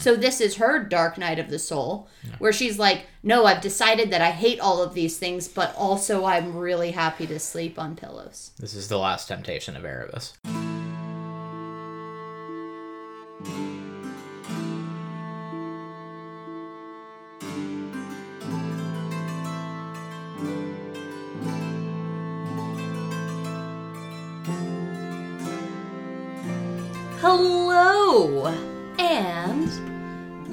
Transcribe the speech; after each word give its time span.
So 0.00 0.16
this 0.16 0.40
is 0.40 0.56
her 0.56 0.82
dark 0.82 1.18
night 1.18 1.38
of 1.38 1.50
the 1.50 1.58
soul, 1.58 2.08
where 2.38 2.52
she's 2.52 2.78
like, 2.78 3.06
"No, 3.22 3.44
I've 3.44 3.60
decided 3.60 4.10
that 4.10 4.22
I 4.22 4.30
hate 4.30 4.58
all 4.58 4.82
of 4.82 4.94
these 4.94 5.18
things, 5.18 5.46
but 5.46 5.74
also 5.76 6.24
I'm 6.24 6.56
really 6.56 6.92
happy 6.92 7.26
to 7.26 7.38
sleep 7.38 7.78
on 7.78 7.96
pillows." 7.96 8.52
This 8.58 8.74
is 8.74 8.88
the 8.88 8.98
last 8.98 9.28
temptation 9.28 9.76
of 9.76 9.82
Aravis. 9.82 10.32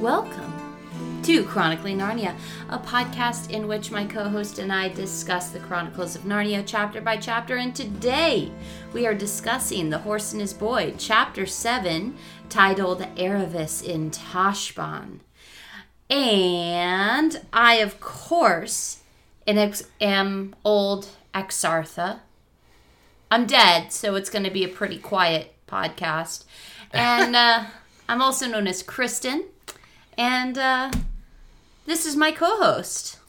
Welcome 0.07 1.21
to 1.23 1.43
Chronically 1.43 1.93
Narnia, 1.93 2.33
a 2.69 2.79
podcast 2.79 3.49
in 3.49 3.67
which 3.67 3.91
my 3.91 4.05
co 4.05 4.29
host 4.29 4.57
and 4.57 4.71
I 4.71 4.87
discuss 4.87 5.49
the 5.49 5.59
Chronicles 5.59 6.15
of 6.15 6.21
Narnia 6.21 6.63
chapter 6.65 7.01
by 7.01 7.17
chapter. 7.17 7.57
And 7.57 7.75
today 7.75 8.49
we 8.93 9.05
are 9.05 9.13
discussing 9.13 9.89
The 9.89 9.97
Horse 9.97 10.31
and 10.31 10.39
His 10.39 10.53
Boy, 10.53 10.93
chapter 10.97 11.45
7, 11.45 12.15
titled 12.47 13.01
Aravis 13.17 13.83
in 13.83 14.09
Tashbaan. 14.09 15.19
And 16.09 17.41
I, 17.51 17.75
of 17.79 17.99
course, 17.99 19.01
am 19.45 20.55
old 20.63 21.09
Axartha. 21.33 22.21
I'm 23.29 23.45
dead, 23.45 23.91
so 23.91 24.15
it's 24.15 24.29
going 24.29 24.45
to 24.45 24.51
be 24.51 24.63
a 24.63 24.69
pretty 24.69 24.99
quiet 24.99 25.53
podcast. 25.67 26.45
And 26.93 27.35
uh, 27.35 27.65
I'm 28.07 28.21
also 28.21 28.47
known 28.47 28.67
as 28.67 28.81
Kristen. 28.81 29.47
And 30.17 30.57
uh, 30.57 30.91
this 31.85 32.05
is 32.05 32.15
my 32.15 32.31
co 32.31 32.57
host. 32.57 33.19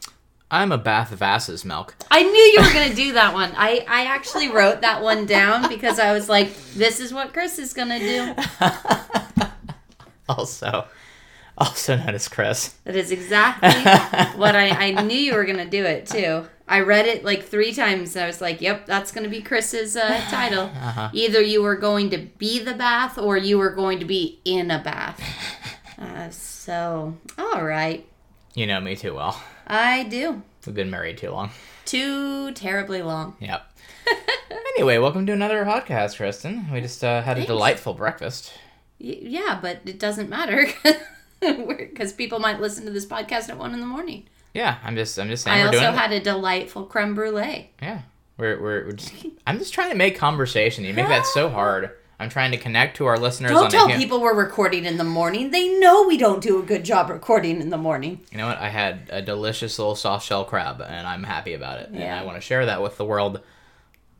I'm 0.50 0.72
a 0.72 0.78
bath 0.78 1.12
of 1.12 1.20
asses, 1.20 1.64
milk. 1.64 1.94
I 2.10 2.22
knew 2.22 2.30
you 2.30 2.62
were 2.62 2.72
going 2.72 2.88
to 2.88 2.96
do 2.96 3.12
that 3.12 3.34
one. 3.34 3.52
I, 3.54 3.84
I 3.86 4.06
actually 4.06 4.48
wrote 4.48 4.80
that 4.80 5.02
one 5.02 5.26
down 5.26 5.68
because 5.68 5.98
I 5.98 6.14
was 6.14 6.30
like, 6.30 6.56
this 6.72 7.00
is 7.00 7.12
what 7.12 7.34
Chris 7.34 7.58
is 7.58 7.74
going 7.74 7.90
to 7.90 7.98
do. 7.98 8.34
Also, 10.28 10.84
also 11.56 11.96
known 11.96 12.14
as 12.14 12.28
Chris. 12.28 12.74
That 12.84 12.94
is 12.96 13.10
exactly 13.10 13.70
what 14.38 14.54
I, 14.54 14.68
I 14.68 15.02
knew 15.02 15.16
you 15.16 15.34
were 15.34 15.44
going 15.44 15.56
to 15.56 15.64
do 15.64 15.84
it 15.84 16.06
too. 16.06 16.46
I 16.68 16.80
read 16.80 17.06
it 17.06 17.24
like 17.24 17.44
three 17.44 17.72
times 17.72 18.14
and 18.14 18.24
I 18.24 18.26
was 18.26 18.42
like, 18.42 18.60
yep, 18.60 18.84
that's 18.84 19.10
going 19.10 19.24
to 19.24 19.30
be 19.30 19.40
Chris's 19.40 19.96
uh, 19.96 20.20
title. 20.28 20.70
Uh-huh. 20.88 21.10
Either 21.12 21.40
you 21.40 21.62
were 21.62 21.76
going 21.76 22.10
to 22.10 22.18
be 22.18 22.58
the 22.58 22.74
bath 22.74 23.18
or 23.18 23.36
you 23.36 23.58
were 23.58 23.70
going 23.70 23.98
to 24.00 24.04
be 24.04 24.38
in 24.44 24.70
a 24.70 24.78
bath. 24.82 25.18
Uh, 26.00 26.30
so, 26.30 27.16
all 27.36 27.64
right. 27.64 28.06
You 28.54 28.66
know 28.66 28.80
me 28.80 28.96
too 28.96 29.14
well. 29.14 29.40
I 29.66 30.04
do. 30.04 30.42
We've 30.66 30.74
been 30.74 30.90
married 30.90 31.18
too 31.18 31.30
long. 31.30 31.50
Too 31.84 32.52
terribly 32.52 33.02
long. 33.02 33.36
Yep. 33.40 33.72
anyway, 34.76 34.98
welcome 34.98 35.26
to 35.26 35.32
another 35.32 35.64
podcast, 35.64 36.16
Kristen. 36.16 36.70
We 36.72 36.80
just 36.80 37.02
uh, 37.02 37.22
had 37.22 37.38
a 37.38 37.46
delightful 37.46 37.94
breakfast. 37.94 38.52
Y- 39.00 39.18
yeah, 39.22 39.58
but 39.60 39.80
it 39.86 39.98
doesn't 39.98 40.28
matter 40.28 40.66
because 41.40 42.12
people 42.12 42.38
might 42.38 42.60
listen 42.60 42.84
to 42.84 42.90
this 42.90 43.06
podcast 43.06 43.48
at 43.48 43.58
one 43.58 43.74
in 43.74 43.80
the 43.80 43.86
morning. 43.86 44.26
Yeah, 44.54 44.78
I'm 44.82 44.96
just, 44.96 45.18
I'm 45.18 45.28
just 45.28 45.44
saying 45.44 45.60
I 45.62 45.66
also 45.66 45.92
had 45.92 46.12
a 46.12 46.20
delightful 46.20 46.84
creme 46.84 47.14
brulee. 47.14 47.70
yeah, 47.82 48.02
we're, 48.36 48.60
we're, 48.60 48.86
we're 48.86 48.92
just. 48.92 49.12
I'm 49.46 49.58
just 49.58 49.74
trying 49.74 49.90
to 49.90 49.96
make 49.96 50.16
conversation. 50.16 50.84
You 50.84 50.94
make 50.94 51.08
that 51.08 51.26
so 51.26 51.48
hard. 51.50 51.90
I'm 52.20 52.28
trying 52.30 52.50
to 52.50 52.56
connect 52.56 52.96
to 52.96 53.06
our 53.06 53.16
listeners 53.18 53.52
Don't 53.52 53.66
on 53.66 53.70
tell 53.70 53.86
the. 53.86 53.92
hu- 53.94 53.98
people 54.00 54.20
we're 54.20 54.34
recording 54.34 54.84
in 54.84 54.96
the 54.98 55.04
morning. 55.04 55.50
They 55.52 55.68
know 55.78 56.06
we 56.06 56.16
don't 56.18 56.42
do 56.42 56.58
a 56.58 56.62
good 56.62 56.84
job 56.84 57.10
recording 57.10 57.60
in 57.60 57.70
the 57.70 57.76
morning. 57.76 58.20
You 58.32 58.38
know 58.38 58.46
what? 58.48 58.58
I 58.58 58.68
had 58.70 59.02
a 59.10 59.22
delicious 59.22 59.78
little 59.78 59.94
soft 59.94 60.26
shell 60.26 60.44
crab, 60.44 60.80
and 60.80 61.06
I'm 61.06 61.22
happy 61.22 61.54
about 61.54 61.78
it. 61.80 61.90
And 61.90 62.00
Yeah. 62.00 62.20
I 62.20 62.24
want 62.24 62.36
to 62.36 62.40
share 62.40 62.66
that 62.66 62.82
with 62.82 62.96
the 62.96 63.04
world. 63.04 63.40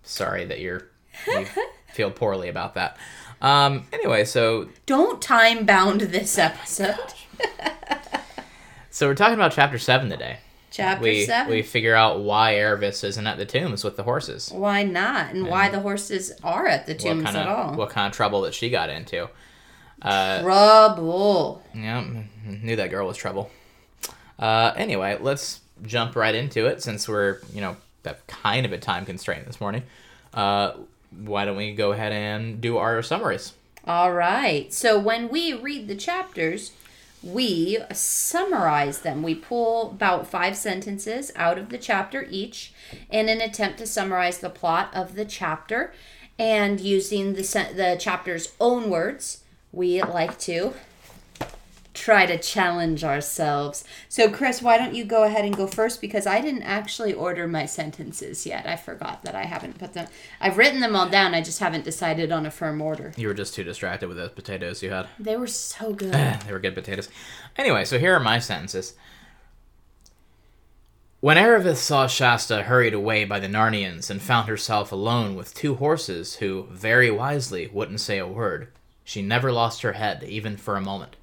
Sorry 0.05 0.45
that 0.45 0.61
you're 0.61 0.89
you 1.27 1.47
feel 1.93 2.11
poorly 2.13 2.49
about 2.49 2.75
that. 2.75 2.97
Um. 3.43 3.87
Anyway, 3.93 4.25
so 4.25 4.69
Don't 4.87 5.21
time 5.21 5.67
bound 5.67 6.01
this 6.03 6.39
episode. 6.39 6.97
so 8.91 9.07
we're 9.09 9.15
talking 9.15 9.35
about 9.35 9.53
chapter 9.53 9.79
seven 9.79 10.09
today. 10.09 10.39
Chapter 10.71 11.03
we 11.03 11.25
7. 11.25 11.51
we 11.51 11.63
figure 11.63 11.95
out 11.95 12.21
why 12.21 12.55
Erebus 12.55 13.03
isn't 13.03 13.27
at 13.27 13.39
the 13.39 13.47
tombs 13.47 13.85
with 13.85 13.97
the 13.97 14.03
horses. 14.03 14.51
Why 14.53 14.83
not? 14.83 15.35
And 15.35 15.47
why 15.49 15.69
the 15.71 15.81
horses 15.81 16.33
are 16.45 16.67
at 16.67 16.87
the 16.87 16.95
tombs 16.95 17.25
what 17.25 17.33
kind 17.33 17.37
at 17.37 17.47
all. 17.49 17.75
what 17.75 17.91
kind 17.91 18.11
of 18.11 18.17
trouble 18.17 18.43
that 18.43 18.55
she 18.55 18.71
got 18.71 18.91
into. 18.91 19.29
Uh, 20.01 20.43
Trouble. 20.43 21.63
yeah, 21.75 22.05
knew 22.45 22.77
that 22.77 22.91
girl 22.91 23.07
was 23.07 23.17
trouble. 23.17 23.51
Uh, 24.39 24.73
anyway, 24.77 25.19
let's 25.21 25.61
jump 25.83 26.15
right 26.15 26.35
into 26.35 26.67
it 26.67 26.83
since 26.83 27.09
we're 27.09 27.39
you 27.53 27.61
know 27.61 27.77
have 28.05 28.25
kind 28.27 28.65
of 28.65 28.73
a 28.73 28.79
time 28.79 29.05
constraint 29.05 29.47
this 29.47 29.61
morning. 29.61 29.83
Uh, 30.33 30.73
why 31.11 31.45
don't 31.45 31.57
we 31.57 31.73
go 31.73 31.93
ahead 31.93 32.13
and 32.13 32.61
do 32.61 32.77
our 32.79 33.03
summaries? 33.03 33.55
All 33.87 34.13
right. 34.13 34.73
So 34.73 34.99
when 34.99 35.29
we 35.29 35.53
read 35.55 35.89
the 35.89 35.97
chapters, 35.97 36.73
we 37.23 37.79
summarize 37.93 39.01
them. 39.01 39.23
We 39.23 39.35
pull 39.35 39.91
about 39.91 40.27
five 40.27 40.57
sentences 40.57 41.33
out 41.37 41.59
of 41.59 41.69
the 41.69 41.79
chapter 41.79 42.27
each 42.31 42.73
in 43.11 43.29
an 43.29 43.41
attempt 43.41 43.79
to 43.79 43.87
summarize 43.87 44.39
the 44.39 44.51
plot 44.51 44.91
of 44.95 45.15
the 45.15 45.25
chapter. 45.25 45.93
And 46.39 46.81
using 46.81 47.35
the, 47.35 47.43
the 47.75 47.97
chapter's 47.99 48.53
own 48.61 48.91
words, 48.91 49.43
we 49.73 50.03
like 50.03 50.39
to 50.41 50.75
try 51.99 52.27
to 52.27 52.39
challenge 52.39 53.03
ourselves. 53.03 53.85
So, 54.09 54.31
Chris, 54.31 54.63
why 54.63 54.79
don't 54.79 54.95
you 54.95 55.05
go 55.05 55.25
ahead 55.25 55.45
and 55.45 55.57
go 55.57 55.67
first? 55.67 56.01
Because 56.01 56.27
I 56.27 56.41
didn't 56.41 56.63
actually 56.63 57.13
order 57.13 57.49
my 57.49 57.67
sentences 57.67 58.47
yet. 58.47 58.67
I 58.67 58.77
forgot 58.77 59.23
that 59.25 59.35
I 59.35 59.45
haven't 59.45 59.79
put 59.79 59.95
them. 59.95 60.07
I've 60.41 60.57
written 60.57 60.81
them 60.81 60.95
all 60.95 61.09
down. 61.09 61.35
I 61.35 61.41
just 61.41 61.59
haven't 61.59 61.85
decided 61.85 62.31
on 62.31 62.47
a 62.47 62.51
firm 62.51 62.81
order. 62.81 63.13
You 63.17 63.29
were 63.29 63.35
just 63.35 63.55
too 63.55 63.65
distracted 63.65 64.09
with 64.09 64.17
those 64.17 64.31
potatoes 64.31 64.83
you 64.83 64.91
had. 64.91 65.09
They 65.19 65.37
were 65.37 65.47
so 65.47 65.93
good. 65.93 66.13
they 66.47 66.53
were 66.53 66.61
good 66.61 66.75
potatoes. 66.75 67.09
Anyway, 67.57 67.85
so 67.85 67.99
here 67.99 68.15
are 68.15 68.21
my 68.21 68.39
sentences. 68.39 68.95
When 71.21 71.37
Aravis 71.37 71.79
saw 71.79 72.07
Shasta 72.07 72.63
hurried 72.63 72.95
away 72.95 73.25
by 73.25 73.41
the 73.41 73.49
Narnians 73.49 74.09
and 74.09 74.23
found 74.23 74.49
herself 74.49 74.93
alone 74.93 75.35
with 75.35 75.53
two 75.53 75.75
horses 75.75 76.37
who, 76.37 76.69
very 76.71 77.11
wisely, 77.11 77.67
wouldn't 77.67 78.01
say 78.01 78.19
a 78.19 78.27
word, 78.27 78.69
she 79.03 79.21
never 79.21 79.51
lost 79.51 79.83
her 79.83 79.95
head, 79.95 80.23
even 80.23 80.57
for 80.57 80.77
a 80.77 80.81
moment. 80.81 81.17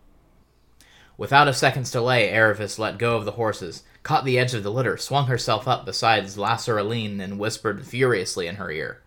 Without 1.18 1.48
a 1.48 1.54
second's 1.54 1.92
delay, 1.92 2.30
Aravis 2.32 2.78
let 2.78 2.98
go 2.98 3.16
of 3.16 3.24
the 3.24 3.34
horses, 3.34 3.84
caught 4.04 4.26
the 4.26 4.38
edge 4.38 4.54
of 4.54 4.64
the 4.64 4.72
litter, 4.72 4.98
swung 4.98 5.28
herself 5.28 5.68
up 5.68 5.86
beside 5.86 6.26
Lasaraleen, 6.26 7.22
and 7.22 7.40
whispered 7.40 7.86
furiously 7.86 8.48
in 8.48 8.56
her 8.56 8.70
ear. 8.70 9.02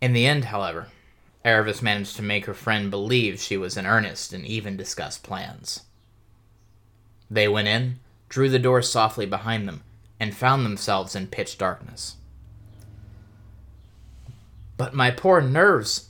In 0.00 0.12
the 0.12 0.26
end, 0.26 0.46
however, 0.46 0.88
Aravis 1.42 1.80
managed 1.80 2.16
to 2.16 2.22
make 2.22 2.44
her 2.44 2.54
friend 2.54 2.90
believe 2.90 3.40
she 3.40 3.56
was 3.56 3.78
in 3.78 3.86
earnest 3.86 4.34
and 4.34 4.44
even 4.44 4.76
discuss 4.76 5.16
plans. 5.16 5.84
They 7.30 7.48
went 7.48 7.68
in, 7.68 8.00
drew 8.28 8.50
the 8.50 8.58
door 8.58 8.82
softly 8.82 9.24
behind 9.24 9.66
them, 9.66 9.82
and 10.18 10.36
found 10.36 10.66
themselves 10.66 11.16
in 11.16 11.28
pitch 11.28 11.56
darkness. 11.56 12.16
But 14.76 14.92
my 14.92 15.10
poor 15.10 15.40
nerves! 15.40 16.08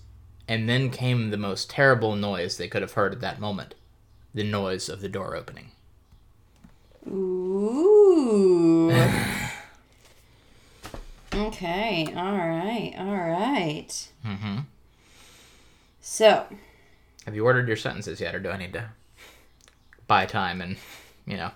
And 0.48 0.68
then 0.68 0.90
came 0.90 1.30
the 1.30 1.36
most 1.36 1.70
terrible 1.70 2.16
noise 2.16 2.56
they 2.56 2.66
could 2.66 2.82
have 2.82 2.94
heard 2.94 3.12
at 3.12 3.20
that 3.20 3.38
moment 3.38 3.76
the 4.34 4.44
noise 4.44 4.88
of 4.88 5.00
the 5.00 5.08
door 5.08 5.36
opening. 5.36 5.70
Ooh. 7.08 8.90
okay. 11.34 12.06
All 12.14 12.36
right. 12.36 12.94
All 12.98 13.16
right. 13.16 14.08
Mm-hmm. 14.26 14.58
So, 16.00 16.46
Have 17.24 17.34
you 17.34 17.44
ordered 17.44 17.68
your 17.68 17.76
sentences 17.76 18.20
yet, 18.20 18.34
or 18.34 18.40
do 18.40 18.50
I 18.50 18.56
need 18.56 18.72
to 18.72 18.90
buy 20.06 20.26
time 20.26 20.60
and, 20.60 20.76
you 21.26 21.36
know, 21.36 21.50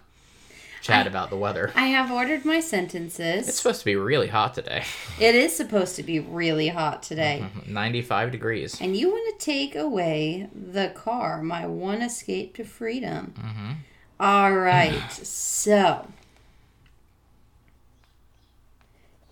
chat 0.85 1.07
about 1.07 1.31
the 1.31 1.37
weather? 1.37 1.73
I 1.75 1.87
have 1.87 2.11
ordered 2.13 2.45
my 2.45 2.61
sentences. 2.61 3.49
It's 3.49 3.57
supposed 3.57 3.81
to 3.81 3.85
be 3.87 3.97
really 3.97 4.29
hot 4.29 4.53
today. 4.55 4.85
it 5.19 5.35
is 5.35 5.57
supposed 5.57 5.97
to 5.97 6.03
be 6.03 6.21
really 6.21 6.69
hot 6.69 7.03
today. 7.03 7.47
95 7.67 8.31
degrees. 8.31 8.81
And 8.81 8.95
you 8.95 9.11
want 9.11 9.39
to 9.39 9.45
take 9.45 9.75
away 9.75 10.49
the 10.55 10.91
car, 10.95 11.43
my 11.43 11.67
one 11.67 12.03
escape 12.03 12.55
to 12.57 12.65
freedom. 12.65 13.33
Mm-hmm. 13.39 13.73
All 14.21 14.53
right. 14.57 15.11
so, 15.11 16.07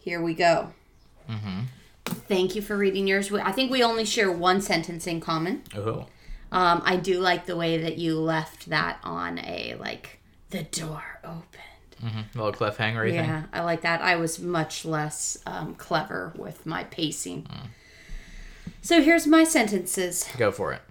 here 0.01 0.23
we 0.23 0.33
go. 0.33 0.73
Mm-hmm. 1.29 1.61
Thank 2.07 2.55
you 2.55 2.63
for 2.63 2.79
reading 2.79 3.07
yours. 3.07 3.31
I 3.31 3.53
think 3.53 3.71
we 3.71 3.83
only 3.83 4.07
share 4.07 4.33
one 4.33 4.63
sentence 4.63 5.07
in 5.07 5.21
common. 5.21 5.65
Ooh. 5.77 6.07
Um, 6.51 6.83
I 6.85 6.97
do 6.97 7.21
like 7.21 7.47
the 7.47 7.57
way 7.57 7.79
that 7.79 7.99
you 7.99 8.19
left 8.19 8.69
that 8.71 8.99
on 9.03 9.39
a 9.39 9.75
like 9.79 10.19
the 10.53 10.63
door 10.63 11.03
opened. 11.25 11.47
Mm-hmm. 12.03 12.39
A 12.39 12.43
little 12.45 12.53
cliffhanger 12.69 13.05
thing. 13.07 13.15
Yeah, 13.15 13.45
I 13.53 13.63
like 13.63 13.83
that. 13.83 14.01
I 14.01 14.17
was 14.17 14.39
much 14.39 14.85
less 14.85 15.39
um, 15.47 15.75
clever 15.75 16.33
with 16.37 16.65
my 16.67 16.85
pacing. 16.85 17.47
So 18.81 19.01
here's 19.03 19.27
my 19.27 19.45
sentences. 19.45 20.29
Go 20.37 20.51
for 20.51 20.73
it. 20.73 20.83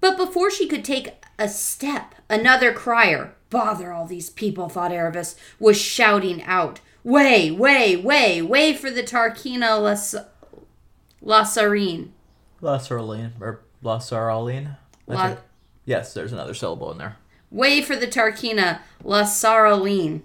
But 0.00 0.16
before 0.16 0.50
she 0.50 0.66
could 0.66 0.84
take 0.84 1.10
a 1.38 1.48
step, 1.48 2.14
another 2.28 2.72
crier, 2.72 3.34
bother 3.48 3.92
all 3.92 4.06
these 4.06 4.28
people, 4.30 4.68
thought 4.68 4.90
Aravis, 4.90 5.34
was 5.58 5.80
shouting 5.80 6.42
out, 6.42 6.80
Way, 7.02 7.50
way, 7.50 7.96
way, 7.96 8.40
way 8.40 8.72
for 8.74 8.90
the 8.90 9.02
Tarkheena 9.02 9.78
Las- 9.80 10.14
Lasarine. 11.22 12.08
Lasaraline 12.62 13.32
or 13.40 13.60
Lasaraline. 13.82 14.76
La- 15.06 15.36
Yes, 15.86 16.14
there's 16.14 16.32
another 16.32 16.54
syllable 16.54 16.90
in 16.92 16.96
there. 16.98 17.16
Way 17.50 17.82
for 17.82 17.96
the 17.96 18.06
Tarkheena 18.06 18.80
Lasaraleen. 19.04 20.22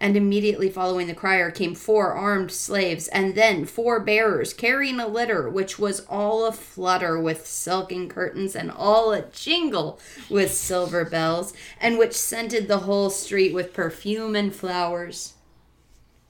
And 0.00 0.16
immediately 0.16 0.70
following 0.70 1.08
the 1.08 1.14
crier 1.14 1.50
came 1.50 1.74
four 1.74 2.12
armed 2.12 2.52
slaves, 2.52 3.08
and 3.08 3.34
then 3.34 3.64
four 3.64 3.98
bearers 3.98 4.54
carrying 4.54 5.00
a 5.00 5.08
litter, 5.08 5.50
which 5.50 5.76
was 5.76 6.06
all 6.08 6.46
a 6.46 6.52
flutter 6.52 7.18
with 7.18 7.48
silken 7.48 8.08
curtains 8.08 8.54
and 8.54 8.70
all 8.70 9.12
a 9.12 9.22
jingle 9.22 9.98
with 10.30 10.54
silver 10.54 11.04
bells, 11.04 11.52
and 11.80 11.98
which 11.98 12.12
scented 12.12 12.68
the 12.68 12.78
whole 12.78 13.10
street 13.10 13.52
with 13.52 13.74
perfume 13.74 14.36
and 14.36 14.54
flowers. 14.54 15.34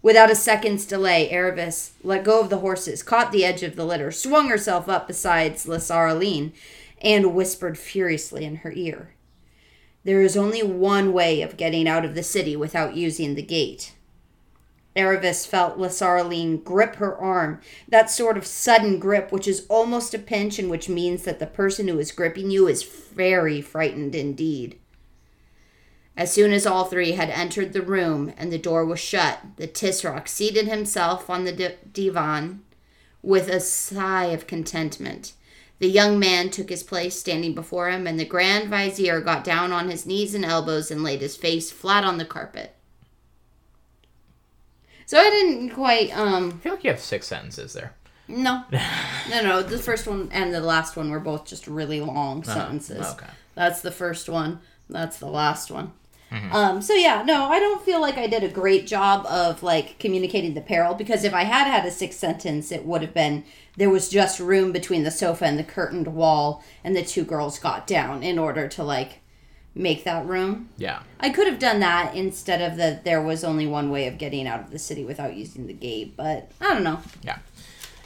Without 0.01 0.31
a 0.31 0.35
second's 0.35 0.87
delay, 0.87 1.29
Aravis 1.31 1.91
let 2.03 2.25
go 2.25 2.41
of 2.41 2.49
the 2.49 2.59
horses, 2.59 3.03
caught 3.03 3.33
the 3.33 3.45
edge 3.45 3.63
of 3.63 3.77
the 3.77 3.85
litter, 3.85 4.11
swung 4.11 4.49
herself 4.49 4.89
up 4.89 5.07
beside 5.07 5.57
Lasaraleen, 5.57 6.53
and 7.03 7.35
whispered 7.35 7.77
furiously 7.77 8.47
in 8.47 8.57
her 8.57 8.73
ear. 8.73 9.11
There 10.09 10.23
is 10.23 10.39
only 10.39 10.63
one 10.63 11.13
way 11.13 11.43
of 11.43 11.59
getting 11.59 11.87
out 11.87 12.03
of 12.03 12.15
the 12.15 12.23
city 12.23 12.57
without 12.57 12.97
using 12.97 13.35
the 13.35 13.43
gate. 13.43 13.93
Aravis 14.97 15.47
felt 15.47 15.77
Lasaraleen 15.77 16.65
grip 16.65 16.97
her 16.97 17.15
arm, 17.15 17.61
that 17.87 18.09
sort 18.11 18.39
of 18.39 18.47
sudden 18.47 18.99
grip 18.99 19.31
which 19.31 19.47
is 19.47 19.67
almost 19.69 20.15
a 20.15 20.19
pinch 20.19 20.59
and 20.59 20.71
which 20.71 20.89
means 20.89 21.25
that 21.25 21.41
the 21.41 21.47
person 21.47 21.89
who 21.89 21.99
is 21.99 22.11
gripping 22.11 22.51
you 22.51 22.67
is 22.67 22.85
very 22.85 23.61
frightened 23.61 24.15
indeed. 24.15 24.79
As 26.17 26.33
soon 26.33 26.53
as 26.53 26.65
all 26.65 26.87
three 26.87 27.13
had 27.13 27.29
entered 27.29 27.75
the 27.75 27.83
room 27.83 28.33
and 28.39 28.51
the 28.51 28.57
door 28.57 28.87
was 28.87 28.99
shut, 28.99 29.41
the 29.57 29.69
Tisroc 29.69 30.27
seated 30.27 30.69
himself 30.69 31.29
on 31.29 31.45
the 31.45 31.53
di- 31.53 31.77
divan 31.93 32.63
with 33.21 33.51
a 33.51 33.61
sigh 33.61 34.29
of 34.29 34.47
contentment. 34.47 35.35
The 35.81 35.89
young 35.89 36.19
man 36.19 36.51
took 36.51 36.71
his 36.71 36.83
place 36.83 37.19
standing 37.19 37.55
before 37.55 37.89
him, 37.89 38.07
and 38.07 38.19
the 38.19 38.25
Grand 38.25 38.69
Vizier 38.69 39.21
got 39.21 39.45
down 39.45 39.71
on 39.73 39.89
his 39.91 40.07
knees 40.07 40.35
and 40.35 40.45
elbows 40.45 40.91
and 40.91 41.05
laid 41.05 41.21
his 41.21 41.37
face 41.37 41.71
flat 41.71 42.03
on 42.05 42.19
the 42.19 42.25
carpet. 42.25 42.75
So 45.07 45.19
I 45.19 45.31
didn't 45.31 45.71
quite, 45.71 46.17
um, 46.17 46.55
I 46.57 46.63
feel 46.63 46.73
like 46.75 46.85
you 46.85 46.91
have 46.91 47.01
six 47.01 47.27
sentences 47.27 47.73
there. 47.73 47.95
no. 48.27 48.65
No, 49.31 49.43
no, 49.43 49.63
the 49.63 49.79
first 49.79 50.07
one 50.07 50.31
and 50.33 50.53
the 50.55 50.61
last 50.61 50.97
one 50.97 51.11
were 51.11 51.21
both 51.21 51.45
just 51.45 51.67
really 51.67 52.01
long 52.01 52.43
sentences. 52.45 53.07
okay. 53.07 53.27
That's 53.55 53.83
the 53.83 53.91
first 53.91 54.29
one. 54.29 54.61
That's 54.89 55.19
the 55.19 55.27
last 55.27 55.71
one. 55.71 55.93
Um, 56.31 56.83
so 56.83 56.93
yeah, 56.93 57.23
no, 57.23 57.45
I 57.45 57.59
don't 57.59 57.83
feel 57.83 58.01
like 58.01 58.19
I 58.19 58.27
did 58.27 58.45
a 58.45 58.49
great 58.49 58.87
job 58.87 59.25
of 59.27 59.63
like 59.63 59.99
communicating 59.99 60.55
the 60.55 60.61
peril 60.61 60.95
because 60.95 61.25
if 61.25 61.33
I 61.33 61.45
had 61.45 61.67
had 61.67 61.87
a 61.87 61.91
sixth 61.91 62.19
sentence, 62.19 62.71
it 62.71 62.85
would 62.85 63.03
have 63.03 63.15
been 63.15 63.45
there 63.77 63.91
was 63.91 64.09
just 64.09 64.41
room 64.41 64.73
between 64.73 65.05
the 65.05 65.11
sofa 65.11 65.47
and 65.47 65.59
the 65.59 65.65
curtained 65.65 66.09
wall, 66.09 66.63
and 66.85 66.97
the 66.97 67.05
two 67.05 67.25
girls 67.25 67.59
got 67.59 67.87
down 67.87 68.23
in 68.23 68.39
order 68.39 68.69
to 68.69 68.83
like 68.83 69.21
make 69.75 70.05
that 70.05 70.27
room. 70.27 70.69
Yeah. 70.77 71.03
I 71.21 71.31
could 71.31 71.47
have 71.47 71.59
done 71.59 71.81
that 71.81 72.15
instead 72.15 72.61
of 72.61 72.77
that 72.79 73.05
there 73.05 73.23
was 73.23 73.45
only 73.45 73.67
one 73.67 73.91
way 73.91 74.07
of 74.09 74.19
getting 74.19 74.47
out 74.47 74.61
of 74.61 74.71
the 74.71 74.79
city 74.79 75.05
without 75.05 75.35
using 75.35 75.67
the 75.67 75.73
gate, 75.73 76.17
but 76.17 76.51
I 76.61 76.75
don't 76.75 76.83
know. 76.83 77.01
Yeah. 77.23 77.39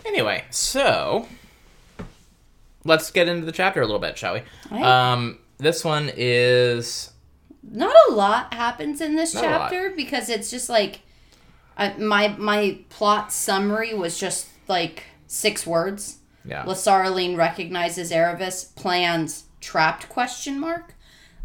Anyway, 0.04 0.44
so 0.50 1.26
let's 2.84 3.10
get 3.10 3.28
into 3.28 3.46
the 3.46 3.52
chapter 3.52 3.80
a 3.80 3.86
little 3.86 4.00
bit, 4.00 4.18
shall 4.18 4.34
we? 4.34 4.42
Alright. 4.70 4.84
Um, 4.84 5.38
this 5.58 5.84
one 5.84 6.10
is 6.14 7.11
not 7.62 7.94
a 8.08 8.12
lot 8.12 8.52
happens 8.54 9.00
in 9.00 9.16
this 9.16 9.34
Not 9.34 9.44
chapter 9.44 9.92
because 9.96 10.28
it's 10.28 10.50
just 10.50 10.68
like 10.68 11.00
uh, 11.76 11.92
my 11.98 12.28
my 12.38 12.78
plot 12.90 13.32
summary 13.32 13.94
was 13.94 14.18
just 14.18 14.48
like 14.68 15.04
six 15.26 15.66
words. 15.66 16.18
yeah. 16.44 16.64
Lasaraleen 16.64 17.36
recognizes 17.36 18.10
Aravis, 18.10 18.74
plans 18.74 19.44
trapped 19.60 20.08
question 20.08 20.58
mark. 20.60 20.94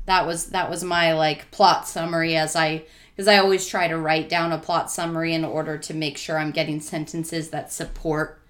That 0.06 0.25
was 0.25 0.48
that 0.52 0.69
was 0.69 0.84
my 0.84 1.14
like 1.14 1.50
plot 1.52 1.88
summary 1.88 2.36
as 2.36 2.56
I 2.56 2.84
because 3.16 3.28
I 3.28 3.38
always 3.38 3.68
try 3.68 3.88
to 3.88 3.98
write 3.98 4.30
down 4.30 4.52
a 4.52 4.58
plot 4.58 4.92
summary 4.92 5.34
in 5.34 5.44
order 5.44 5.78
to 5.78 5.94
make 5.94 6.18
sure 6.18 6.38
I'm 6.38 6.52
getting 6.52 6.80
sentences 6.80 7.50
that 7.50 7.72
support 7.72 8.42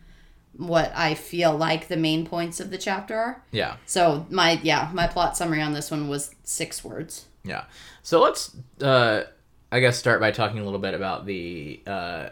what 0.58 0.92
I 0.96 1.14
feel 1.14 1.56
like 1.56 1.88
the 1.88 1.98
main 1.98 2.25
points 2.25 2.60
of 2.60 2.69
the 2.69 2.78
chapter 2.78 3.16
are. 3.16 3.44
Yeah. 3.52 3.78
So 3.86 4.25
my 4.30 4.60
yeah, 4.64 4.90
my 4.94 5.08
plot 5.08 5.38
summary 5.38 5.62
on 5.62 5.74
this 5.74 5.92
one 5.92 6.10
was 6.10 6.34
six 6.44 6.84
words. 6.84 7.26
Yeah. 7.47 7.65
So 8.03 8.21
let's, 8.21 8.55
uh, 8.81 9.23
I 9.71 9.79
guess, 9.79 9.97
start 9.97 10.19
by 10.19 10.31
talking 10.31 10.59
a 10.59 10.63
little 10.63 10.79
bit 10.79 10.94
about 10.94 11.25
the 11.25 11.81
uh, 11.85 12.29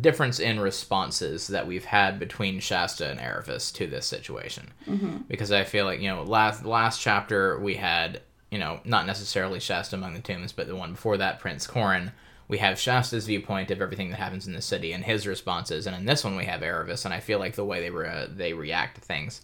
difference 0.00 0.40
in 0.40 0.60
responses 0.60 1.48
that 1.48 1.66
we've 1.66 1.84
had 1.84 2.18
between 2.18 2.60
Shasta 2.60 3.10
and 3.10 3.20
Aravis 3.20 3.72
to 3.74 3.86
this 3.86 4.06
situation. 4.06 4.70
Mm-hmm. 4.88 5.18
Because 5.28 5.52
I 5.52 5.64
feel 5.64 5.84
like 5.84 6.00
you 6.00 6.08
know, 6.08 6.22
last 6.22 6.64
last 6.64 7.00
chapter 7.00 7.58
we 7.58 7.74
had 7.74 8.22
you 8.50 8.58
know 8.58 8.80
not 8.84 9.06
necessarily 9.06 9.60
Shasta 9.60 9.96
among 9.96 10.14
the 10.14 10.20
tombs, 10.20 10.52
but 10.52 10.66
the 10.66 10.76
one 10.76 10.92
before 10.92 11.16
that, 11.18 11.40
Prince 11.40 11.66
Corin. 11.66 12.12
We 12.48 12.58
have 12.58 12.78
Shasta's 12.78 13.26
viewpoint 13.26 13.70
of 13.70 13.80
everything 13.80 14.10
that 14.10 14.18
happens 14.18 14.46
in 14.46 14.52
the 14.52 14.60
city 14.60 14.92
and 14.92 15.02
his 15.02 15.26
responses, 15.26 15.86
and 15.86 15.96
in 15.96 16.04
this 16.04 16.22
one 16.22 16.36
we 16.36 16.44
have 16.44 16.60
Aravis, 16.60 17.04
and 17.04 17.14
I 17.14 17.20
feel 17.20 17.38
like 17.38 17.54
the 17.54 17.64
way 17.64 17.80
they 17.80 17.90
re- 17.90 18.28
they 18.28 18.52
react 18.52 18.96
to 18.96 19.00
things, 19.00 19.40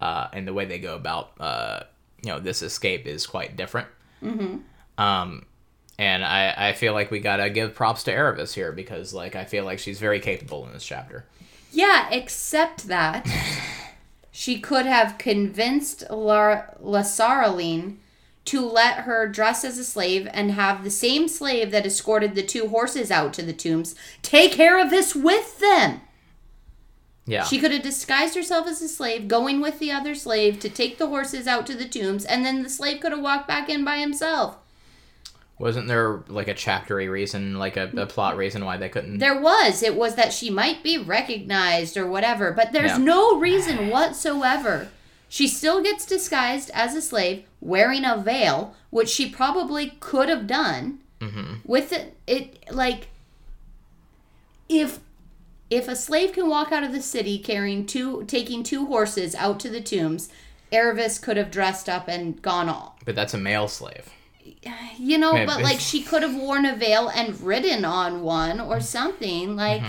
uh, 0.00 0.28
and 0.32 0.46
the 0.46 0.52
way 0.52 0.66
they 0.66 0.78
go 0.78 0.94
about 0.94 1.32
uh, 1.40 1.84
you 2.22 2.30
know 2.30 2.38
this 2.38 2.62
escape 2.62 3.06
is 3.06 3.26
quite 3.26 3.56
different. 3.56 3.88
Um, 4.98 5.46
and 5.98 6.24
I, 6.24 6.70
I 6.70 6.72
feel 6.72 6.92
like 6.92 7.10
we 7.10 7.20
gotta 7.20 7.50
give 7.50 7.74
props 7.74 8.04
to 8.04 8.12
Aravis 8.12 8.54
here 8.54 8.72
because 8.72 9.12
like 9.12 9.36
I 9.36 9.44
feel 9.44 9.64
like 9.64 9.78
she's 9.78 10.00
very 10.00 10.20
capable 10.20 10.66
in 10.66 10.72
this 10.72 10.84
chapter. 10.84 11.26
Yeah, 11.72 12.08
except 12.10 12.88
that 12.88 13.26
she 14.30 14.60
could 14.60 14.86
have 14.86 15.18
convinced 15.18 16.04
La- 16.10 16.62
Lasaraleen 16.82 17.96
to 18.46 18.66
let 18.66 19.00
her 19.00 19.28
dress 19.28 19.64
as 19.64 19.78
a 19.78 19.84
slave 19.84 20.26
and 20.32 20.52
have 20.52 20.82
the 20.82 20.90
same 20.90 21.28
slave 21.28 21.70
that 21.70 21.86
escorted 21.86 22.34
the 22.34 22.42
two 22.42 22.68
horses 22.68 23.10
out 23.10 23.32
to 23.34 23.42
the 23.42 23.52
tombs 23.52 23.94
take 24.22 24.52
Aravis 24.52 25.14
with 25.14 25.58
them. 25.60 26.00
Yeah. 27.26 27.44
She 27.44 27.58
could 27.58 27.70
have 27.70 27.82
disguised 27.82 28.34
herself 28.34 28.66
as 28.66 28.82
a 28.82 28.88
slave, 28.88 29.28
going 29.28 29.60
with 29.60 29.78
the 29.78 29.92
other 29.92 30.14
slave 30.14 30.58
to 30.60 30.68
take 30.68 30.98
the 30.98 31.06
horses 31.06 31.46
out 31.46 31.66
to 31.66 31.74
the 31.74 31.86
tombs, 31.88 32.24
and 32.24 32.44
then 32.44 32.62
the 32.62 32.68
slave 32.70 33.00
could 33.00 33.12
have 33.12 33.20
walked 33.20 33.46
back 33.46 33.68
in 33.68 33.84
by 33.84 33.98
himself. 33.98 34.56
Wasn't 35.58 35.88
there 35.88 36.22
like 36.28 36.48
a 36.48 36.54
chaptery 36.54 37.08
reason, 37.10 37.58
like 37.58 37.76
a, 37.76 37.90
a 37.94 38.06
plot 38.06 38.36
reason 38.38 38.64
why 38.64 38.78
they 38.78 38.88
couldn't? 38.88 39.18
There 39.18 39.38
was. 39.38 39.82
It 39.82 39.94
was 39.94 40.14
that 40.14 40.32
she 40.32 40.48
might 40.48 40.82
be 40.82 40.96
recognized 40.96 41.96
or 41.98 42.06
whatever, 42.06 42.50
but 42.52 42.72
there's 42.72 42.92
Yeah. 42.92 42.96
no 42.98 43.38
reason 43.38 43.90
whatsoever. 43.90 44.88
She 45.28 45.46
still 45.46 45.82
gets 45.82 46.06
disguised 46.06 46.70
as 46.72 46.94
a 46.94 47.02
slave, 47.02 47.44
wearing 47.60 48.04
a 48.06 48.16
veil, 48.16 48.74
which 48.88 49.10
she 49.10 49.28
probably 49.30 49.90
could 50.00 50.28
have 50.30 50.46
done. 50.46 51.00
Mm-hmm. 51.20 51.56
With 51.64 51.92
it, 51.92 52.16
it 52.26 52.64
like 52.72 53.08
if 54.68 54.98
if 55.70 55.86
a 55.88 55.94
slave 55.96 56.32
can 56.32 56.48
walk 56.48 56.72
out 56.72 56.82
of 56.82 56.92
the 56.92 57.00
city 57.02 57.38
carrying 57.38 57.86
two, 57.86 58.24
taking 58.26 58.62
two 58.62 58.86
horses 58.86 59.34
out 59.36 59.60
to 59.60 59.68
the 59.68 59.80
tombs, 59.80 60.28
Aravis 60.72 61.20
could 61.22 61.36
have 61.36 61.50
dressed 61.50 61.88
up 61.88 62.08
and 62.08 62.40
gone 62.42 62.68
all 62.68 62.98
But 63.04 63.14
that's 63.14 63.34
a 63.34 63.38
male 63.38 63.68
slave. 63.68 64.08
you 64.98 65.16
know, 65.18 65.32
Maybe. 65.32 65.46
but 65.46 65.62
like 65.62 65.80
she 65.80 66.02
could 66.02 66.22
have 66.22 66.34
worn 66.34 66.64
a 66.66 66.74
veil 66.76 67.08
and 67.08 67.40
ridden 67.40 67.84
on 67.84 68.22
one 68.22 68.58
Mm-hmm. 68.58 68.70
or 68.70 68.80
something. 68.80 69.56
Like 69.56 69.82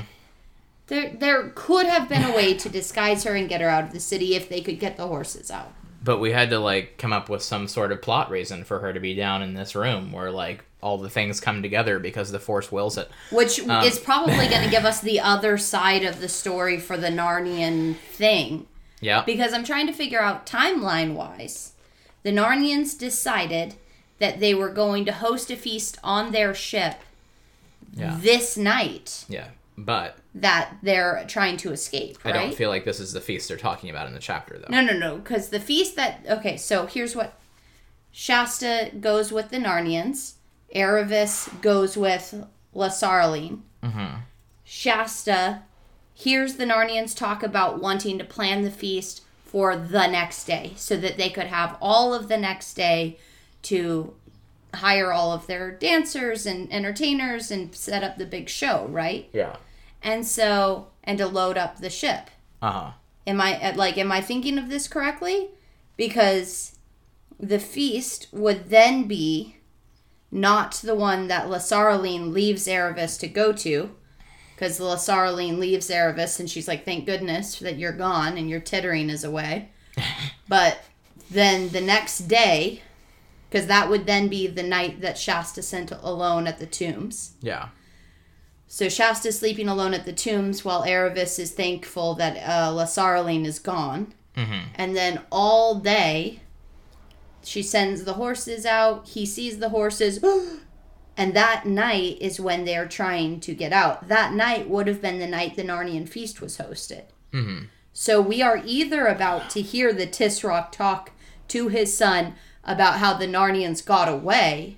there 0.88 1.10
there 1.18 1.50
could 1.56 1.86
have 1.88 2.10
been 2.10 2.24
a 2.24 2.36
way 2.36 2.54
to 2.56 2.70
disguise 2.70 3.24
her 3.24 3.36
and 3.36 3.48
get 3.50 3.62
her 3.62 3.70
out 3.70 3.84
of 3.86 3.92
the 3.94 4.00
city 4.00 4.36
if 4.36 4.50
they 4.50 4.62
could 4.62 4.80
get 4.80 4.98
the 4.98 5.08
horses 5.08 5.50
out. 5.50 5.74
But 6.04 6.18
we 6.20 6.32
had 6.32 6.50
to 6.50 6.60
like 6.60 6.98
come 6.98 7.14
up 7.14 7.30
with 7.30 7.44
some 7.44 7.68
sort 7.68 7.92
of 7.92 8.02
plot 8.02 8.30
reason 8.32 8.64
for 8.64 8.80
her 8.80 8.92
to 8.92 9.00
be 9.00 9.14
down 9.14 9.42
in 9.44 9.54
this 9.54 9.76
room 9.76 10.12
where 10.12 10.32
like 10.32 10.64
all 10.82 10.98
the 10.98 11.10
things 11.12 11.40
come 11.40 11.62
together 11.62 12.00
because 12.00 12.32
the 12.32 12.40
force 12.40 12.72
wills 12.72 12.98
it. 12.98 13.10
Which 13.32 13.60
Um. 13.60 13.84
is 13.86 14.00
probably 14.00 14.48
going 14.48 14.64
to 14.64 14.70
give 14.72 14.84
us 14.86 15.00
the 15.00 15.20
other 15.20 15.58
side 15.60 16.04
of 16.04 16.20
the 16.20 16.28
story 16.30 16.80
for 16.80 16.98
the 16.98 17.10
Narnian 17.10 17.98
thing. 17.98 18.66
Yeah. 19.00 19.24
Because 19.24 19.54
I'm 19.54 19.64
trying 19.64 19.86
to 19.88 19.94
figure 19.94 20.22
out 20.22 20.46
timeline 20.48 21.14
wise. 21.14 21.74
The 22.24 22.32
Narnians 22.32 22.98
decided 22.98 23.76
that 24.20 24.40
they 24.40 24.54
were 24.56 24.70
going 24.70 25.06
to 25.06 25.12
host 25.12 25.50
a 25.52 25.56
feast 25.56 25.98
on 26.04 26.32
their 26.32 26.54
ship 26.56 26.96
Yeah. 27.94 28.18
this 28.20 28.58
night 28.58 29.26
Yeah. 29.28 29.48
But 29.84 30.18
that 30.36 30.78
they're 30.84 31.26
trying 31.28 31.58
to 31.58 31.72
escape, 31.72 32.20
I 32.24 32.32
don't 32.32 32.54
feel 32.54 32.70
like 32.70 32.86
this 32.86 33.00
is 33.00 33.14
the 33.14 33.22
feast 33.22 33.48
they're 33.48 33.58
talking 33.58 33.90
about 33.90 34.08
in 34.08 34.14
the 34.14 34.20
chapter 34.20 34.58
though. 34.58 34.68
No, 34.70 34.82
no, 34.82 34.98
no. 34.98 35.18
Because 35.18 35.50
the 35.50 35.60
feast 35.60 35.96
that 35.96 36.24
okay, 36.30 36.56
so 36.56 36.86
here's 36.86 37.16
what 37.16 37.40
Shasta 38.12 38.92
goes 39.00 39.32
with 39.32 39.50
the 39.50 39.58
Narnians. 39.58 40.34
Aravis 40.76 41.62
goes 41.62 41.98
with 41.98 42.46
Lasaraleen. 42.76 43.62
Mm-hmm. 43.84 44.18
Shasta 44.64 45.64
hears 46.14 46.56
the 46.56 46.66
Narnians 46.66 47.16
talk 47.16 47.42
about 47.44 47.82
wanting 47.82 48.18
to 48.20 48.24
plan 48.24 48.62
the 48.62 48.72
feast 48.72 49.24
for 49.44 49.76
the 49.76 50.08
next 50.08 50.46
day 50.46 50.74
so 50.76 50.96
that 50.96 51.18
they 51.18 51.30
could 51.30 51.48
have 51.48 51.78
all 51.82 52.14
of 52.14 52.28
the 52.28 52.38
next 52.38 52.76
day 52.76 53.18
to 53.64 54.14
hire 54.76 55.12
all 55.12 55.34
of 55.34 55.48
their 55.48 55.72
dancers 55.72 56.46
and 56.46 56.72
entertainers 56.72 57.52
and 57.52 57.76
set 57.76 58.04
up 58.04 58.18
the 58.18 58.26
big 58.26 58.48
show, 58.48 58.88
right? 58.88 59.30
Yeah. 59.34 59.58
And 60.02 60.26
so 60.26 60.88
and 61.04 61.18
to 61.18 61.28
load 61.28 61.58
up 61.58 61.78
the 61.78 61.90
ship. 61.90 62.30
Uh 62.62 62.72
huh. 62.72 62.92
Am 63.28 63.40
I 63.40 63.72
like 63.72 63.98
am 63.98 64.12
I 64.12 64.22
thinking 64.22 64.58
of 64.58 64.70
this 64.70 64.88
correctly? 64.88 65.50
Because 65.98 66.78
the 67.40 67.60
feast 67.60 68.28
would 68.32 68.70
then 68.70 69.08
be 69.08 69.58
not 70.32 70.76
the 70.76 70.96
one 70.96 71.28
that 71.28 71.48
Lasaraleen 71.48 72.32
leaves 72.32 72.68
Aravis 72.68 73.20
to 73.20 73.28
go 73.28 73.52
to. 73.54 73.92
Because 74.56 74.80
Lasaraleen 74.80 75.58
leaves 75.58 75.90
Aravis 75.90 76.40
and 76.40 76.50
she's 76.50 76.68
like, 76.68 76.86
Thank 76.86 77.06
goodness 77.06 77.60
that 77.60 77.78
you're 77.78 77.92
gone 77.92 78.38
and 78.38 78.50
your 78.50 78.60
tittering 78.60 79.10
is 79.10 79.24
away. 79.24 79.70
but 80.48 80.84
then 81.30 81.70
the 81.70 81.82
next 81.82 82.20
day, 82.28 82.82
because 83.50 83.68
that 83.68 83.90
would 83.90 84.06
then 84.06 84.28
be 84.28 84.48
the 84.48 84.64
night 84.64 85.02
that 85.02 85.18
Shasta 85.18 85.62
sent 85.62 85.92
alone 85.92 86.48
at 86.48 86.60
the 86.60 86.66
tombs. 86.66 87.34
Yeah. 87.42 87.70
So 88.74 88.88
Shasta's 88.88 89.38
sleeping 89.38 89.68
alone 89.68 89.94
at 89.94 90.06
the 90.06 90.14
tombs 90.14 90.64
while 90.64 90.84
Aravis 90.84 91.38
is 91.38 91.52
thankful 91.52 92.14
that 92.16 92.38
uh, 92.38 92.88
is 93.46 93.60
gone. 93.60 94.14
Mm-hmm. 94.38 94.60
And 94.76 94.96
then 94.96 95.20
all 95.30 95.76
day, 95.76 96.40
she 97.44 97.64
sends 97.64 98.06
the 98.06 98.14
horses 98.14 98.66
out. 98.66 99.10
He 99.10 99.26
sees 99.26 99.60
the 99.60 99.68
horses. 99.68 100.24
and 101.18 101.34
that 101.34 101.66
night 101.66 102.18
is 102.22 102.40
when 102.40 102.64
they're 102.64 102.88
trying 102.88 103.42
to 103.42 103.54
get 103.54 103.74
out. 103.74 104.08
That 104.08 104.32
night 104.32 104.70
would 104.70 104.88
have 104.88 105.02
been 105.02 105.20
the 105.20 105.28
night 105.28 105.58
the 105.58 105.64
Narnian 105.64 106.08
feast 106.08 106.40
was 106.40 106.58
hosted. 106.58 107.04
Mm-hmm. 107.34 107.66
So 107.92 108.22
we 108.22 108.42
are 108.42 108.62
either 108.64 109.06
about 109.06 109.50
to 109.50 109.62
hear 109.62 109.92
the 109.92 110.08
Tisroc 110.08 110.72
talk 110.72 111.12
to 111.50 111.68
his 111.68 111.98
son 111.98 112.36
about 112.64 113.00
how 113.00 113.16
the 113.16 113.28
Narnians 113.28 113.86
got 113.86 114.08
away, 114.08 114.78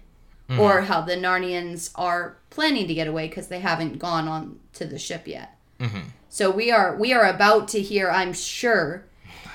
or 0.57 0.81
how 0.81 1.01
the 1.01 1.15
Narnians 1.15 1.91
are 1.95 2.37
planning 2.53 2.87
to 2.87 2.93
get 2.93 3.07
away 3.07 3.27
because 3.27 3.47
they 3.47 3.59
haven't 3.59 3.99
gone 3.99 4.27
on 4.27 4.59
to 4.73 4.85
the 4.85 4.99
ship 4.99 5.27
yet. 5.27 5.57
Mm-hmm. 5.79 6.09
So 6.29 6.49
we 6.49 6.71
are 6.71 6.95
we 6.95 7.11
are 7.13 7.25
about 7.25 7.67
to 7.69 7.81
hear, 7.81 8.09
I'm 8.09 8.33
sure, 8.33 9.05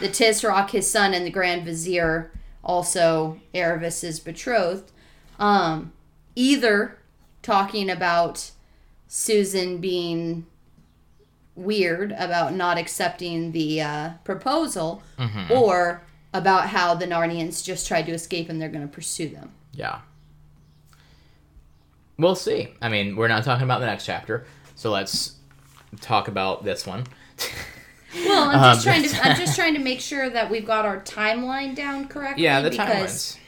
the 0.00 0.08
Tisroc, 0.08 0.70
his 0.70 0.90
son, 0.90 1.14
and 1.14 1.24
the 1.24 1.30
Grand 1.30 1.64
Vizier, 1.64 2.30
also 2.62 3.38
Aravis's 3.54 4.20
betrothed, 4.20 4.90
um, 5.38 5.92
either 6.36 6.98
talking 7.42 7.88
about 7.88 8.50
Susan 9.06 9.78
being 9.78 10.46
weird 11.54 12.12
about 12.18 12.54
not 12.54 12.78
accepting 12.78 13.52
the 13.52 13.80
uh, 13.80 14.10
proposal, 14.24 15.02
Mm-hmm. 15.18 15.52
or 15.52 16.02
about 16.34 16.68
how 16.68 16.94
the 16.94 17.06
Narnians 17.06 17.64
just 17.64 17.88
tried 17.88 18.04
to 18.06 18.12
escape 18.12 18.50
and 18.50 18.60
they're 18.60 18.68
going 18.68 18.86
to 18.86 18.94
pursue 18.94 19.28
them. 19.30 19.50
Yeah. 19.72 20.00
We'll 22.18 22.34
see. 22.34 22.68
I 22.82 22.88
mean, 22.88 23.14
we're 23.16 23.28
not 23.28 23.44
talking 23.44 23.64
about 23.64 23.80
the 23.80 23.86
next 23.86 24.04
chapter, 24.04 24.46
so 24.74 24.90
let's 24.90 25.36
talk 26.00 26.28
about 26.28 26.64
this 26.64 26.86
one. 26.86 27.04
Well, 28.14 28.48
I'm 28.48 28.74
just 28.74 28.86
Um, 28.86 28.92
trying 28.94 29.02
to 29.08 29.22
I'm 29.28 29.36
just 29.44 29.54
trying 29.54 29.74
to 29.74 29.80
make 29.80 30.00
sure 30.00 30.30
that 30.30 30.50
we've 30.50 30.64
got 30.64 30.86
our 30.86 30.98
timeline 31.02 31.74
down 31.76 32.08
correctly. 32.08 32.42
yeah, 32.42 32.62
the 32.62 32.70
because 32.70 32.88
timelines. 32.88 33.38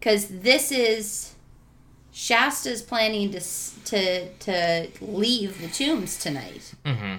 because 0.00 0.28
this 0.28 0.72
is 0.72 1.34
Shasta's 2.10 2.80
planning 2.80 3.30
to 3.32 3.40
to 3.40 4.28
to 4.28 4.88
leave 5.02 5.60
the 5.60 5.68
tombs 5.68 6.18
tonight, 6.18 6.72
Mm-hmm. 6.86 7.16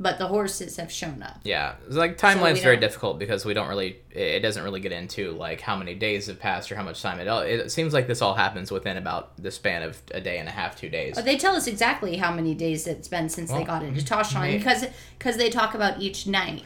But 0.00 0.18
the 0.18 0.26
horses 0.26 0.76
have 0.78 0.90
shown 0.90 1.22
up. 1.22 1.38
Yeah, 1.44 1.74
it's 1.86 1.94
like 1.94 2.16
timeline's 2.16 2.58
we 2.58 2.64
very 2.64 2.78
difficult 2.78 3.18
because 3.18 3.44
we 3.44 3.52
don't 3.54 3.68
really. 3.68 3.98
It 4.10 4.40
doesn't 4.40 4.64
really 4.64 4.80
get 4.80 4.92
into 4.92 5.32
like 5.32 5.60
how 5.60 5.76
many 5.76 5.94
days 5.94 6.26
have 6.26 6.40
passed 6.40 6.72
or 6.72 6.74
how 6.76 6.82
much 6.82 7.00
time 7.02 7.20
it. 7.20 7.28
all 7.28 7.40
It 7.40 7.70
seems 7.70 7.92
like 7.92 8.06
this 8.06 8.22
all 8.22 8.34
happens 8.34 8.72
within 8.72 8.96
about 8.96 9.36
the 9.36 9.50
span 9.50 9.82
of 9.82 10.00
a 10.12 10.20
day 10.20 10.38
and 10.38 10.48
a 10.48 10.52
half, 10.52 10.74
two 10.74 10.88
days. 10.88 11.14
But 11.14 11.26
they 11.26 11.36
tell 11.36 11.54
us 11.54 11.66
exactly 11.66 12.16
how 12.16 12.32
many 12.32 12.54
days 12.54 12.86
it's 12.86 13.06
been 13.08 13.28
since 13.28 13.52
they 13.52 13.62
got 13.62 13.82
into 13.82 14.00
Toshan 14.04 14.40
may- 14.40 14.56
because 14.58 14.86
because 15.18 15.36
they 15.36 15.50
talk 15.50 15.74
about 15.74 16.00
each 16.00 16.26
night. 16.26 16.64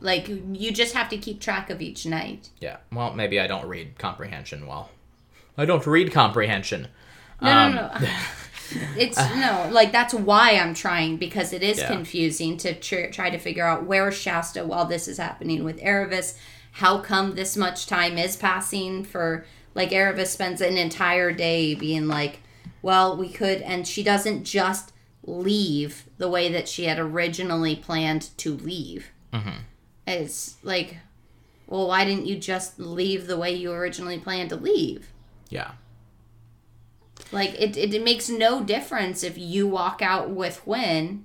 Like 0.00 0.28
you 0.28 0.72
just 0.72 0.94
have 0.94 1.08
to 1.08 1.18
keep 1.18 1.40
track 1.40 1.70
of 1.70 1.82
each 1.82 2.06
night. 2.06 2.50
Yeah. 2.60 2.76
Well, 2.92 3.12
maybe 3.14 3.40
I 3.40 3.46
don't 3.48 3.66
read 3.66 3.98
comprehension 3.98 4.66
well. 4.66 4.90
I 5.58 5.64
don't 5.64 5.84
read 5.86 6.12
comprehension. 6.12 6.88
No, 7.42 7.50
Um, 7.50 7.74
no, 7.74 7.90
no. 8.00 8.08
It's 8.96 9.16
no, 9.16 9.68
like 9.70 9.92
that's 9.92 10.14
why 10.14 10.52
I'm 10.52 10.74
trying 10.74 11.16
because 11.16 11.52
it 11.52 11.62
is 11.62 11.78
Yeah. 11.78 11.88
confusing 11.88 12.56
to 12.58 12.74
tr- 12.74 13.10
try 13.12 13.30
to 13.30 13.38
figure 13.38 13.64
out 13.66 13.84
where 13.86 14.10
Shasta 14.12 14.64
while 14.64 14.84
this 14.86 15.08
is 15.08 15.18
happening 15.18 15.64
with 15.64 15.80
Aravis. 15.80 16.36
How 16.72 16.98
come 16.98 17.34
this 17.34 17.56
much 17.56 17.86
time 17.86 18.18
is 18.18 18.36
passing 18.36 19.04
for 19.04 19.46
like 19.74 19.90
Aravis 19.90 20.28
spends 20.28 20.60
an 20.60 20.76
entire 20.76 21.32
day 21.32 21.74
being 21.74 22.08
like, 22.08 22.40
well, 22.82 23.16
we 23.16 23.28
could, 23.28 23.60
and 23.62 23.86
she 23.86 24.02
doesn't 24.02 24.44
just 24.44 24.92
leave 25.24 26.04
the 26.18 26.28
way 26.28 26.50
that 26.52 26.68
she 26.68 26.84
had 26.84 26.98
originally 26.98 27.76
planned 27.76 28.30
to 28.38 28.54
leave. 28.56 29.06
Mhm. 29.32 29.60
It's 30.06 30.56
like, 30.62 30.98
well, 31.66 31.88
why 31.88 32.04
didn't 32.04 32.26
you 32.26 32.36
just 32.36 32.78
leave 32.78 33.26
the 33.26 33.36
way 33.36 33.52
you 33.54 33.72
originally 33.72 34.18
planned 34.18 34.50
to 34.50 34.56
leave? 34.56 35.08
Yeah. 35.50 35.72
Like 37.32 37.54
it, 37.60 37.76
it, 37.76 37.94
it 37.94 38.02
makes 38.04 38.28
no 38.28 38.62
difference 38.62 39.22
if 39.22 39.36
you 39.38 39.66
walk 39.66 40.00
out 40.02 40.30
with 40.30 40.60
Hwin 40.64 41.22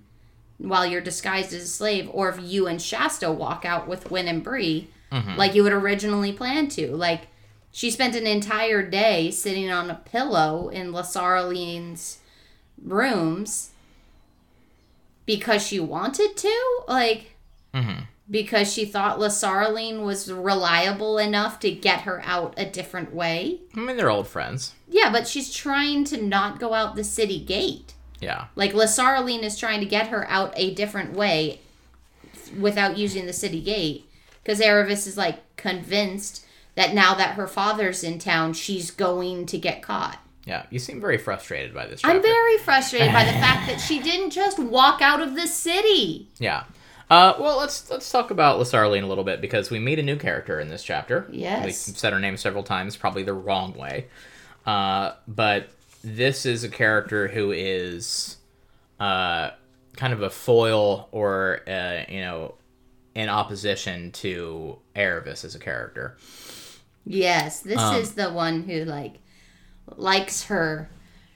while 0.58 0.86
you're 0.86 1.02
disguised 1.02 1.54
as 1.54 1.64
a 1.64 1.68
slave, 1.68 2.10
or 2.12 2.30
if 2.30 2.40
you 2.42 2.68
and 2.68 2.82
Shasta 2.82 3.32
walk 3.32 3.66
out 3.66 3.88
with 3.88 4.06
Hwin 4.06 4.28
and 4.28 4.44
Bree 4.44 4.88
Mhm. 5.12 5.36
like 5.36 5.54
you 5.56 5.64
had 5.66 5.74
originally 5.74 6.32
planned 6.32 6.72
to. 6.72 6.96
Like 6.96 7.28
she 7.72 7.92
spent 7.92 8.16
an 8.16 8.26
entire 8.26 8.82
day 8.82 9.30
sitting 9.32 9.70
on 9.70 9.90
a 9.90 9.96
pillow 9.96 10.70
in 10.70 10.92
Lasaraleen's 10.94 12.20
rooms 12.82 13.72
because 15.26 15.66
she 15.66 15.80
wanted 15.80 16.36
to. 16.38 16.80
Like 16.88 17.36
Mm-hmm. 17.74 18.02
Because 18.30 18.72
she 18.72 18.86
thought 18.86 19.20
Lasaraleen 19.20 20.04
was 20.06 20.32
reliable 20.32 21.18
enough 21.18 21.60
to 21.62 21.72
get 21.72 22.02
her 22.02 22.22
out 22.24 22.54
a 22.56 22.66
different 22.66 23.14
way. 23.14 23.62
I 23.76 23.80
mean, 23.80 23.98
they're 23.98 24.10
old 24.10 24.28
friends. 24.28 24.74
Yeah, 24.88 25.12
but 25.12 25.28
she's 25.28 25.54
trying 25.54 26.06
to 26.06 26.22
not 26.22 26.60
go 26.60 26.74
out 26.74 26.96
the 26.96 27.04
city 27.04 27.44
gate. 27.44 27.94
Yeah. 28.22 28.46
Like 28.56 28.72
Lasaraleen 28.72 29.44
is 29.44 29.58
trying 29.58 29.82
to 29.82 29.86
get 29.86 30.08
her 30.08 30.30
out 30.30 30.54
a 30.56 30.74
different 30.74 31.14
way 31.14 31.60
without 32.58 32.98
using 32.98 33.26
the 33.26 33.34
city 33.34 33.62
gate. 33.62 34.08
Because 34.44 34.60
Aravis 34.60 35.08
is 35.08 35.18
like 35.18 35.40
convinced 35.58 36.46
that 36.76 36.94
now 36.94 37.14
that 37.16 37.36
her 37.36 37.48
father's 37.48 38.04
in 38.04 38.20
town, 38.20 38.54
she's 38.54 38.92
going 38.92 39.46
to 39.48 39.58
get 39.58 39.82
caught. 39.82 40.20
Yeah. 40.46 40.66
You 40.70 40.80
seem 40.80 41.00
very 41.00 41.18
frustrated 41.18 41.74
by 41.74 41.86
this. 41.88 42.02
Chapter. 42.02 42.16
I'm 42.16 42.24
very 42.24 42.58
frustrated 42.60 43.12
by 43.14 43.26
the 43.26 43.32
fact 43.34 43.68
that 43.68 43.80
she 43.80 44.00
didn't 44.00 44.32
just 44.32 44.58
walk 44.58 45.02
out 45.02 45.22
of 45.22 45.36
the 45.36 45.48
city. 45.48 46.28
Yeah. 46.40 46.64
Uh, 47.12 47.34
well, 47.42 47.58
let's 47.58 47.90
let's 47.92 48.10
talk 48.10 48.32
about 48.32 48.58
Lasarline 48.58 49.04
a 49.04 49.06
little 49.06 49.26
bit 49.26 49.42
because 49.42 49.70
we 49.70 49.80
meet 49.80 50.00
a 50.00 50.04
new 50.04 50.16
character 50.16 50.62
in 50.62 50.70
this 50.70 50.82
chapter. 50.82 51.28
Yes. 51.30 51.66
we 51.66 51.72
said 51.74 52.14
her 52.14 52.22
name 52.22 52.38
several 52.38 52.64
times, 52.64 52.96
probably 52.96 53.24
the 53.24 53.34
wrong 53.34 53.74
way. 53.74 54.08
Uh, 54.66 55.12
but 55.28 55.68
this 56.06 56.46
is 56.46 56.64
a 56.64 56.70
character 56.70 57.28
who 57.28 57.52
is 57.52 58.38
uh, 58.98 59.50
kind 59.98 60.14
of 60.14 60.22
a 60.22 60.30
foil 60.30 61.10
or 61.12 61.60
uh, 61.68 62.04
you 62.08 62.22
know 62.22 62.56
in 63.14 63.28
opposition 63.28 64.14
to 64.14 64.80
Aravis 64.96 65.44
as 65.44 65.54
a 65.54 65.60
character. 65.60 66.16
Yes, 67.06 67.60
this 67.60 67.78
Um, 67.78 67.96
is 67.98 68.14
the 68.14 68.32
one 68.32 68.64
who 68.64 68.86
like 68.86 69.16
likes 69.98 70.44
her 70.44 70.90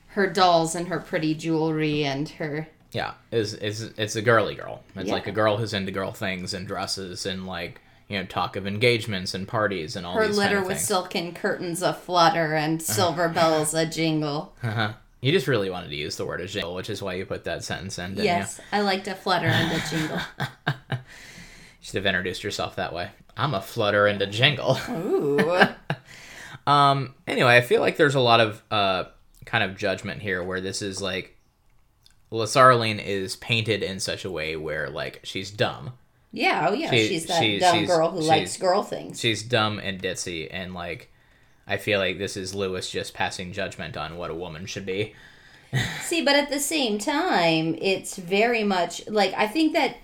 her 0.08 0.28
dolls 0.32 0.74
and 0.74 0.88
her 0.88 1.02
pretty 1.02 1.36
jewelry 1.36 2.06
and 2.06 2.30
her 2.30 2.70
Yeah, 2.92 3.14
is 3.32 3.54
is 3.56 3.82
it's 3.98 4.16
a 4.16 4.22
girly 4.22 4.56
girl. 4.56 4.84
It's 4.96 5.10
like 5.10 5.28
a 5.28 5.32
girl 5.32 5.58
who's 5.58 5.74
into 5.74 5.92
girl 5.92 6.12
things 6.14 6.54
and 6.54 6.68
dresses 6.68 7.26
and 7.26 7.46
like 7.46 7.82
you 8.08 8.18
know 8.20 8.26
talk 8.26 8.56
of 8.56 8.66
engagements 8.68 9.34
and 9.34 9.48
parties 9.48 9.96
and 9.96 10.06
all 10.06 10.14
her 10.16 10.28
these 10.28 10.38
litter 10.38 10.56
kind 10.56 10.60
of 10.60 10.68
with 10.68 10.78
things. 10.78 10.88
silken 10.88 11.34
curtains 11.34 11.82
a 11.82 11.94
flutter 11.94 12.54
and 12.56 12.82
silver 12.82 13.28
bells 13.30 13.74
a 13.74 13.86
jingle. 13.86 14.54
Uh-huh. 14.64 14.94
You 15.22 15.32
just 15.32 15.48
really 15.48 15.70
wanted 15.72 15.90
to 15.90 15.96
use 15.96 16.16
the 16.18 16.26
word 16.26 16.40
a 16.40 16.46
jingle, 16.48 16.76
which 16.76 16.90
is 16.90 17.02
why 17.02 17.16
you 17.16 17.26
put 17.26 17.46
that 17.46 17.64
sentence 17.64 17.98
in. 17.98 18.16
Yes, 18.16 18.62
I 18.72 18.82
like 18.82 19.04
to 19.06 19.16
flutter 19.16 19.48
and 19.48 19.72
a 19.72 19.90
jingle. 19.90 20.20
you? 20.68 20.98
You 21.82 21.88
should 21.90 21.96
have 21.98 22.06
introduced 22.08 22.44
yourself 22.44 22.78
that 22.78 22.94
way. 22.94 23.10
I'm 23.38 23.54
a 23.54 23.62
flutter 23.62 24.08
and 24.08 24.20
a 24.22 24.26
jingle. 24.28 24.78
Ooh. 24.90 25.52
Um. 26.68 27.14
Anyway, 27.28 27.56
I 27.56 27.62
feel 27.62 27.80
like 27.80 27.96
there's 27.98 28.16
a 28.16 28.20
lot 28.20 28.40
of 28.40 28.64
uh 28.72 29.04
kind 29.46 29.64
of 29.64 29.78
judgment 29.78 30.22
here 30.24 30.44
where 30.44 30.60
this 30.62 30.82
is 30.82 31.00
like 31.00 31.35
Lasaraleen 32.36 33.04
is 33.04 33.36
painted 33.38 33.82
in 33.84 34.00
such 34.00 34.26
a 34.26 34.32
way 34.32 34.56
where 34.56 34.90
like 34.90 35.22
she's 35.24 35.52
dumb. 35.52 35.94
Yeah, 36.32 36.68
oh 36.70 36.74
yeah, 36.74 36.90
She- 36.92 37.08
she's 37.08 37.26
that 37.28 37.40
she- 37.42 37.60
dumb 37.60 37.78
she's- 37.78 37.88
girl 37.88 38.12
who 38.12 38.20
likes 38.20 38.58
girl 38.58 38.84
things. 38.84 39.20
She's 39.20 39.42
dumb 39.44 39.80
and 39.80 40.02
ditzy 40.02 40.48
and 40.52 40.74
like 40.74 41.12
I 41.68 41.78
feel 41.78 42.00
like 42.00 42.18
this 42.20 42.38
is 42.38 42.54
Lewis 42.54 42.90
just 42.92 43.14
passing 43.14 43.52
judgment 43.54 43.98
on 43.98 44.18
what 44.18 44.30
a 44.30 44.36
woman 44.36 44.66
should 44.68 44.86
be. 44.86 45.14
See, 46.04 46.22
but 46.24 46.36
at 46.36 46.50
the 46.50 46.60
same 46.60 47.00
time, 47.00 47.76
it's 47.82 48.18
very 48.18 48.64
much 48.64 49.08
like 49.08 49.34
I 49.34 49.48
think 49.48 49.74
that 49.74 49.98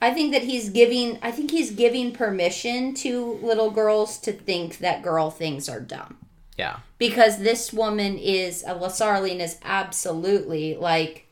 I 0.00 0.12
think 0.12 0.32
that 0.32 0.42
he's 0.42 0.68
giving 0.70 1.18
I 1.22 1.30
think 1.30 1.50
he's 1.50 1.70
giving 1.70 2.12
permission 2.12 2.94
to 2.96 3.38
little 3.42 3.70
girls 3.70 4.18
to 4.18 4.32
think 4.32 4.78
that 4.78 5.02
girl 5.02 5.30
things 5.30 5.68
are 5.68 5.80
dumb. 5.80 6.18
Yeah. 6.58 6.78
Because 6.98 7.38
this 7.38 7.72
woman 7.72 8.18
is 8.18 8.62
uh, 8.64 8.74
a 8.74 8.78
Lasarline 8.78 9.40
is 9.40 9.58
absolutely 9.64 10.76
like 10.76 11.26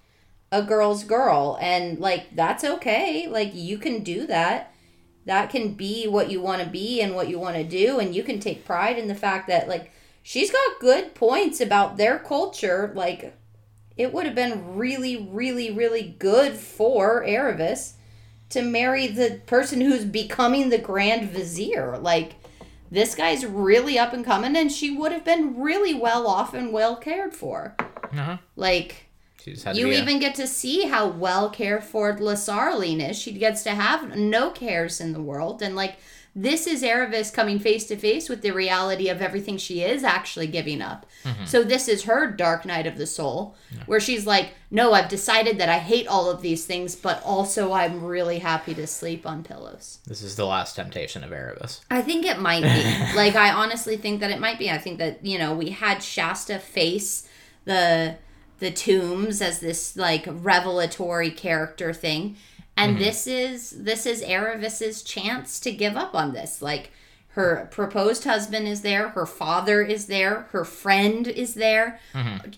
a 0.53 0.63
girl's 0.63 1.05
girl 1.05 1.59
and 1.61 1.99
like 1.99 2.35
that's 2.35 2.65
okay. 2.65 3.27
Like 3.29 3.55
you 3.55 3.79
can 3.79 4.03
do 4.03 4.27
that. 4.27 4.75
That 5.27 5.51
can 5.51 5.75
be 5.75 6.07
what 6.09 6.31
you 6.31 6.41
want 6.41 6.63
to 6.63 6.69
be 6.69 7.01
and 7.01 7.15
what 7.15 7.29
you 7.29 7.39
want 7.39 7.57
to 7.57 7.65
do 7.65 7.99
and 8.01 8.15
you 8.15 8.23
can 8.23 8.41
take 8.41 8.65
pride 8.65 8.99
in 8.99 9.09
the 9.09 9.15
fact 9.15 9.49
that 9.49 9.69
like 9.69 9.93
she's 10.23 10.51
got 10.51 10.81
good 10.81 11.15
points 11.15 11.61
about 11.61 11.97
their 11.97 12.19
culture 12.19 12.91
like 12.95 13.37
it 13.97 14.13
would 14.13 14.25
have 14.25 14.35
been 14.35 14.77
really 14.77 15.17
really 15.17 15.71
really 15.71 16.17
good 16.19 16.55
for 16.55 17.23
Aravis 17.23 17.95
to 18.51 18.63
marry 18.63 19.07
the 19.07 19.41
person 19.47 19.81
who's 19.81 20.05
becoming 20.05 20.69
the 20.69 20.79
grand 20.79 21.31
vizier. 21.31 21.97
Like, 21.99 22.35
this 22.91 23.15
guy's 23.15 23.47
really 23.47 23.99
up 23.99 24.13
and 24.13 24.25
coming, 24.25 24.57
and 24.57 24.71
she 24.71 24.91
would 24.91 25.13
have 25.13 25.25
been 25.25 25.59
really 25.61 25.95
well 25.95 26.27
off 26.27 26.53
and 26.53 26.73
well 26.73 26.97
cared 26.97 27.33
for. 27.33 27.77
Uh-huh. 28.13 28.39
Like, 28.57 29.07
She 29.45 29.53
just 29.53 29.65
had 29.65 29.75
to 29.75 29.81
you 29.81 29.87
be 29.87 29.95
a- 29.95 30.03
even 30.03 30.19
get 30.19 30.35
to 30.37 30.47
see 30.47 30.87
how 30.87 31.09
well 31.09 31.51
cared 31.51 31.85
for 31.85 32.17
Lasarline 32.17 33.09
is. 33.09 33.19
She 33.19 33.33
gets 33.33 33.63
to 33.65 33.71
have 33.71 34.17
no 34.17 34.51
cares 34.51 35.01
in 35.01 35.13
the 35.13 35.23
world, 35.23 35.63
and 35.63 35.75
like, 35.75 35.97
this 36.35 36.69
is 36.69 36.85
Aravis 36.85 37.33
coming 37.33 37.59
face 37.59 37.87
to 37.87 37.97
face 37.97 38.29
with 38.29 38.43
the 38.43 38.53
reality 38.53 39.09
of 39.09 39.21
everything 39.21 39.57
she 39.57 39.83
is 39.83 40.05
actually 40.05 40.47
giving 40.47 40.81
up. 40.81 41.05
Mm-hmm. 41.25 41.45
So 41.47 41.65
this 41.65 41.89
is 41.89 42.05
her 42.05 42.31
dark 42.31 42.65
night 42.65 42.87
of 42.87 42.97
the 42.97 43.07
soul, 43.07 43.57
where 43.87 43.99
she's 43.99 44.27
like, 44.27 44.55
"No, 44.71 44.93
I've 44.93 45.09
decided 45.09 45.59
that 45.59 45.69
I 45.69 45.79
hate 45.79 46.07
all 46.07 46.31
of 46.31 46.41
these 46.41 46.65
things, 46.65 46.95
but 46.95 47.21
also 47.25 47.73
I'm 47.73 48.05
really 48.05 48.39
happy 48.39 48.75
to 48.75 48.87
sleep 48.87 49.27
on 49.27 49.43
pillows." 49.43 49.99
This 50.07 50.23
is 50.23 50.37
the 50.37 50.47
last 50.47 50.77
temptation 50.77 51.25
of 51.25 51.31
Aravis. 51.31 51.81
I 51.91 52.01
think 52.01 52.25
it 52.25 52.39
might 52.39 52.63
be. 52.63 53.15
like 53.17 53.35
I 53.35 53.51
honestly 53.51 53.97
think 53.97 54.21
that 54.21 54.31
it 54.31 54.39
might 54.39 54.59
be. 54.59 54.71
I 54.71 54.79
think 54.79 54.99
that, 54.99 55.27
you 55.27 55.37
know, 55.37 55.55
we 55.55 55.71
had 55.71 56.01
Shasta 56.01 56.61
face 56.61 57.29
the 57.65 58.17
the 58.61 58.71
tombs 58.71 59.43
as 59.43 59.59
this 59.59 59.97
like 59.97 60.27
revelatory 60.27 61.31
character 61.31 61.93
thing. 61.93 62.37
And 62.77 62.97
this 62.97 63.27
is 63.27 63.71
this 63.71 64.07
is 64.07 64.23
Aravis's 64.23 65.03
chance 65.03 65.61
to 65.61 65.73
give 65.73 65.97
up 65.97 66.15
on 66.15 66.33
this. 66.33 66.63
Like 66.63 66.91
her 67.31 67.69
proposed 67.71 68.25
husband 68.25 68.67
is 68.67 68.81
there, 68.81 69.11
her 69.11 69.27
father 69.27 69.83
is 69.83 70.07
there, 70.07 70.43
her 70.53 70.65
friend 70.65 71.29
is 71.29 71.55
there, 71.55 72.01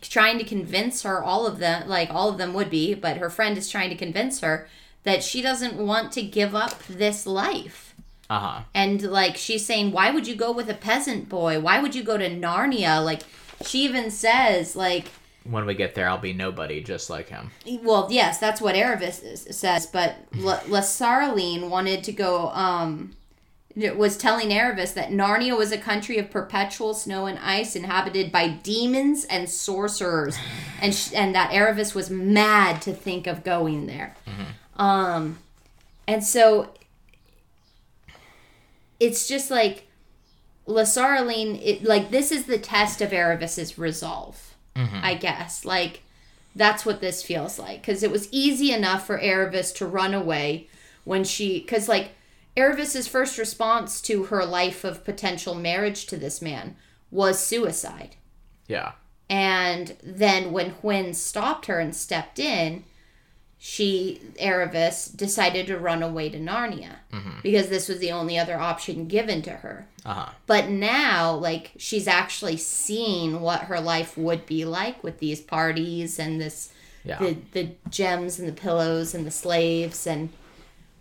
trying 0.00 0.38
to 0.38 0.44
convince 0.44 1.02
her 1.02 1.22
all 1.22 1.46
of 1.46 1.58
them 1.58 1.88
like 1.88 2.10
all 2.10 2.28
of 2.28 2.38
them 2.38 2.54
would 2.54 2.70
be, 2.70 2.94
but 2.94 3.16
her 3.16 3.30
friend 3.30 3.58
is 3.58 3.68
trying 3.68 3.90
to 3.90 3.96
convince 3.96 4.40
her 4.40 4.68
that 5.02 5.24
she 5.24 5.42
doesn't 5.42 5.74
want 5.74 6.12
to 6.12 6.22
give 6.22 6.54
up 6.54 6.82
this 6.84 7.26
life. 7.26 7.94
Uh 8.30 8.38
huh. 8.38 8.60
And 8.74 9.02
like 9.02 9.36
she's 9.36 9.66
saying, 9.66 9.92
why 9.92 10.10
would 10.10 10.26
you 10.26 10.36
go 10.36 10.52
with 10.52 10.70
a 10.70 10.74
peasant 10.74 11.28
boy? 11.28 11.60
Why 11.60 11.80
would 11.80 11.94
you 11.94 12.02
go 12.02 12.16
to 12.16 12.30
Narnia? 12.30 13.04
Like 13.04 13.22
she 13.64 13.84
even 13.84 14.10
says, 14.10 14.76
like, 14.76 15.06
When 15.44 15.66
we 15.66 15.74
get 15.74 15.94
there, 15.94 16.08
I'll 16.08 16.18
be 16.18 16.32
nobody 16.32 16.82
just 16.82 17.10
like 17.10 17.28
him. 17.28 17.50
well, 17.82 18.06
yes, 18.10 18.38
that's 18.38 18.60
what 18.60 18.74
Aravis 18.76 19.52
says, 19.52 19.86
but 19.86 20.16
La, 20.34 20.58
Lasarline 20.60 21.68
wanted 21.68 22.04
to 22.04 22.12
go. 22.12 22.48
Um, 22.50 23.16
it 23.74 23.96
was 23.96 24.16
telling 24.18 24.50
Aravis 24.50 24.92
that 24.94 25.08
Narnia 25.10 25.56
was 25.56 25.72
a 25.72 25.78
country 25.78 26.18
of 26.18 26.30
perpetual 26.30 26.92
snow 26.94 27.26
and 27.26 27.38
ice, 27.38 27.74
inhabited 27.74 28.30
by 28.30 28.48
demons 28.48 29.24
and 29.24 29.48
sorcerers, 29.48 30.36
and 30.80 30.94
sh- 30.94 31.12
and 31.14 31.34
that 31.34 31.50
Aravis 31.52 31.94
was 31.94 32.10
mad 32.10 32.82
to 32.82 32.92
think 32.92 33.26
of 33.26 33.42
going 33.42 33.86
there. 33.86 34.14
Um, 34.76 35.38
and 36.06 36.22
so 36.22 36.74
it's 39.00 39.26
just 39.26 39.50
like 39.50 39.86
Lasarline. 40.68 41.60
It 41.64 41.82
like 41.82 42.10
this 42.10 42.30
is 42.30 42.44
the 42.44 42.58
test 42.58 43.00
of 43.00 43.10
Aravis's 43.10 43.78
resolve, 43.78 44.51
Mm-hmm. 44.76 45.00
I 45.02 45.14
guess. 45.14 45.64
Like 45.64 46.02
that's 46.54 46.84
what 46.84 47.00
this 47.00 47.22
feels 47.22 47.58
like 47.58 47.80
because 47.80 48.02
it 48.02 48.10
was 48.10 48.28
easy 48.30 48.72
enough 48.72 49.06
for 49.06 49.18
Aravis 49.18 49.74
to 49.76 49.86
run 49.86 50.14
away 50.14 50.68
when 51.04 51.24
she 51.24 51.60
because 51.60 51.88
like 51.88 52.12
Aravis's 52.56 53.08
first 53.08 53.38
response 53.38 54.00
to 54.02 54.24
her 54.24 54.44
life 54.44 54.84
of 54.84 55.04
potential 55.04 55.54
marriage 55.54 56.06
to 56.06 56.16
this 56.16 56.42
man 56.42 56.76
was 57.10 57.38
suicide. 57.38 58.16
Yeah. 58.66 58.92
And 59.28 59.96
then 60.02 60.52
when 60.52 60.72
Hwin 60.72 61.14
stopped 61.14 61.66
her 61.66 61.78
and 61.78 61.96
stepped 61.96 62.38
in, 62.38 62.84
she 63.64 64.20
Aravis 64.40 65.16
decided 65.16 65.68
to 65.68 65.78
run 65.78 66.02
away 66.02 66.28
to 66.28 66.36
Narnia 66.40 66.96
because 67.44 67.68
this 67.68 67.88
was 67.88 68.00
the 68.00 68.10
only 68.10 68.36
other 68.36 68.58
option 68.58 69.06
given 69.06 69.40
to 69.42 69.52
her. 69.52 69.86
Uh 70.04 70.14
huh. 70.14 70.28
But 70.48 70.68
now, 70.68 71.32
like, 71.34 71.70
she's 71.76 72.08
actually 72.08 72.56
seen 72.56 73.40
what 73.40 73.60
her 73.62 73.78
life 73.80 74.18
would 74.18 74.46
be 74.46 74.64
like 74.64 75.04
with 75.04 75.20
these 75.20 75.40
parties 75.40 76.18
and 76.18 76.40
this, 76.40 76.72
Yeah. 77.04 77.20
the, 77.20 77.36
the 77.52 77.68
gems 77.88 78.40
and 78.40 78.48
the 78.48 78.52
pillows 78.52 79.14
and 79.14 79.24
the 79.24 79.30
slaves 79.30 80.08
and 80.08 80.30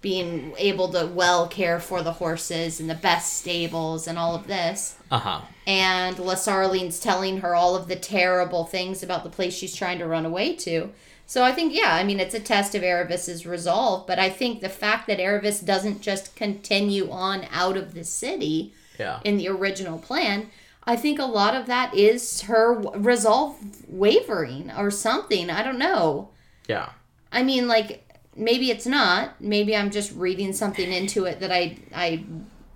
being 0.02 0.54
able 0.60 0.90
to 0.90 1.08
well 1.08 1.48
care 1.48 1.80
for 1.80 2.04
the 2.04 2.14
horses 2.14 2.80
and 2.80 2.88
the 2.88 2.94
best 2.96 3.38
stables 3.38 4.08
and 4.08 4.20
all 4.20 4.36
of 4.36 4.46
this. 4.46 4.98
Uh 5.10 5.18
huh. 5.18 5.42
And 5.66 6.16
Lasarline's 6.18 7.00
telling 7.00 7.40
her 7.40 7.56
all 7.56 7.76
of 7.76 7.88
the 7.88 7.96
terrible 7.96 8.66
things 8.66 9.02
about 9.02 9.24
the 9.24 9.32
place 9.32 9.56
she's 9.56 9.76
trying 9.76 9.98
to 9.98 10.06
run 10.06 10.28
away 10.28 10.56
to. 10.58 10.92
So 11.32 11.46
I 11.46 11.54
think, 11.54 11.74
yeah, 11.74 11.96
I 11.96 12.04
mean, 12.04 12.20
it's 12.20 12.36
a 12.36 12.42
test 12.42 12.76
of 12.76 12.82
Aravis's 12.82 13.46
resolve, 13.46 14.06
but 14.06 14.20
I 14.20 14.30
think 14.30 14.60
the 14.60 14.68
fact 14.68 15.08
that 15.08 15.18
Aravis 15.18 15.64
doesn't 15.66 16.02
just 16.02 16.36
continue 16.36 17.10
on 17.10 17.48
out 17.52 17.78
of 17.78 17.94
the 17.94 18.04
city 18.04 18.74
Yeah. 19.00 19.22
in 19.24 19.38
the 19.38 19.48
original 19.48 19.98
plan, 19.98 20.50
I 20.84 20.98
think 20.98 21.20
a 21.20 21.26
lot 21.26 21.56
of 21.56 21.68
that 21.68 21.96
is 21.96 22.42
her 22.42 22.74
resolve 22.74 23.56
wavering 23.88 24.74
or 24.78 24.92
something. 24.92 25.50
I 25.50 25.64
don't 25.64 25.80
know. 25.80 26.32
Yeah. 26.68 26.90
I 27.32 27.44
mean, 27.44 27.66
like 27.66 28.06
maybe 28.36 28.70
it's 28.70 28.86
not. 28.86 29.40
Maybe 29.40 29.74
I'm 29.74 29.90
just 29.90 30.12
reading 30.12 30.52
something 30.52 30.92
into 30.92 31.24
it 31.24 31.40
that 31.40 31.50
I 31.50 31.78
I 31.96 32.26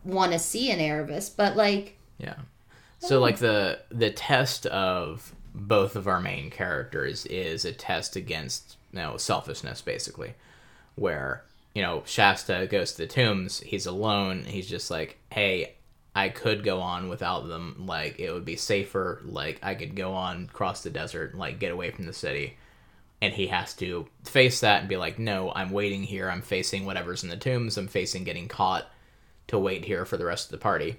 want 0.06 0.32
to 0.32 0.40
see 0.40 0.72
in 0.72 0.80
Aravis, 0.80 1.30
but 1.36 1.58
like 1.58 1.98
Yeah. 2.18 2.36
So 3.00 3.20
like 3.20 3.40
the 3.40 3.80
the 3.92 4.12
test 4.12 4.66
of 4.68 5.36
both 5.56 5.96
of 5.96 6.08
our 6.08 6.20
main 6.20 6.50
characters 6.50 7.26
is 7.28 7.66
a 7.66 7.72
test 7.72 8.16
against 8.16 8.78
you 8.92 9.00
know 9.00 9.18
selfishness 9.18 9.82
basically, 9.82 10.34
where 10.96 11.44
you 11.74 11.82
know 11.82 12.04
Shasta 12.06 12.68
goes 12.70 12.92
to 12.92 13.00
the 13.00 13.08
tombs, 13.08 13.62
he's 13.62 13.86
alone, 13.86 14.44
he's 14.46 14.68
just 14.68 14.92
like, 14.92 15.18
hey, 15.32 15.76
I 16.14 16.30
could 16.30 16.64
go 16.64 16.82
on 16.82 17.10
without 17.10 17.48
them, 17.48 17.86
like 17.88 18.20
it 18.20 18.32
would 18.32 18.46
be 18.46 18.56
safer, 18.56 19.22
like 19.26 19.60
I 19.64 19.76
could 19.76 19.96
go 19.96 20.14
on 20.14 20.48
cross 20.48 20.84
the 20.84 20.90
desert, 20.90 21.36
like 21.36 21.60
get 21.60 21.72
away 21.72 21.92
from 21.92 22.06
the 22.06 22.14
city. 22.14 22.58
And 23.22 23.34
he 23.34 23.48
has 23.48 23.74
to 23.76 24.08
face 24.24 24.60
that 24.60 24.82
and 24.82 24.90
be 24.90 24.98
like, 24.98 25.18
no, 25.18 25.52
I'm 25.56 25.72
waiting 25.72 26.04
here. 26.04 26.30
I'm 26.30 26.42
facing 26.42 26.86
whatever's 26.86 27.24
in 27.24 27.30
the 27.30 27.38
tombs. 27.38 27.78
I'm 27.78 27.88
facing 27.88 28.26
getting 28.26 28.48
caught 28.50 28.86
to 29.48 29.58
wait 29.58 29.86
here 29.86 30.06
for 30.06 30.18
the 30.18 30.26
rest 30.26 30.48
of 30.48 30.52
the 30.52 30.58
party 30.58 30.98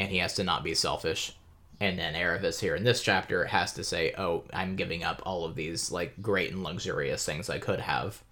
and 0.00 0.10
he 0.10 0.18
has 0.18 0.34
to 0.34 0.44
not 0.44 0.64
be 0.64 0.74
selfish. 0.74 1.36
And 1.80 1.98
then 1.98 2.12
Aravis 2.14 2.60
here 2.60 2.76
in 2.76 2.84
this 2.84 3.02
chapter 3.02 3.46
has 3.46 3.72
to 3.72 3.82
say, 3.84 4.12
"Oh, 4.18 4.44
I'm 4.52 4.76
giving 4.76 5.02
up 5.02 5.22
all 5.24 5.44
of 5.46 5.54
these 5.54 5.90
like 5.90 6.20
great 6.20 6.52
and 6.52 6.62
luxurious 6.62 7.24
things 7.24 7.48
I 7.48 7.58
could 7.58 7.80
have 7.80 8.22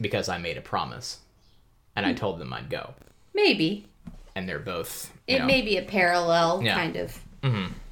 because 0.00 0.28
I 0.28 0.38
made 0.38 0.56
a 0.56 0.60
promise, 0.62 1.18
and 1.96 2.06
I 2.06 2.12
told 2.14 2.38
them 2.38 2.52
I'd 2.52 2.70
go." 2.70 2.94
maybe 3.34 3.86
And 4.36 4.48
they're 4.48 4.58
both, 4.60 5.12
it 5.26 5.40
know, 5.40 5.46
may 5.46 5.60
be 5.62 5.76
a 5.76 5.82
parallel 5.82 6.62
Yeah. 6.62 6.74
kind 6.74 6.94
of 6.96 7.18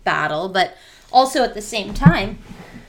battle, 0.05 0.49
but 0.49 0.77
also 1.13 1.43
at 1.43 1.55
the 1.55 1.63
same 1.63 1.93
time, 1.95 2.39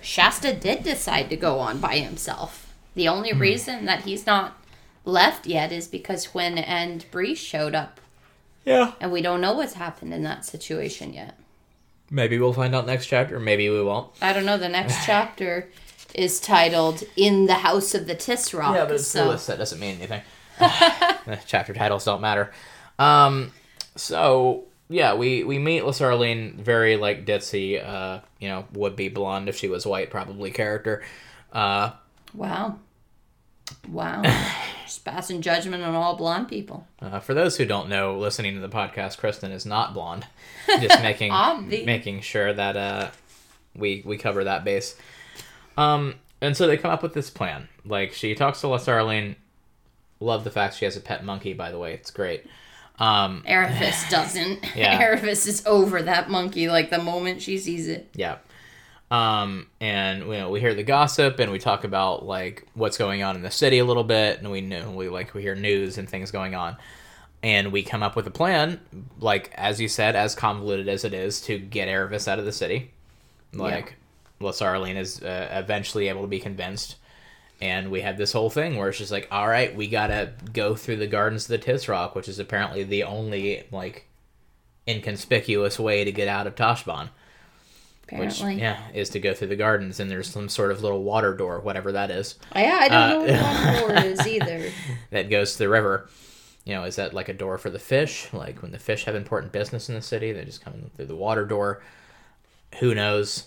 Shasta 0.01 0.53
did 0.53 0.83
decide 0.83 1.29
to 1.31 1.35
go 1.35 1.59
on 1.59 1.79
by 1.79 1.97
himself. 1.97 2.71
The 2.95 3.07
only 3.07 3.31
Hmm. 3.31 3.39
reason 3.41 3.85
that 3.85 4.03
he's 4.03 4.25
not 4.27 4.55
left 5.03 5.47
yet 5.47 5.71
is 5.71 5.88
because 5.88 6.27
Hwin 6.27 6.57
and 6.59 7.09
Bree 7.12 7.33
showed 7.33 7.73
up, 7.73 7.99
yeah. 8.65 8.91
and 9.01 9.12
we 9.12 9.21
don't 9.21 9.41
know 9.41 9.53
what's 9.53 9.73
happened 9.73 10.13
in 10.13 10.21
that 10.23 10.45
situation 10.45 11.13
yet. 11.13 11.38
Maybe 12.12 12.39
we'll 12.39 12.54
find 12.54 12.74
out 12.76 12.86
next 12.86 13.08
chapter. 13.08 13.39
Maybe 13.39 13.69
we 13.69 13.84
won't. 13.84 14.12
I 14.22 14.34
don't 14.34 14.45
know. 14.45 14.58
The 14.58 14.69
next 14.69 14.95
chapter 15.06 15.69
is 16.13 16.39
titled 16.39 17.04
"In 17.15 17.45
the 17.45 17.56
House 17.56 17.93
of 17.93 18.08
the 18.08 18.15
Tisroc." 18.15 18.74
Yeah, 18.76 18.86
but 18.86 18.95
it's 18.95 19.08
so 19.08 19.28
Lewis. 19.28 19.45
That 19.45 19.58
doesn't 19.58 19.80
mean 19.80 19.98
anything. 19.98 20.22
The 21.26 21.38
chapter 21.45 21.74
titles 21.74 22.06
don't 22.06 22.22
matter. 22.22 22.52
Um, 22.98 23.52
so 23.95 24.65
yeah, 24.89 25.13
we 25.13 25.43
we 25.43 25.60
meet 25.60 25.84
Lasarline, 25.84 26.56
very 26.56 26.98
like 26.98 27.26
ditzy, 27.26 27.84
uh, 27.84 28.22
you 28.39 28.48
know, 28.50 28.65
would 28.74 28.95
be 28.95 29.10
blonde 29.10 29.48
if 29.48 29.56
she 29.56 29.67
was 29.67 29.86
white, 29.86 30.10
probably 30.10 30.50
character. 30.50 31.04
Uh, 31.54 31.91
wow, 32.34 32.80
wow, 33.88 34.24
just 34.89 35.06
passing 35.06 35.41
judgment 35.41 35.84
on 35.84 35.93
all 35.93 36.15
blonde 36.15 36.47
people. 36.49 36.88
uh, 37.02 37.19
for 37.19 37.34
those 37.34 37.58
who 37.58 37.65
don't 37.65 37.89
know, 37.89 38.17
listening 38.17 38.56
to 38.56 38.60
the 38.60 38.69
podcast, 38.69 39.17
Kristen 39.19 39.52
is 39.52 39.65
not 39.65 39.93
blonde. 39.93 40.25
Just 40.82 41.02
making 41.02 41.32
making 41.86 42.21
sure 42.21 42.54
that 42.54 42.78
uh, 42.78 43.10
we 43.75 44.04
we 44.06 44.17
cover 44.17 44.43
that 44.43 44.63
base. 44.63 44.95
Um, 45.78 46.15
and 46.41 46.56
so 46.56 46.67
they 46.67 46.78
come 46.78 46.91
up 46.91 47.02
with 47.02 47.13
this 47.13 47.30
plan. 47.30 47.67
Like 47.86 48.13
she 48.13 48.36
talks 48.36 48.62
to 48.62 48.67
Lasarline, 48.67 49.36
Love 50.19 50.43
the 50.43 50.52
fact 50.52 50.75
she 50.75 50.86
has 50.86 50.97
a 50.97 51.02
pet 51.02 51.23
monkey. 51.23 51.54
By 51.54 51.71
the 51.71 51.80
way, 51.80 51.93
it's 51.93 52.12
great. 52.12 52.45
Um, 52.99 53.43
doesn't. 54.10 54.75
Yeah. 54.75 54.99
Is 55.47 55.63
over 55.65 56.02
that 56.02 56.30
monkey 56.30 56.67
like 56.69 56.89
the 56.89 57.02
moment 57.02 57.41
she 57.41 57.58
sees 57.58 57.88
it. 57.88 58.10
Yeah. 58.13 58.38
Um, 59.12 59.67
and 59.80 60.22
you 60.22 60.34
know, 60.34 60.50
we 60.52 60.60
hear 60.60 60.76
the 60.76 60.84
gossip 60.84 61.39
and 61.39 61.52
we 61.52 61.58
talk 61.58 61.84
about 61.84 62.26
like 62.26 62.67
what's 62.76 62.98
going 62.98 63.24
on 63.24 63.36
in 63.36 63.41
the 63.41 63.52
city 63.52 63.80
a 63.80 63.86
little 63.86 64.04
bit, 64.04 64.39
and 64.39 64.52
we 64.52 64.62
know 64.62 64.91
we 64.91 65.10
like 65.10 65.34
we 65.34 65.41
hear 65.41 65.56
news 65.56 65.98
and 65.98 66.08
things 66.08 66.32
going 66.32 66.54
on, 66.54 66.78
and 67.41 67.72
we 67.72 67.82
come 67.82 68.04
up 68.04 68.15
with 68.15 68.28
a 68.28 68.32
plan, 68.32 68.80
like 69.19 69.52
as 69.56 69.82
you 69.82 69.88
said, 69.88 70.15
as 70.15 70.36
convoluted 70.36 70.88
as 70.88 71.04
it 71.06 71.13
is, 71.13 71.41
to 71.41 71.58
get 71.58 71.88
Aravis 71.88 72.28
out 72.28 72.39
of 72.39 72.45
the 72.45 72.52
city. 72.52 72.91
Like, 73.52 73.95
Lasarline 74.41 74.95
is 74.95 75.24
uh, 75.24 75.50
eventually 75.52 76.08
able 76.08 76.22
to 76.22 76.28
be 76.28 76.39
convinced, 76.39 76.98
and 77.62 77.89
we 77.89 78.02
have 78.02 78.15
this 78.17 78.32
whole 78.32 78.52
thing 78.52 78.78
where 78.78 78.89
it's 78.89 79.00
just 79.00 79.12
like, 79.12 79.28
all 79.32 79.48
right, 79.48 79.76
we 79.76 79.88
gotta 79.88 80.34
go 80.54 80.76
through 80.76 80.98
the 80.98 81.08
gardens 81.08 81.50
of 81.50 81.60
the 81.60 81.72
Tisroc, 81.72 82.13
which 82.13 82.30
is 82.30 82.38
apparently 82.38 82.84
the 82.84 83.04
only 83.04 83.63
like 83.72 84.06
inconspicuous 84.88 85.80
way 85.80 86.04
to 86.04 86.12
get 86.12 86.28
out 86.28 86.45
of 86.45 86.56
Tashbaan 88.12 88.19
which 88.19 88.41
yeah 88.60 88.80
is 88.93 89.10
to 89.10 89.19
go 89.19 89.34
through 89.34 89.48
the 89.50 89.56
gardens 89.56 90.00
and 90.00 90.10
there's 90.10 90.30
some 90.30 90.50
sort 90.50 90.72
of 90.72 90.82
little 90.82 91.04
water 91.04 91.34
door 91.36 91.60
whatever 91.60 91.91
that 91.93 92.12
is. 92.12 92.36
Yeah, 92.56 92.80
I 92.82 92.88
don't 92.89 93.30
Uh, 93.30 93.34
know 93.34 93.82
what 93.82 93.89
water 93.89 93.95
door 94.02 94.12
is 94.12 94.28
either. 94.28 94.72
that 95.12 95.30
goes 95.30 95.54
to 95.54 95.58
the 95.60 95.69
river. 95.69 96.10
You 96.65 96.76
know 96.76 96.84
is 96.84 96.98
that 96.98 97.13
like 97.13 97.30
a 97.30 97.34
door 97.34 97.58
for 97.58 97.69
the 97.69 97.80
fish? 97.80 98.28
Like 98.34 98.62
when 98.62 98.72
the 98.72 98.80
fish 98.80 99.06
have 99.06 99.15
important 99.15 99.52
business 99.52 99.89
in 99.89 99.95
the 99.95 100.02
city 100.02 100.32
they 100.32 100.45
just 100.45 100.63
come 100.63 100.91
through 100.95 101.06
the 101.08 101.15
water 101.15 101.45
door. 101.45 101.82
Who 102.80 102.93
knows? 102.95 103.45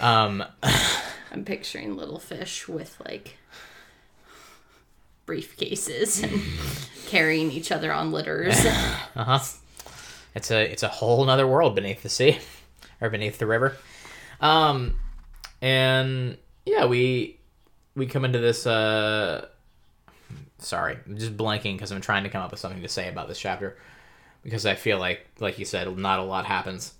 Um 0.00 0.44
I'm 1.32 1.44
picturing 1.44 1.96
little 1.96 2.18
fish 2.18 2.66
with 2.68 3.00
like 3.04 3.36
briefcases 5.26 6.22
and 6.22 6.42
carrying 7.08 7.50
each 7.52 7.70
other 7.70 7.92
on 7.92 8.12
litters. 8.12 8.56
uh-huh. 8.64 9.38
It's 10.34 10.50
a 10.50 10.70
it's 10.70 10.82
a 10.82 10.88
whole 10.88 11.24
nother 11.24 11.46
world 11.46 11.74
beneath 11.74 12.02
the 12.02 12.08
sea 12.08 12.38
or 13.00 13.10
beneath 13.10 13.38
the 13.38 13.46
river 13.46 13.76
um 14.40 14.94
and 15.60 16.36
yeah 16.64 16.86
we 16.86 17.38
we 17.94 18.06
come 18.06 18.24
into 18.24 18.38
this 18.38 18.66
uh 18.66 19.46
sorry 20.58 20.98
I'm 21.06 21.18
just 21.18 21.36
blanking 21.36 21.74
because 21.74 21.90
i'm 21.92 22.00
trying 22.00 22.24
to 22.24 22.30
come 22.30 22.42
up 22.42 22.50
with 22.50 22.60
something 22.60 22.82
to 22.82 22.88
say 22.88 23.08
about 23.08 23.28
this 23.28 23.38
chapter 23.38 23.76
because 24.42 24.66
i 24.66 24.74
feel 24.74 24.98
like 24.98 25.26
like 25.40 25.58
you 25.58 25.64
said 25.64 25.96
not 25.96 26.18
a 26.18 26.22
lot 26.22 26.46
happens 26.46 26.94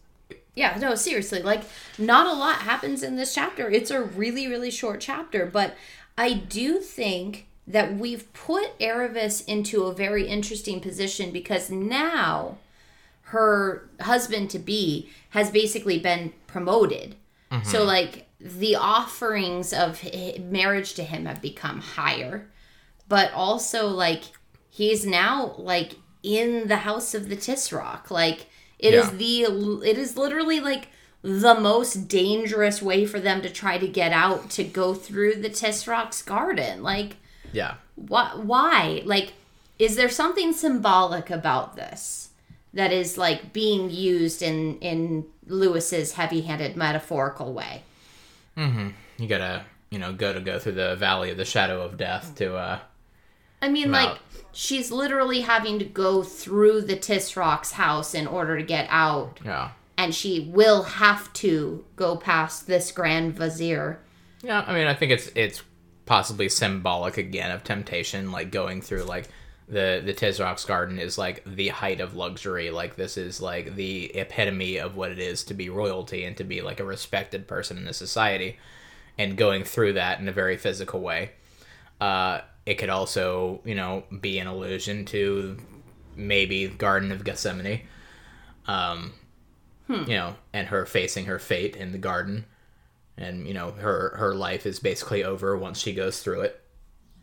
Yeah, 0.55 0.77
no, 0.81 0.97
seriously. 0.97 1.41
Like, 1.41 1.63
not 1.99 2.27
a 2.27 2.33
lot 2.37 2.63
happens 2.63 3.05
in 3.05 3.15
this 3.15 3.33
chapter. 3.33 3.71
It's 3.71 3.93
a 3.93 4.03
really, 4.03 4.49
really 4.49 4.73
short 4.73 5.01
chapter, 5.01 5.47
but 5.47 5.77
I 6.17 6.33
do 6.33 6.81
think 6.81 7.47
that 7.69 7.95
we've 7.97 8.33
put 8.33 8.77
Aravis 8.81 9.47
into 9.47 9.85
a 9.85 9.95
very 9.95 10.27
interesting 10.27 10.81
position 10.81 11.31
because 11.31 11.71
now 11.71 12.59
her 13.31 13.89
husband 14.01 14.51
to 14.51 14.59
be 14.59 15.09
has 15.31 15.51
basically 15.53 15.99
been 16.01 16.33
promoted. 16.49 17.15
So, 17.51 17.79
mm-hmm. 17.79 17.87
like, 17.87 18.29
the 18.41 18.77
offerings 18.77 19.73
of 19.73 20.03
marriage 20.41 20.95
to 20.95 21.03
him 21.03 21.27
have 21.27 21.41
become 21.43 21.81
higher, 21.81 22.49
but 23.09 23.33
also, 23.33 23.89
like, 23.89 24.25
he's 24.71 25.07
now, 25.07 25.55
like, 25.59 25.95
in 26.23 26.69
the 26.69 26.79
house 26.79 27.15
of 27.15 27.29
the 27.29 27.37
Tisroc. 27.37 28.11
Like, 28.11 28.47
it 28.79 28.95
is 28.95 29.07
Yeah. 29.07 29.17
the 29.17 29.81
it 29.85 29.99
is 29.99 30.17
literally 30.17 30.61
like 30.61 30.89
the 31.23 31.59
most 31.59 32.07
dangerous 32.09 32.81
way 32.81 33.05
for 33.07 33.19
them 33.19 33.43
to 33.43 33.51
try 33.51 33.77
to 33.79 33.89
get 33.89 34.13
out 34.13 34.51
to 34.51 34.65
go 34.65 34.95
through 34.95 35.35
the 35.37 35.51
Tisroc's 35.51 36.23
garden. 36.23 36.83
Like 36.83 37.17
yeah 37.53 37.75
why 37.97 38.33
why? 38.37 39.03
Like 39.05 39.33
is 39.79 39.97
there 39.97 40.09
something 40.09 40.53
symbolic 40.53 41.31
about 41.31 41.77
this 41.77 42.28
that 42.75 42.93
is 42.93 43.19
like 43.19 43.53
being 43.53 43.91
used 43.91 44.43
in 44.43 44.79
in 44.79 45.27
Lewis's 45.47 46.13
heavy-handed 46.13 46.77
metaphorical 46.77 47.53
way? 47.53 47.83
Mm-hmm. 48.57 48.89
you 49.19 49.29
gotta 49.29 49.65
you 49.91 49.99
know 49.99 50.13
go 50.13 50.33
to 50.33 50.41
go 50.41 50.59
through 50.59 50.73
the 50.73 50.97
valley 50.97 51.31
of 51.31 51.37
the 51.37 51.45
shadow 51.45 51.83
of 51.83 51.97
death 51.97 52.35
to 52.37 52.57
uh 52.57 52.79
I 53.61 53.69
mean, 53.69 53.91
like 53.91 54.11
out. 54.11 54.19
she's 54.53 54.93
literally 54.93 55.41
having 55.41 55.81
to 55.81 55.85
go 55.85 56.23
through 56.23 56.83
the 56.83 56.97
Tisroc's 56.97 57.73
house 57.73 58.15
in 58.15 58.29
order 58.29 58.57
to 58.57 58.63
get 58.63 58.87
out, 58.89 59.41
yeah 59.45 59.71
and 59.99 60.15
she 60.15 60.49
will 60.49 60.85
have 60.85 61.31
to 61.35 61.85
go 61.97 62.17
past 62.17 62.69
this 62.69 62.93
Grand 62.93 63.35
Vizier. 63.35 63.99
Yeah, 64.43 64.65
I 64.65 64.73
mean, 64.73 64.87
I 64.87 64.95
think 64.95 65.11
it's 65.11 65.27
it's 65.35 65.63
possibly 66.07 66.49
symbolic 66.49 67.19
again 67.19 67.51
of 67.51 67.65
temptation, 67.65 68.31
like 68.31 68.53
going 68.53 68.81
through 68.81 69.03
like 69.03 69.29
the 69.69 70.03
the 70.05 70.15
Tisroc's 70.15 70.65
garden 70.65 70.99
is 70.99 71.19
like 71.19 71.45
the 71.45 71.69
height 71.69 72.01
of 72.01 72.17
luxury. 72.17 72.71
Like 72.71 72.97
this 72.97 73.17
is 73.17 73.41
like 73.41 73.75
the 73.75 74.07
epitome 74.17 74.79
of 74.79 74.97
what 74.97 75.13
it 75.13 75.19
is 75.19 75.45
to 75.45 75.55
be 75.55 75.69
royalty 75.69 76.25
and 76.25 76.37
to 76.37 76.45
be 76.45 76.61
like 76.63 76.81
a 76.81 76.85
respected 76.85 77.47
person 77.47 77.77
in 77.77 77.85
the 77.85 77.93
society, 77.93 78.59
and 79.19 79.37
going 79.37 79.65
through 79.65 79.95
that 79.95 80.21
in 80.21 80.29
a 80.29 80.33
very 80.33 80.57
physical 80.57 81.01
way. 81.01 81.33
Uh, 82.01 82.41
it 82.65 82.75
could 82.75 82.91
also, 82.91 83.61
you 83.65 83.75
know, 83.75 84.05
be 84.21 84.39
an 84.39 84.47
allusion 84.47 85.05
to 85.07 85.57
maybe 86.17 86.69
Garden 86.69 87.13
of 87.13 87.25
Gethsemane. 87.25 87.83
Um, 88.67 89.13
you 89.89 90.17
know, 90.17 90.37
and 90.53 90.69
her 90.69 90.85
facing 90.85 91.25
her 91.27 91.39
fate 91.39 91.75
in 91.75 91.93
the 91.93 91.99
garden 91.99 92.45
and 93.19 93.47
you 93.47 93.53
know 93.53 93.73
her 93.73 94.15
her 94.17 94.35
life 94.35 94.65
is 94.65 94.79
basically 94.79 95.25
over 95.25 95.57
once 95.59 95.79
she 95.81 95.93
goes 95.93 96.21
through 96.23 96.43
it 96.43 96.63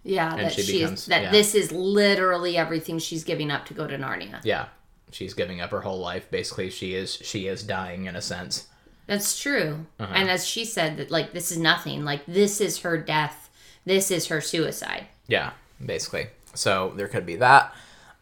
Yeah, 0.07 0.35
that 0.37 0.53
she 0.53 0.79
becomes- 0.79 0.99
is 1.01 1.05
that 1.07 1.23
yeah. 1.23 1.31
this 1.31 1.55
is 1.55 1.71
literally 1.71 2.55
everything 2.57 2.99
she's 2.99 3.23
giving 3.23 3.49
up 3.51 3.65
to 3.65 3.73
go 3.73 3.87
to 3.87 3.97
Narnia. 3.97 4.39
yeah 4.43 4.67
she's 5.11 5.33
giving 5.33 5.59
up 5.61 5.71
her 5.71 5.81
whole 5.81 5.99
life 5.99 6.29
basically 6.31 6.69
she 6.69 6.93
is 6.93 7.15
she 7.23 7.47
is 7.47 7.63
dying 7.63 8.05
in 8.05 8.15
a 8.15 8.21
sense 8.21 8.67
That's 9.07 9.39
true. 9.39 9.85
Uh-huh. 9.99 10.13
And 10.15 10.29
as 10.29 10.45
she 10.47 10.65
said 10.65 10.97
that 10.97 11.11
like 11.11 11.31
this 11.33 11.51
is 11.51 11.57
nothing. 11.59 12.03
Like 12.05 12.25
this 12.25 12.59
is 12.59 12.79
her 12.79 12.97
death. 12.97 13.49
This 13.85 14.09
is 14.11 14.27
her 14.27 14.41
suicide. 14.41 15.05
yeah 15.27 15.51
basically 15.83 16.27
so 16.55 16.93
there 16.95 17.07
could 17.07 17.25
be 17.25 17.35
that 17.37 17.73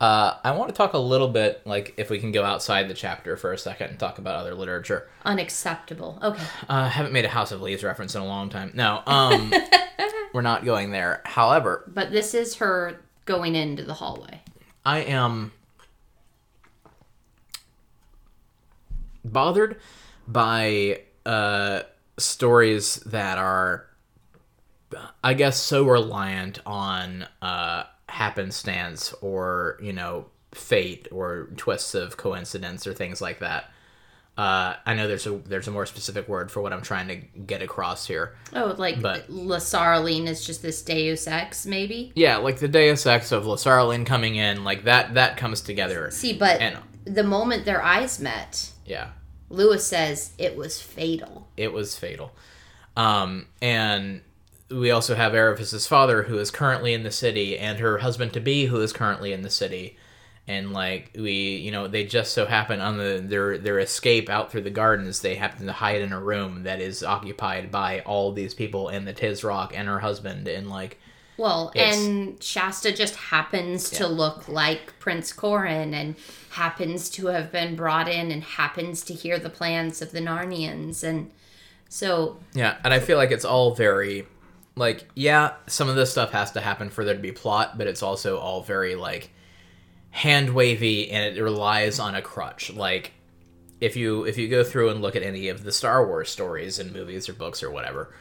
uh, 0.01 0.33
i 0.43 0.51
want 0.51 0.67
to 0.69 0.75
talk 0.75 0.93
a 0.93 0.97
little 1.13 1.27
bit 1.29 1.61
like 1.65 1.93
if 1.97 2.09
we 2.09 2.19
can 2.19 2.31
go 2.31 2.43
outside 2.43 2.89
the 2.89 2.93
chapter 2.93 3.37
for 3.37 3.53
a 3.53 3.57
second 3.57 3.91
and 3.91 3.99
talk 3.99 4.17
about 4.17 4.35
other 4.35 4.55
literature 4.55 5.07
Unacceptable. 5.23 6.17
Okay. 6.21 6.43
uh, 6.67 6.89
haven't 6.89 7.13
made 7.13 7.25
a 7.25 7.29
house 7.29 7.51
of 7.51 7.61
leaves 7.61 7.83
reference 7.83 8.15
in 8.15 8.21
a 8.21 8.25
long 8.25 8.49
time 8.49 8.71
no 8.73 9.01
um 9.05 9.53
we're 10.33 10.41
not 10.41 10.65
going 10.65 10.91
there 10.91 11.21
however 11.25 11.83
But 11.87 12.11
this 12.11 12.33
is 12.33 12.55
her 12.55 12.99
going 13.25 13.55
into 13.55 13.83
the 13.83 13.93
hallway. 13.95 14.41
I 14.85 14.99
am 14.99 15.51
bothered 19.23 19.79
by 20.27 21.01
uh, 21.25 21.83
stories 22.17 22.95
that 23.05 23.37
are, 23.37 23.87
I 25.23 25.33
guess, 25.33 25.57
so 25.57 25.85
reliant 25.85 26.59
on 26.65 27.25
uh, 27.41 27.83
happenstance 28.09 29.13
or 29.21 29.79
you 29.81 29.93
know 29.93 30.25
fate 30.51 31.07
or 31.11 31.49
twists 31.57 31.95
of 31.95 32.17
coincidence 32.17 32.85
or 32.85 32.93
things 32.93 33.21
like 33.21 33.39
that. 33.39 33.71
Uh, 34.35 34.75
I 34.85 34.95
know 34.95 35.07
there's 35.07 35.27
a 35.27 35.37
there's 35.45 35.67
a 35.67 35.71
more 35.71 35.85
specific 35.85 36.27
word 36.27 36.49
for 36.49 36.61
what 36.61 36.73
I'm 36.73 36.81
trying 36.81 37.07
to 37.09 37.15
get 37.15 37.61
across 37.61 38.07
here. 38.07 38.35
Oh, 38.55 38.73
like 38.77 38.99
But- 39.01 39.29
Lasarline 39.29 40.27
is 40.27 40.43
just 40.43 40.63
this 40.63 40.81
Deus 40.81 41.27
Ex, 41.27 41.65
maybe. 41.67 42.11
Yeah, 42.15 42.37
like 42.37 42.57
the 42.57 42.67
Deus 42.67 43.05
Ex 43.05 43.31
of 43.31 43.43
Lasarlin 43.43 44.05
coming 44.07 44.35
in, 44.35 44.63
like 44.63 44.85
that 44.85 45.13
that 45.13 45.37
comes 45.37 45.61
together. 45.61 46.09
See, 46.11 46.33
but 46.33 46.59
And- 46.61 46.79
the 47.05 47.23
moment 47.23 47.65
their 47.65 47.83
eyes 47.83 48.19
met, 48.19 48.71
Yeah. 48.85 49.09
Lewis 49.49 49.85
says 49.85 50.31
it 50.39 50.55
was 50.55 50.81
fatal. 50.81 51.47
it 51.55 51.71
was 51.71 51.95
fatal. 51.95 52.31
Um, 52.97 53.47
and 53.61 54.21
we 54.71 54.89
also 54.89 55.13
have 55.13 55.33
Aravis's 55.33 55.85
father, 55.85 56.23
who 56.23 56.39
is 56.39 56.49
currently 56.49 56.93
in 56.95 57.03
the 57.03 57.11
city, 57.11 57.57
and 57.59 57.77
her 57.77 57.99
husband 57.99 58.33
to 58.33 58.39
be, 58.39 58.65
who 58.65 58.81
is 58.81 58.93
currently 58.93 59.31
in 59.31 59.43
the 59.43 59.49
city. 59.51 59.97
And 60.47 60.73
like 60.73 61.11
we, 61.15 61.55
you 61.57 61.71
know, 61.71 61.87
they 61.87 62.03
just 62.03 62.33
so 62.33 62.45
happen 62.45 62.81
on 62.81 62.97
the 62.97 63.23
their 63.25 63.57
their 63.57 63.79
escape 63.79 64.29
out 64.29 64.51
through 64.51 64.61
the 64.63 64.69
gardens, 64.69 65.21
they 65.21 65.35
happen 65.35 65.65
to 65.65 65.71
hide 65.71 66.01
in 66.01 66.11
a 66.11 66.19
room 66.19 66.63
that 66.63 66.81
is 66.81 67.01
occupied 67.01 67.71
by 67.71 68.01
all 68.01 68.33
these 68.33 68.53
people 68.53 68.89
and 68.89 69.07
the 69.07 69.13
Tisroc 69.13 69.71
and 69.73 69.87
her 69.87 69.99
husband, 69.99 70.49
and 70.49 70.69
like 70.69 70.99
Well, 71.37 71.71
and 71.77 72.43
Shasta 72.43 72.91
just 72.91 73.15
happens 73.15 73.89
to 73.91 74.05
look 74.05 74.49
like 74.49 74.99
Prince 74.99 75.31
Corin 75.31 75.93
and 75.93 76.15
happens 76.51 77.09
to 77.11 77.27
have 77.27 77.49
been 77.49 77.77
brought 77.77 78.09
in 78.09 78.29
and 78.29 78.43
happens 78.43 79.01
to 79.05 79.13
hear 79.13 79.39
the 79.39 79.49
plans 79.49 80.01
of 80.01 80.11
the 80.11 80.19
Narnians. 80.19 81.05
And 81.05 81.31
so, 81.87 82.37
Yeah, 82.53 82.77
and 82.83 82.93
I 82.93 82.99
feel 82.99 83.17
like 83.17 83.31
it's 83.31 83.45
all 83.45 83.73
very 83.73 84.27
like 84.75 85.07
yeah, 85.15 85.53
some 85.67 85.87
of 85.87 85.95
this 85.95 86.11
stuff 86.11 86.31
has 86.31 86.51
to 86.51 86.59
happen 86.59 86.89
for 86.89 87.05
there 87.05 87.15
to 87.15 87.21
be 87.21 87.31
plot, 87.31 87.77
but 87.77 87.87
it's 87.87 88.03
also 88.03 88.39
all 88.39 88.61
very 88.61 88.95
like 88.95 89.29
hand 90.13 90.51
wavy 90.51 91.09
and 91.09 91.35
it 91.35 91.41
relies 91.41 91.99
on 91.99 92.13
a 92.13 92.21
crutch. 92.21 92.71
Like 92.71 93.13
if 93.81 93.95
you 93.95 94.25
if 94.25 94.37
you 94.37 94.47
go 94.47 94.63
through 94.63 94.89
and 94.89 95.01
look 95.01 95.15
at 95.15 95.23
any 95.23 95.49
of 95.49 95.63
the 95.63 95.71
Star 95.71 96.05
Wars 96.05 96.29
stories 96.29 96.77
and 96.77 96.93
movies 96.93 97.27
or 97.27 97.33
books 97.33 97.63
or 97.63 97.71
whatever, 97.71 98.13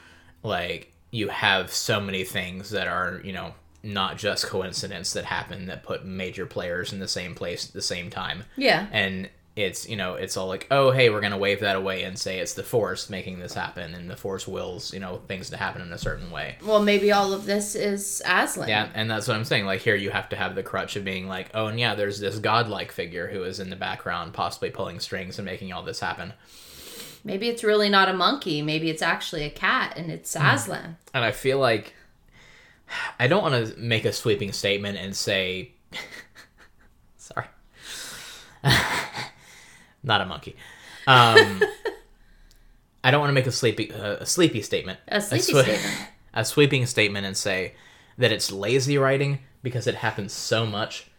like 0.43 0.91
you 1.11 1.29
have 1.29 1.71
so 1.71 2.01
many 2.01 2.25
things 2.25 2.71
that 2.71 2.89
are, 2.89 3.21
you 3.23 3.35
know, 3.35 3.53
not 3.83 4.17
just 4.17 4.47
coincidence 4.47 5.13
that 5.13 5.27
happen 5.27 5.67
that 5.67 5.83
put 5.83 6.07
major 6.07 6.47
players 6.47 6.95
in 6.95 6.99
the 6.99 7.07
same 7.07 7.35
place 7.35 7.67
at 7.67 7.75
the 7.75 7.83
same 7.83 8.09
time. 8.09 8.45
Yeah. 8.57 8.87
And 8.91 9.29
it's 9.55 9.87
you 9.87 9.97
know 9.97 10.15
it's 10.15 10.37
all 10.39 10.47
like 10.49 10.67
oh 10.71 10.91
hey 10.91 11.11
we're 11.11 11.21
gonna 11.21 11.37
wave 11.37 11.61
that 11.61 11.77
away 11.77 12.05
and 12.05 12.19
say 12.19 12.39
it's 12.39 12.55
the 12.55 12.63
force 12.63 13.11
making 13.11 13.39
this 13.39 13.53
happen 13.53 13.93
and 13.95 14.09
the 14.09 14.17
force 14.17 14.49
wills 14.49 14.95
you 14.95 14.99
know 15.01 15.21
things 15.29 15.51
to 15.51 15.59
happen 15.59 15.83
in 15.83 15.93
a 15.93 15.99
certain 15.99 16.31
way 16.31 16.57
Well, 16.65 16.83
maybe 16.83 17.13
all 17.13 17.35
of 17.35 17.45
this 17.45 17.75
is 17.75 18.23
Aslan. 18.25 18.69
yeah 18.69 18.89
and 18.95 19.11
that's 19.11 19.29
what 19.29 19.37
i'm 19.37 19.45
saying 19.45 19.67
like 19.67 19.83
here 19.83 19.95
you 19.95 20.09
have 20.11 20.31
to 20.31 20.37
have 20.37 20.55
the 20.55 20.63
crutch 20.63 20.97
of 20.97 21.05
being 21.05 21.29
like 21.29 21.51
oh 21.53 21.67
and 21.67 21.79
yeah 21.79 21.95
there's 21.95 22.19
this 22.19 22.39
godlike 22.39 22.91
figure 22.91 23.29
who 23.29 23.43
is 23.43 23.61
in 23.61 23.69
the 23.69 23.77
background 23.77 24.33
possibly 24.33 24.71
pulling 24.71 24.99
strings 25.01 25.39
and 25.39 25.45
making 25.45 25.73
all 25.73 25.83
this 25.83 26.01
happen 26.01 26.33
Maybe 27.25 27.49
it's 27.49 27.63
really 27.63 27.89
not 27.89 28.09
a 28.09 28.13
monkey. 28.13 28.63
Maybe 28.63 28.91
it's 28.91 29.01
actually 29.01 29.45
a 29.45 29.51
cat 29.51 29.95
and 29.97 30.11
it's 30.11 30.35
Hmm. 30.35 30.45
Aslan. 30.45 30.97
and 31.15 31.25
i 31.25 31.31
feel 31.31 31.59
like 31.59 31.95
i 33.21 33.29
don't 33.29 33.43
want 33.43 33.67
to 33.69 33.79
make 33.79 34.05
a 34.07 34.13
sweeping 34.13 34.51
statement 34.53 34.99
and 34.99 35.15
say 35.15 35.73
sorry 37.19 37.47
not 40.03 40.21
a 40.21 40.27
monkey 40.27 40.57
um 41.07 41.63
i 43.05 43.11
don't 43.11 43.21
want 43.21 43.31
to 43.31 43.35
make 43.35 43.47
a 43.47 43.53
sleepy 43.53 43.93
uh, 43.93 44.17
a 44.21 44.27
sleepy 44.27 44.63
statement 44.63 44.99
A 45.09 45.21
sleepy 45.21 45.43
swe- 45.43 45.63
statement. 45.63 46.09
a 46.35 46.45
sweeping 46.45 46.87
statement 46.87 47.27
and 47.27 47.37
say 47.37 47.75
that 48.19 48.33
it's 48.33 48.51
lazy 48.53 48.99
writing 48.99 49.39
because 49.63 49.87
it 49.87 49.97
happens 49.97 50.33
so 50.33 50.65
much 50.67 51.11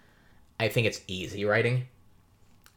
i 0.60 0.68
think 0.68 0.88
it's 0.88 1.02
easy 1.08 1.44
writing 1.46 1.88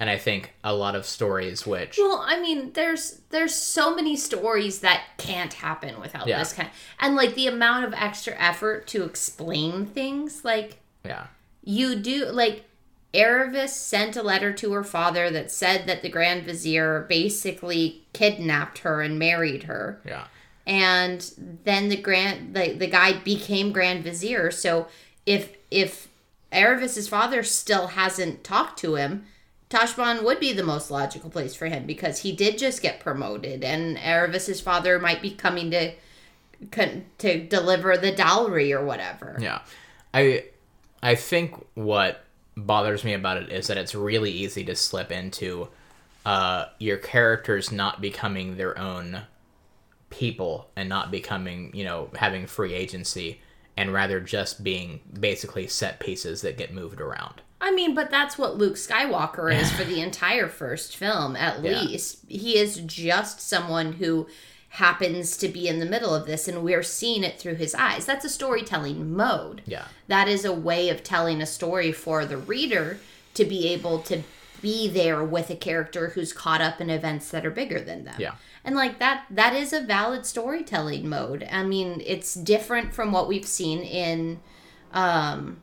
and 0.00 0.10
i 0.10 0.18
think 0.18 0.52
a 0.64 0.74
lot 0.74 0.94
of 0.94 1.06
stories 1.06 1.66
which 1.66 1.96
Well, 1.98 2.22
I 2.26 2.38
mean, 2.40 2.72
there's 2.74 3.20
there's 3.30 3.54
so 3.54 3.94
many 3.94 4.16
stories 4.16 4.80
that 4.80 5.02
can't 5.16 5.52
happen 5.54 5.98
without 6.00 6.26
Yeah. 6.26 6.38
this 6.38 6.52
kind, 6.52 6.68
and 7.00 7.14
like 7.16 7.34
the 7.34 7.46
amount 7.46 7.84
of 7.86 7.94
extra 7.94 8.34
effort 8.38 8.86
to 8.88 9.04
explain 9.04 9.86
things. 9.86 10.44
Like 10.44 10.78
yeah 11.04 11.28
you 11.68 11.96
do, 11.96 12.26
like 12.26 12.64
Aravis 13.16 13.70
sent 13.70 14.16
a 14.16 14.22
letter 14.22 14.52
to 14.52 14.72
her 14.72 14.84
father 14.84 15.30
that 15.30 15.50
said 15.50 15.86
that 15.86 16.02
the 16.02 16.08
Grand 16.08 16.44
Vizier 16.44 17.06
basically 17.08 18.02
kidnapped 18.12 18.78
her 18.78 19.00
and 19.02 19.18
married 19.18 19.64
her. 19.64 20.00
yeah 20.04 20.26
and 20.66 21.30
then 21.64 21.88
the 21.88 21.96
grand 21.96 22.54
the, 22.56 22.72
the 22.72 22.88
guy 22.88 23.12
became 23.20 23.70
grand 23.72 24.02
vizier 24.02 24.50
so 24.50 24.88
if 25.24 25.54
if 25.70 26.08
Aravis's 26.52 27.06
father 27.08 27.44
still 27.44 27.86
hasn't 27.88 28.42
talked 28.42 28.76
to 28.80 28.96
him 28.96 29.24
Tashbaan 29.70 30.24
would 30.24 30.40
be 30.40 30.52
the 30.52 30.64
most 30.64 30.90
logical 30.90 31.30
place 31.30 31.54
for 31.54 31.66
him 31.66 31.86
because 31.86 32.18
he 32.22 32.32
did 32.32 32.58
just 32.58 32.82
get 32.82 32.98
promoted 32.98 33.62
and 33.62 33.96
Aravis's 33.96 34.60
father 34.60 34.98
might 34.98 35.22
be 35.22 35.30
coming 35.30 35.70
to 35.70 35.92
to 37.18 37.46
deliver 37.46 37.96
the 37.96 38.10
dowry 38.10 38.72
or 38.72 38.84
whatever 38.84 39.36
Yeah. 39.40 39.60
I 40.12 40.46
I 41.00 41.14
think 41.14 41.54
what 41.74 42.24
bothers 42.56 43.04
me 43.04 43.12
about 43.14 43.36
it 43.36 43.50
is 43.50 43.66
that 43.66 43.76
it's 43.76 43.94
really 43.94 44.30
easy 44.30 44.64
to 44.64 44.74
slip 44.74 45.12
into 45.12 45.68
uh, 46.24 46.66
your 46.78 46.96
characters 46.96 47.70
not 47.70 48.00
becoming 48.00 48.56
their 48.56 48.78
own 48.78 49.22
people 50.10 50.68
and 50.76 50.88
not 50.88 51.10
becoming, 51.10 51.70
you 51.74 51.84
know, 51.84 52.08
having 52.16 52.46
free 52.46 52.72
agency 52.72 53.40
and 53.76 53.92
rather 53.92 54.20
just 54.20 54.64
being 54.64 55.00
basically 55.20 55.66
set 55.66 56.00
pieces 56.00 56.40
that 56.42 56.56
get 56.56 56.72
moved 56.72 57.00
around. 57.00 57.42
I 57.60 57.72
mean, 57.72 57.94
but 57.94 58.10
that's 58.10 58.38
what 58.38 58.56
Luke 58.56 58.74
Skywalker 58.76 59.54
is 59.54 59.70
for 59.72 59.84
the 59.84 60.00
entire 60.00 60.48
first 60.48 60.96
film, 60.96 61.36
at 61.36 61.62
Yeah. 61.62 61.82
least. 61.82 62.18
He 62.28 62.56
is 62.58 62.78
just 62.78 63.40
someone 63.40 63.92
who 63.94 64.26
happens 64.76 65.38
to 65.38 65.48
be 65.48 65.68
in 65.68 65.78
the 65.78 65.86
middle 65.86 66.14
of 66.14 66.26
this, 66.26 66.46
and 66.46 66.62
we're 66.62 66.82
seeing 66.82 67.24
it 67.24 67.38
through 67.38 67.54
his 67.54 67.74
eyes. 67.74 68.04
That's 68.04 68.26
a 68.26 68.30
storytelling 68.30 69.14
mode. 69.14 69.62
Yeah. 69.64 69.86
That 70.08 70.28
is 70.28 70.44
a 70.44 70.52
way 70.52 70.90
of 70.90 71.02
telling 71.02 71.40
a 71.40 71.46
story 71.46 71.92
for 71.92 72.26
the 72.26 72.36
reader 72.36 73.00
to 73.34 73.44
be 73.46 73.68
able 73.68 74.00
to 74.00 74.22
be 74.60 74.86
there 74.88 75.24
with 75.24 75.48
a 75.48 75.56
character 75.56 76.10
who's 76.10 76.32
caught 76.32 76.60
up 76.60 76.80
in 76.80 76.90
events 76.90 77.30
that 77.30 77.46
are 77.46 77.50
bigger 77.50 77.80
than 77.80 78.04
them. 78.04 78.16
Yeah. 78.18 78.34
And 78.64 78.74
like 78.74 78.98
that 78.98 79.24
that 79.30 79.54
is 79.54 79.72
a 79.72 79.80
valid 79.80 80.26
storytelling 80.26 81.08
mode. 81.08 81.46
I 81.50 81.62
mean, 81.62 82.02
it's 82.04 82.34
different 82.34 82.92
from 82.92 83.12
what 83.12 83.28
we've 83.28 83.46
seen 83.46 83.80
in 83.80 84.40
um 84.92 85.58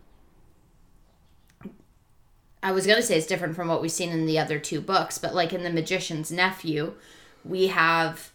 I 2.63 2.71
was 2.71 2.87
going 2.87 2.97
to 2.97 3.03
say 3.03 3.17
it's 3.17 3.27
different 3.27 3.55
from 3.55 3.67
what 3.67 3.81
we've 3.81 3.91
seen 3.91 4.09
in 4.09 4.25
the 4.25 4.39
other 4.39 4.57
two 4.57 4.79
books, 4.79 5.17
but 5.17 5.35
like 5.35 5.51
in 5.51 5.63
The 5.63 5.69
Magician's 5.69 6.31
Nephew, 6.31 6.93
we 7.43 7.67
have 7.67 8.31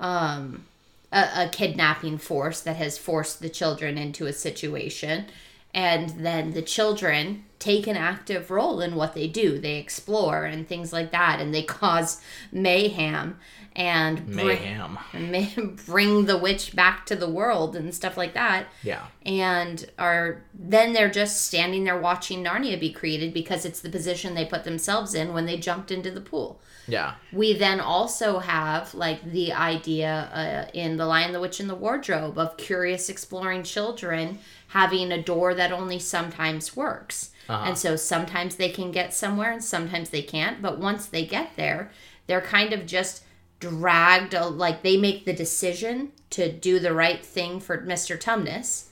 um 0.00 0.64
a, 1.12 1.44
a 1.44 1.48
kidnapping 1.50 2.18
force 2.18 2.60
that 2.60 2.76
has 2.76 2.98
forced 2.98 3.40
the 3.40 3.48
children 3.48 3.96
into 3.98 4.26
a 4.26 4.32
situation. 4.32 5.26
And 5.74 6.10
then 6.10 6.52
the 6.52 6.62
children 6.62 7.44
take 7.58 7.86
an 7.86 7.96
active 7.96 8.50
role 8.50 8.80
in 8.80 8.94
what 8.94 9.14
they 9.14 9.26
do. 9.26 9.58
They 9.58 9.76
explore 9.76 10.44
and 10.44 10.66
things 10.66 10.92
like 10.92 11.10
that. 11.12 11.40
And 11.40 11.54
they 11.54 11.62
cause 11.80 12.20
mayhem 12.52 13.38
and 13.76 14.26
bring, 14.26 14.46
Mayhem. 14.46 14.98
may, 15.12 15.54
bring 15.86 16.24
the 16.24 16.36
witch 16.36 16.74
back 16.74 17.06
to 17.06 17.14
the 17.14 17.28
world 17.28 17.76
and 17.76 17.94
stuff 17.94 18.16
like 18.16 18.34
that. 18.34 18.66
Yeah. 18.82 19.06
and 19.24 19.88
are 19.98 20.42
then 20.52 20.92
they're 20.94 21.10
just 21.10 21.42
standing 21.46 21.84
there 21.84 21.98
watching 21.98 22.42
Narnia 22.42 22.80
be 22.80 22.92
created 22.92 23.32
because 23.32 23.64
it's 23.64 23.80
the 23.80 23.90
position 23.90 24.34
they 24.34 24.44
put 24.44 24.64
themselves 24.64 25.14
in 25.14 25.32
when 25.32 25.46
they 25.46 25.56
jumped 25.56 25.92
into 25.92 26.10
the 26.10 26.20
pool 26.20 26.60
Yeah. 26.88 27.14
we 27.32 27.52
then 27.52 27.80
also 27.80 28.38
have 28.38 28.94
like 28.94 29.22
the 29.30 29.52
idea 29.52 30.12
uh, 30.32 30.70
in 30.72 30.96
the 30.96 31.06
lion 31.06 31.32
the 31.32 31.40
witch 31.40 31.60
and 31.60 31.68
the 31.68 31.74
wardrobe 31.74 32.38
of 32.38 32.56
curious 32.56 33.08
exploring 33.08 33.62
children 33.62 34.38
having 34.68 35.12
a 35.12 35.22
door 35.22 35.54
that 35.54 35.70
only 35.72 35.98
sometimes 35.98 36.74
works. 36.76 37.30
And 37.66 37.78
so 37.78 37.96
sometimes 37.96 38.56
they 38.56 38.68
can 38.70 38.90
get 38.92 39.14
somewhere 39.14 39.52
and 39.52 39.62
sometimes 39.64 40.10
they 40.10 40.22
can't 40.22 40.60
but 40.60 40.78
once 40.78 41.06
they 41.06 41.24
get 41.24 41.56
there 41.56 41.90
they're 42.26 42.42
kind 42.42 42.72
of 42.74 42.84
just 42.86 43.22
dragged 43.60 44.34
uh, 44.34 44.48
like 44.48 44.82
they 44.82 44.96
make 44.96 45.24
the 45.24 45.32
decision 45.32 46.12
to 46.30 46.52
do 46.52 46.78
the 46.78 46.92
right 46.92 47.24
thing 47.24 47.58
for 47.58 47.78
mr 47.78 48.16
tumnus 48.20 48.84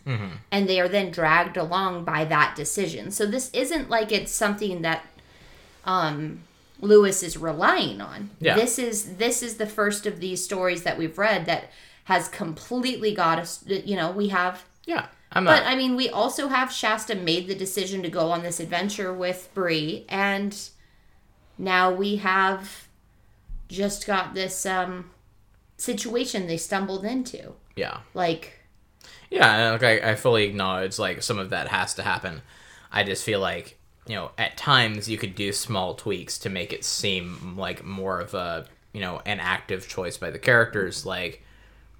and 0.50 0.68
they 0.68 0.80
are 0.80 0.88
then 0.88 1.10
dragged 1.10 1.56
along 1.56 2.04
by 2.04 2.24
that 2.24 2.56
decision. 2.56 3.10
So 3.10 3.26
this 3.26 3.50
isn't 3.52 3.90
like 3.90 4.10
it's 4.10 4.32
something 4.32 4.82
that 4.82 5.04
um 5.84 6.40
Lewis 6.80 7.22
is 7.22 7.36
relying 7.36 8.00
on. 8.00 8.30
Yeah. 8.40 8.54
This 8.54 8.78
is 8.78 9.16
this 9.16 9.42
is 9.42 9.56
the 9.56 9.66
first 9.66 10.06
of 10.06 10.20
these 10.20 10.44
stories 10.44 10.82
that 10.82 10.98
we've 10.98 11.16
read 11.18 11.46
that 11.46 11.70
has 12.04 12.28
completely 12.28 13.14
got 13.14 13.38
us. 13.38 13.64
You 13.66 13.96
know, 13.96 14.10
we 14.10 14.28
have, 14.28 14.64
Yeah. 14.84 15.06
I'm 15.32 15.44
but 15.44 15.64
I 15.64 15.74
mean, 15.74 15.96
we 15.96 16.08
also 16.08 16.48
have 16.48 16.70
Shasta 16.70 17.14
made 17.14 17.48
the 17.48 17.54
decision 17.54 18.02
to 18.02 18.08
go 18.08 18.30
on 18.30 18.42
this 18.42 18.60
adventure 18.60 19.12
with 19.12 19.48
Bree, 19.54 20.04
and 20.08 20.56
now 21.58 21.90
we 21.92 22.16
have 22.16 22.86
just 23.68 24.06
got 24.06 24.34
this 24.34 24.64
um 24.64 25.10
situation 25.76 26.46
they 26.46 26.56
stumbled 26.56 27.04
into. 27.04 27.54
Yeah. 27.74 28.00
Like, 28.14 28.60
Yeah, 29.30 29.72
like 29.72 29.82
I, 29.82 30.12
I 30.12 30.14
fully 30.14 30.44
acknowledge 30.44 30.98
like 30.98 31.22
some 31.22 31.38
of 31.38 31.50
that 31.50 31.68
has 31.68 31.94
to 31.94 32.02
happen. 32.02 32.42
I 32.92 33.02
just 33.02 33.24
feel 33.24 33.40
like 33.40 33.78
you 34.06 34.14
know 34.14 34.30
at 34.38 34.56
times 34.56 35.08
you 35.08 35.18
could 35.18 35.34
do 35.34 35.52
small 35.52 35.94
tweaks 35.94 36.38
to 36.38 36.48
make 36.48 36.72
it 36.72 36.84
seem 36.84 37.56
like 37.56 37.84
more 37.84 38.20
of 38.20 38.34
a 38.34 38.66
you 38.92 39.00
know 39.00 39.20
an 39.26 39.40
active 39.40 39.88
choice 39.88 40.16
by 40.16 40.30
the 40.30 40.38
characters. 40.38 41.04
Like 41.04 41.42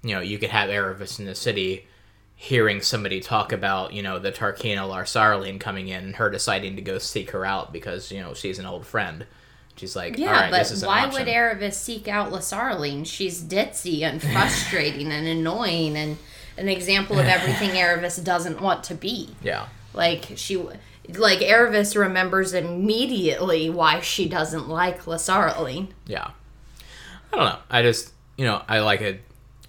you 0.03 0.13
know 0.15 0.21
you 0.21 0.37
could 0.37 0.49
have 0.49 0.69
Aravis 0.69 1.19
in 1.19 1.25
the 1.25 1.35
city 1.35 1.87
hearing 2.39 2.81
somebody 2.81 3.19
talk 3.19 3.51
about 3.51 3.93
you 3.93 4.03
know 4.03 4.19
the 4.19 4.31
Tarkheena 4.31 4.87
Larsarline 4.87 5.59
coming 5.59 5.87
in 5.87 6.03
and 6.03 6.15
her 6.15 6.29
deciding 6.29 6.75
to 6.75 6.81
go 6.81 6.99
seek 6.99 7.31
her 7.31 7.45
out 7.45 7.73
because 7.73 8.11
you 8.11 8.19
know 8.21 8.33
she's 8.33 8.59
an 8.59 8.65
old 8.65 8.85
friend. 8.85 9.25
She's 9.75 9.95
like, 9.95 10.17
yeah, 10.17 10.27
all 10.27 10.33
right, 10.33 10.51
but 10.51 10.57
this 10.57 10.71
is 10.71 10.83
why 10.83 11.05
option. 11.05 11.25
would 11.25 11.31
Aravis 11.31 11.73
seek 11.73 12.07
out 12.07 12.31
Lasarline? 12.31 13.05
She's 13.05 13.43
ditzy 13.43 14.01
and 14.01 14.21
frustrating 14.33 15.11
and 15.11 15.27
annoying 15.27 15.95
and 15.95 16.17
an 16.57 16.67
example 16.67 17.19
of 17.19 17.25
everything 17.27 17.71
Aravis 17.71 18.23
doesn't 18.23 18.59
want 18.59 18.83
to 18.85 18.95
be. 18.95 19.35
yeah, 19.43 19.67
Like 19.93 20.33
she, 20.35 20.63
like 21.09 21.39
Aravis 21.39 21.95
remembers 21.97 22.53
immediately 22.53 23.69
why 23.69 23.99
she 24.01 24.27
doesn't 24.27 24.67
like 24.67 25.03
Lasarline. 25.05 25.89
Yeah. 26.05 26.31
I 27.31 27.35
don't 27.35 27.45
know. 27.45 27.59
I 27.69 27.81
just, 27.81 28.13
you 28.37 28.45
know, 28.45 28.61
I 28.67 28.79
like 28.79 29.01
it. 29.01 29.21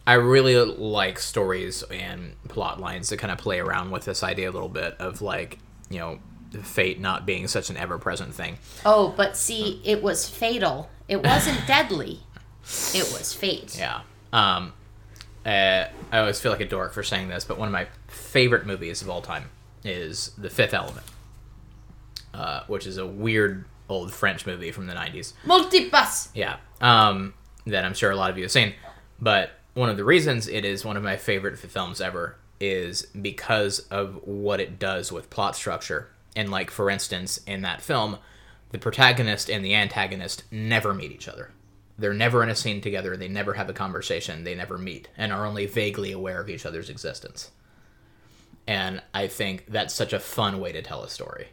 I 0.06 0.14
really 0.14 0.56
like 0.56 1.18
stories 1.18 1.82
and 1.82 2.34
plot 2.48 2.80
lines 2.80 3.10
that 3.10 3.18
kind 3.18 3.30
of 3.30 3.38
play 3.38 3.60
around 3.60 3.90
with 3.90 4.04
this 4.04 4.22
idea 4.22 4.50
a 4.50 4.52
little 4.52 4.68
bit 4.68 4.96
of 4.98 5.20
like, 5.20 5.58
you 5.90 5.98
know, 5.98 6.18
fate 6.62 6.98
not 6.98 7.26
being 7.26 7.46
such 7.46 7.68
an 7.68 7.76
ever 7.76 7.98
present 7.98 8.34
thing. 8.34 8.58
Oh, 8.86 9.12
but 9.16 9.36
see, 9.36 9.82
it 9.84 10.02
was 10.02 10.28
fatal. 10.28 10.88
It 11.08 11.22
wasn't 11.22 11.60
deadly. 11.66 12.20
It 12.94 13.10
was 13.12 13.32
fate. 13.34 13.78
Yeah. 13.78 14.00
Um, 14.32 14.72
uh, 15.44 15.86
I 16.12 16.18
always 16.18 16.40
feel 16.40 16.52
like 16.52 16.60
a 16.60 16.68
dork 16.68 16.92
for 16.92 17.02
saying 17.02 17.28
this, 17.28 17.44
but 17.44 17.58
one 17.58 17.68
of 17.68 17.72
my 17.72 17.86
favorite 18.06 18.66
movies 18.66 19.02
of 19.02 19.08
all 19.10 19.22
time 19.22 19.44
is 19.84 20.32
The 20.36 20.50
Fifth 20.50 20.74
Element, 20.74 21.06
uh, 22.38 22.62
which 22.68 22.86
is 22.86 22.98
a 22.98 23.06
weird 23.06 23.64
old 23.88 24.14
French 24.14 24.46
movie 24.46 24.70
from 24.70 24.86
the 24.86 24.94
90s. 24.94 25.32
Multipass. 25.44 26.28
Yeah. 26.34 26.58
Um, 26.80 27.34
that 27.66 27.84
I'm 27.84 27.94
sure 27.94 28.12
a 28.12 28.16
lot 28.16 28.30
of 28.30 28.38
you 28.38 28.44
have 28.44 28.52
seen. 28.52 28.74
But 29.20 29.50
one 29.74 29.90
of 29.90 29.96
the 29.96 30.04
reasons 30.04 30.46
it 30.46 30.64
is 30.64 30.84
one 30.84 30.96
of 30.96 31.02
my 31.02 31.16
favorite 31.16 31.58
films 31.58 32.00
ever 32.00 32.36
is 32.60 33.02
because 33.06 33.80
of 33.90 34.20
what 34.24 34.60
it 34.60 34.78
does 34.78 35.10
with 35.10 35.30
plot 35.30 35.56
structure. 35.56 36.10
And 36.36 36.48
like 36.48 36.70
for 36.70 36.88
instance, 36.88 37.40
in 37.44 37.62
that 37.62 37.82
film, 37.82 38.18
the 38.70 38.78
protagonist 38.78 39.50
and 39.50 39.64
the 39.64 39.74
antagonist 39.74 40.44
never 40.52 40.94
meet 40.94 41.10
each 41.10 41.26
other. 41.26 41.50
They're 41.98 42.14
never 42.14 42.44
in 42.44 42.50
a 42.50 42.54
scene 42.54 42.80
together, 42.80 43.16
they 43.16 43.26
never 43.26 43.54
have 43.54 43.68
a 43.68 43.72
conversation, 43.72 44.44
they 44.44 44.54
never 44.54 44.78
meet, 44.78 45.08
and 45.16 45.32
are 45.32 45.44
only 45.44 45.66
vaguely 45.66 46.12
aware 46.12 46.40
of 46.40 46.48
each 46.48 46.64
other's 46.64 46.88
existence. 46.88 47.50
And 48.68 49.02
I 49.12 49.26
think 49.26 49.64
that's 49.66 49.92
such 49.92 50.12
a 50.12 50.20
fun 50.20 50.60
way 50.60 50.70
to 50.70 50.82
tell 50.82 51.02
a 51.02 51.08
story. 51.08 51.48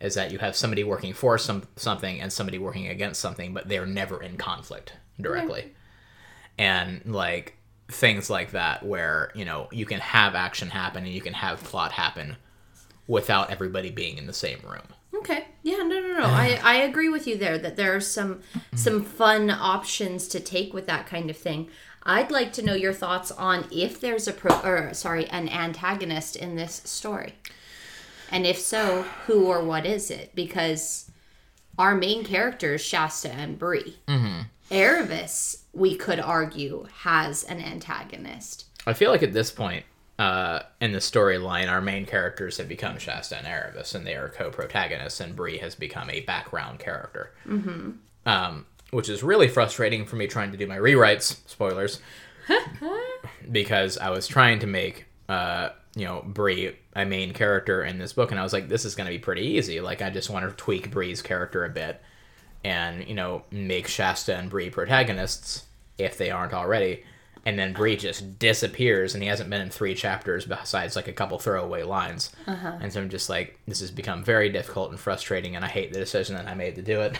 Is 0.00 0.14
that 0.14 0.32
you 0.32 0.38
have 0.38 0.56
somebody 0.56 0.84
working 0.84 1.14
for 1.14 1.38
some 1.38 1.62
something 1.76 2.20
and 2.20 2.32
somebody 2.32 2.58
working 2.58 2.88
against 2.88 3.20
something, 3.20 3.54
but 3.54 3.68
they're 3.68 3.86
never 3.86 4.22
in 4.22 4.36
conflict 4.36 4.92
directly. 5.20 5.72
And 6.58 7.02
like 7.06 7.56
things 7.88 8.30
like 8.30 8.52
that 8.52 8.84
where, 8.84 9.30
you 9.34 9.44
know, 9.44 9.68
you 9.70 9.86
can 9.86 10.00
have 10.00 10.34
action 10.34 10.68
happen 10.68 11.04
and 11.04 11.12
you 11.12 11.20
can 11.20 11.34
have 11.34 11.62
plot 11.62 11.92
happen 11.92 12.36
without 13.06 13.50
everybody 13.50 13.90
being 13.90 14.18
in 14.18 14.26
the 14.26 14.32
same 14.32 14.58
room. 14.64 14.86
Okay. 15.14 15.46
Yeah, 15.62 15.76
no, 15.76 16.00
no, 16.00 16.18
no. 16.18 16.24
I, 16.24 16.60
I 16.64 16.74
agree 16.76 17.08
with 17.08 17.26
you 17.26 17.36
there 17.36 17.58
that 17.58 17.76
there 17.76 17.94
are 17.94 18.00
some 18.00 18.40
some 18.74 19.02
fun 19.02 19.50
options 19.50 20.28
to 20.28 20.40
take 20.40 20.74
with 20.74 20.86
that 20.86 21.06
kind 21.06 21.30
of 21.30 21.36
thing. 21.36 21.68
I'd 22.02 22.30
like 22.30 22.52
to 22.54 22.62
know 22.62 22.74
your 22.74 22.92
thoughts 22.92 23.30
on 23.30 23.66
if 23.72 23.98
there's 24.00 24.28
a 24.28 24.32
pro 24.32 24.60
or 24.60 24.92
sorry, 24.92 25.26
an 25.28 25.48
antagonist 25.48 26.36
in 26.36 26.56
this 26.56 26.82
story. 26.84 27.34
And 28.34 28.44
if 28.44 28.58
so, 28.58 29.02
who 29.26 29.46
or 29.46 29.62
what 29.62 29.86
is 29.86 30.10
it? 30.10 30.34
Because 30.34 31.08
our 31.78 31.94
main 31.94 32.24
characters, 32.24 32.80
Shasta 32.80 33.30
and 33.30 33.56
Bree. 33.56 33.98
Mm-hmm. 34.08 34.40
Aravis, 34.72 35.62
we 35.72 35.94
could 35.94 36.18
argue, 36.18 36.88
has 37.02 37.44
an 37.44 37.60
antagonist. 37.60 38.66
I 38.88 38.92
feel 38.92 39.12
like 39.12 39.22
at 39.22 39.32
this 39.32 39.52
point 39.52 39.84
uh, 40.18 40.62
in 40.80 40.90
the 40.90 40.98
storyline, 40.98 41.70
our 41.70 41.80
main 41.80 42.06
characters 42.06 42.56
have 42.56 42.68
become 42.68 42.98
Shasta 42.98 43.38
and 43.38 43.46
Aravis, 43.46 43.94
and 43.94 44.04
they 44.04 44.16
are 44.16 44.30
co-protagonists, 44.30 45.20
and 45.20 45.36
Bree 45.36 45.58
has 45.58 45.76
become 45.76 46.10
a 46.10 46.20
background 46.22 46.80
character. 46.80 47.32
Mm-hmm. 47.46 47.92
Um, 48.26 48.66
which 48.90 49.08
is 49.08 49.22
really 49.22 49.46
frustrating 49.46 50.06
for 50.06 50.16
me 50.16 50.26
trying 50.26 50.50
to 50.50 50.58
do 50.58 50.66
my 50.66 50.76
rewrites. 50.78 51.36
Spoilers, 51.48 52.00
because 53.52 53.96
I 53.96 54.10
was 54.10 54.26
trying 54.26 54.58
to 54.58 54.66
make 54.66 55.06
uh, 55.28 55.68
you 55.94 56.04
know 56.04 56.22
Bree 56.26 56.76
a 56.94 57.04
main 57.04 57.32
character 57.32 57.84
in 57.84 57.98
this 57.98 58.12
book, 58.12 58.30
and 58.30 58.40
I 58.40 58.42
was 58.42 58.52
like, 58.52 58.68
this 58.68 58.84
is 58.84 58.94
going 58.94 59.06
to 59.06 59.12
be 59.12 59.18
pretty 59.18 59.42
easy. 59.42 59.80
Like, 59.80 60.02
I 60.02 60.10
just 60.10 60.30
want 60.30 60.48
to 60.48 60.56
tweak 60.56 60.90
Bree's 60.90 61.22
character 61.22 61.64
a 61.64 61.70
bit, 61.70 62.00
and 62.62 63.06
you 63.06 63.14
know, 63.14 63.44
make 63.50 63.88
Shasta 63.88 64.36
and 64.36 64.50
Bree 64.50 64.70
protagonists 64.70 65.64
if 65.98 66.18
they 66.18 66.30
aren't 66.30 66.54
already 66.54 67.04
and 67.46 67.58
then 67.58 67.72
Bree 67.72 67.96
just 67.96 68.38
disappears, 68.38 69.14
and 69.14 69.22
he 69.22 69.28
hasn't 69.28 69.50
been 69.50 69.60
in 69.60 69.68
three 69.68 69.94
chapters 69.94 70.46
besides 70.46 70.96
like 70.96 71.08
a 71.08 71.12
couple 71.12 71.38
throwaway 71.38 71.82
lines. 71.82 72.32
Uh-huh. 72.46 72.78
And 72.80 72.92
so 72.92 73.00
I'm 73.02 73.10
just 73.10 73.28
like, 73.28 73.58
this 73.66 73.80
has 73.80 73.90
become 73.90 74.24
very 74.24 74.48
difficult 74.48 74.90
and 74.90 74.98
frustrating, 74.98 75.54
and 75.54 75.64
I 75.64 75.68
hate 75.68 75.92
the 75.92 75.98
decision 75.98 76.36
that 76.36 76.48
I 76.48 76.54
made 76.54 76.76
to 76.76 76.82
do 76.82 77.02
it. 77.02 77.18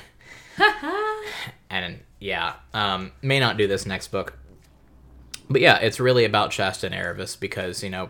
and 1.70 2.00
yeah, 2.20 2.54
um, 2.72 3.12
may 3.20 3.38
not 3.38 3.58
do 3.58 3.66
this 3.66 3.84
next 3.84 4.08
book, 4.08 4.38
but 5.50 5.60
yeah, 5.60 5.78
it's 5.78 6.00
really 6.00 6.24
about 6.24 6.54
Shasta 6.54 6.86
and 6.86 6.94
Aravis 6.94 7.38
because 7.38 7.82
you 7.82 7.90
know, 7.90 8.08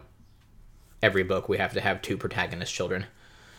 every 1.04 1.22
book 1.22 1.48
we 1.48 1.58
have 1.58 1.72
to 1.74 1.80
have 1.80 2.00
two 2.02 2.16
protagonist 2.16 2.72
children. 2.72 3.06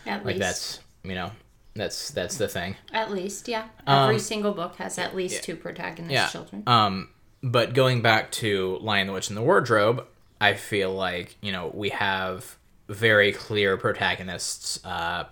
At 0.05 0.25
Like 0.25 0.36
least. 0.36 0.39
that's 0.39 0.79
you 1.03 1.15
know, 1.15 1.31
that's 1.75 2.10
that's 2.12 2.38
the 2.38 2.47
thing. 2.47 2.75
At 2.91 3.12
least, 3.12 3.47
yeah. 3.47 3.65
Every 3.88 4.15
Um, 4.15 4.19
single 4.19 4.53
book 4.53 4.75
has 4.77 4.97
at 4.97 5.15
least 5.15 5.43
two 5.43 5.55
protagonist 5.55 6.12
yeah. 6.13 6.27
children. 6.27 6.63
Um, 6.67 7.10
but 7.43 7.73
going 7.73 8.01
back 8.01 8.31
to 8.43 8.77
Lion, 8.81 9.08
the 9.08 9.13
Witch, 9.13 9.29
and 9.29 9.38
the 9.38 9.43
Wardrobe, 9.43 10.05
I 10.41 10.55
feel 10.55 10.91
like 10.93 11.38
you 11.41 11.51
know 11.51 11.71
we 11.73 11.89
have 11.89 12.58
very 12.89 13.31
clear 13.31 13.77
protagonists. 13.77 14.84
Uh, 14.84 15.25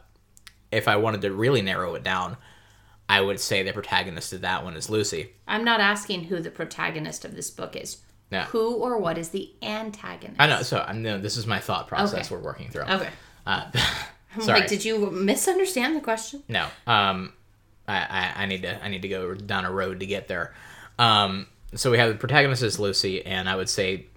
if 0.72 0.88
I 0.88 0.96
wanted 0.98 1.22
to 1.22 1.32
really 1.32 1.62
narrow 1.62 1.94
it 1.96 2.04
down, 2.04 2.38
I 3.10 3.22
would 3.22 3.40
say 3.40 3.62
the 3.64 3.74
protagonist 3.74 4.34
of 4.34 4.42
that 4.42 4.64
one 4.64 4.76
is 4.76 4.90
Lucy. 4.90 5.32
I'm 5.48 5.64
not 5.64 5.80
asking 5.80 6.26
who 6.26 6.40
the 6.40 6.50
protagonist 6.52 7.26
of 7.26 7.36
this 7.36 7.50
book 7.52 7.76
is. 7.76 7.98
Yeah. 8.34 8.46
Who 8.48 8.74
or 8.76 8.98
what 8.98 9.18
is 9.18 9.30
the 9.30 9.52
antagonist? 9.62 10.42
I 10.42 10.48
know. 10.48 10.62
So 10.64 10.84
I 10.86 10.94
know 10.94 11.20
this 11.20 11.38
is 11.38 11.46
my 11.48 11.60
thought 11.60 11.88
process 11.88 12.26
Okay. 12.26 12.36
we're 12.36 12.42
working 12.42 12.70
through. 12.70 12.82
Okay. 12.84 13.10
Uh, 13.46 13.70
sorry. 14.42 14.62
like, 14.62 14.70
did 14.70 14.84
you 14.84 15.12
misunderstand 15.12 15.96
the 15.96 16.02
question? 16.02 16.44
No. 16.50 16.68
Um, 16.88 17.34
I, 17.88 17.98
I, 17.98 18.44
I 18.44 18.46
need 18.48 18.64
to 18.64 18.84
I 18.84 18.90
need 18.90 19.04
to 19.04 19.08
go 19.08 19.34
down 19.36 19.66
a 19.66 19.72
road 19.72 20.00
to 20.00 20.06
get 20.06 20.28
there. 20.28 20.54
Um, 20.98 21.48
so 21.76 21.92
we 21.92 21.98
have 22.00 22.10
the 22.10 22.16
protagonist 22.16 22.64
is 22.64 22.80
Lucy, 22.80 23.26
and 23.26 23.48
I 23.50 23.56
would 23.56 23.70
say 23.70 24.08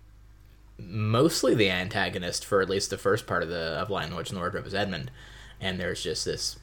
mostly 0.78 1.54
the 1.54 1.70
antagonist 1.70 2.44
for 2.44 2.60
at 2.60 2.68
least 2.68 2.90
the 2.90 2.98
first 2.98 3.26
part 3.26 3.42
of 3.42 3.48
the 3.48 3.78
of 3.80 3.90
Lion, 3.90 4.10
the 4.10 4.16
Witch, 4.16 4.30
and 4.30 4.36
the 4.36 4.40
Wardrobe 4.40 4.66
is 4.66 4.74
Edmund, 4.74 5.10
and 5.60 5.78
there's 5.80 6.02
just 6.02 6.24
this. 6.24 6.58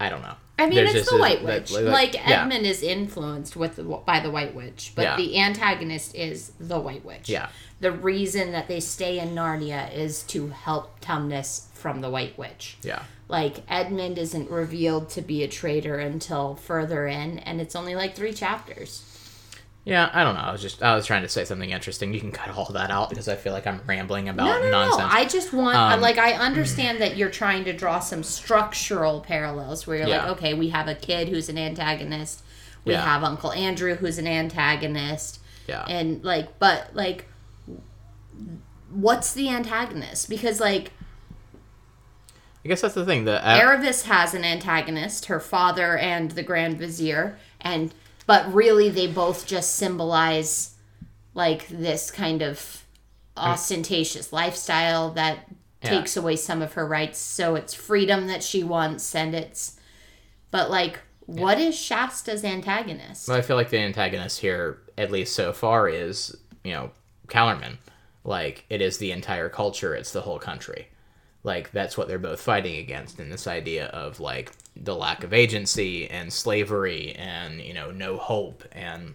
I 0.00 0.08
don't 0.08 0.22
know. 0.22 0.34
I 0.58 0.66
mean, 0.66 0.74
There's 0.74 0.94
it's 0.94 1.10
the 1.10 1.18
White 1.18 1.42
Witch. 1.42 1.70
Like, 1.72 2.14
yeah. 2.14 2.42
Edmund 2.42 2.66
is 2.66 2.82
influenced 2.82 3.56
with 3.56 3.76
the, 3.76 3.82
by 3.82 4.20
the 4.20 4.30
White 4.30 4.54
Witch, 4.54 4.92
but 4.94 5.02
Yeah. 5.02 5.16
the 5.16 5.38
antagonist 5.38 6.14
is 6.14 6.52
the 6.58 6.78
White 6.78 7.04
Witch. 7.04 7.28
Yeah. 7.28 7.48
The 7.80 7.92
reason 7.92 8.52
that 8.52 8.68
they 8.68 8.80
stay 8.80 9.18
in 9.18 9.30
Narnia 9.34 9.94
is 9.94 10.22
to 10.24 10.48
help 10.48 11.00
Tumnus 11.00 11.66
from 11.72 12.02
the 12.02 12.10
White 12.10 12.36
Witch. 12.36 12.76
Yeah. 12.82 13.04
Like 13.28 13.62
Edmund 13.70 14.18
isn't 14.18 14.50
revealed 14.50 15.08
to 15.10 15.22
be 15.22 15.42
a 15.42 15.48
traitor 15.48 15.98
until 15.98 16.56
further 16.56 17.06
in, 17.06 17.38
and 17.38 17.60
it's 17.60 17.76
only 17.76 17.94
like 17.94 18.14
three 18.14 18.32
chapters. 18.34 19.04
Yeah, 19.90 20.08
I 20.12 20.22
don't 20.22 20.34
know. 20.36 20.40
I 20.42 20.52
was 20.52 20.62
just 20.62 20.84
I 20.84 20.94
was 20.94 21.04
trying 21.04 21.22
to 21.22 21.28
say 21.28 21.44
something 21.44 21.70
interesting. 21.70 22.14
You 22.14 22.20
can 22.20 22.30
cut 22.30 22.56
all 22.56 22.66
that 22.66 22.92
out 22.92 23.10
because 23.10 23.26
I 23.28 23.34
feel 23.34 23.52
like 23.52 23.66
I'm 23.66 23.80
rambling 23.88 24.28
about 24.28 24.44
No, 24.46 24.60
no, 24.62 24.70
nonsense. 24.70 24.98
no. 25.00 25.18
I 25.18 25.24
just 25.24 25.52
want, 25.52 25.76
Um, 25.76 26.00
like, 26.00 26.16
I 26.16 26.34
understand 26.34 27.00
that 27.00 27.16
you're 27.16 27.28
trying 27.28 27.64
to 27.64 27.72
draw 27.72 27.98
some 27.98 28.22
structural 28.22 29.20
parallels 29.20 29.88
where 29.88 29.96
you're 29.98 30.06
Yeah. 30.06 30.18
like, 30.22 30.38
okay, 30.38 30.54
we 30.54 30.68
have 30.68 30.86
a 30.86 30.94
kid 30.94 31.28
who's 31.28 31.48
an 31.48 31.58
antagonist, 31.58 32.44
we 32.84 32.92
Yeah. 32.92 33.02
have 33.04 33.24
Uncle 33.24 33.50
Andrew 33.52 33.96
who's 33.96 34.16
an 34.18 34.28
antagonist, 34.28 35.40
yeah. 35.66 35.84
and 35.88 36.22
like, 36.22 36.60
but 36.60 36.90
like, 36.94 37.26
what's 38.92 39.32
the 39.32 39.48
antagonist? 39.48 40.28
Because 40.30 40.60
like, 40.60 40.92
I 42.64 42.68
guess 42.68 42.82
that's 42.82 42.94
the 42.94 43.04
thing. 43.04 43.24
The 43.24 43.44
uh, 43.44 43.58
Aravis 43.58 44.04
has 44.04 44.34
an 44.34 44.44
antagonist, 44.44 45.24
her 45.26 45.40
father 45.40 45.96
and 45.98 46.30
the 46.30 46.42
Grand 46.44 46.78
Vizier, 46.78 47.38
and 47.60 47.92
but 48.30 48.54
really 48.54 48.88
they 48.88 49.08
both 49.08 49.44
just 49.44 49.74
symbolize 49.74 50.76
like 51.34 51.66
this 51.66 52.12
kind 52.12 52.42
of 52.42 52.86
ostentatious 53.36 54.32
lifestyle 54.32 55.10
that 55.10 55.48
Yeah. 55.82 55.90
takes 55.90 56.16
away 56.16 56.36
some 56.36 56.62
of 56.62 56.74
her 56.74 56.86
rights. 56.86 57.18
So 57.18 57.56
it's 57.56 57.74
freedom 57.74 58.28
that 58.28 58.44
she 58.44 58.62
wants, 58.62 59.16
and 59.16 59.34
it's 59.34 59.80
but 60.52 60.70
like, 60.70 61.00
what 61.26 61.58
is 61.58 61.74
Shasta's 61.74 62.44
antagonist? 62.44 63.26
Well, 63.26 63.36
I 63.36 63.42
feel 63.42 63.56
like 63.56 63.70
the 63.70 63.78
antagonist 63.78 64.38
here, 64.38 64.78
at 64.96 65.10
least 65.10 65.34
so 65.34 65.52
far, 65.52 65.88
is 65.88 66.36
you 66.62 66.70
know 66.70 66.92
Calormen. 67.26 67.78
Like 68.22 68.64
it 68.70 68.80
is 68.80 68.98
the 68.98 69.10
entire 69.10 69.48
culture; 69.48 69.92
it's 69.92 70.12
the 70.12 70.20
whole 70.20 70.38
country. 70.38 70.86
Like 71.42 71.72
that's 71.72 71.96
what 71.96 72.08
they're 72.08 72.18
both 72.18 72.40
fighting 72.40 72.76
against, 72.76 73.18
in 73.18 73.30
this 73.30 73.46
idea 73.46 73.86
of 73.86 74.20
like 74.20 74.52
the 74.76 74.94
lack 74.94 75.24
of 75.24 75.32
agency 75.32 76.08
and 76.08 76.32
slavery 76.32 77.14
and 77.16 77.60
you 77.60 77.72
know 77.74 77.90
no 77.90 78.16
hope 78.16 78.64
and 78.72 79.14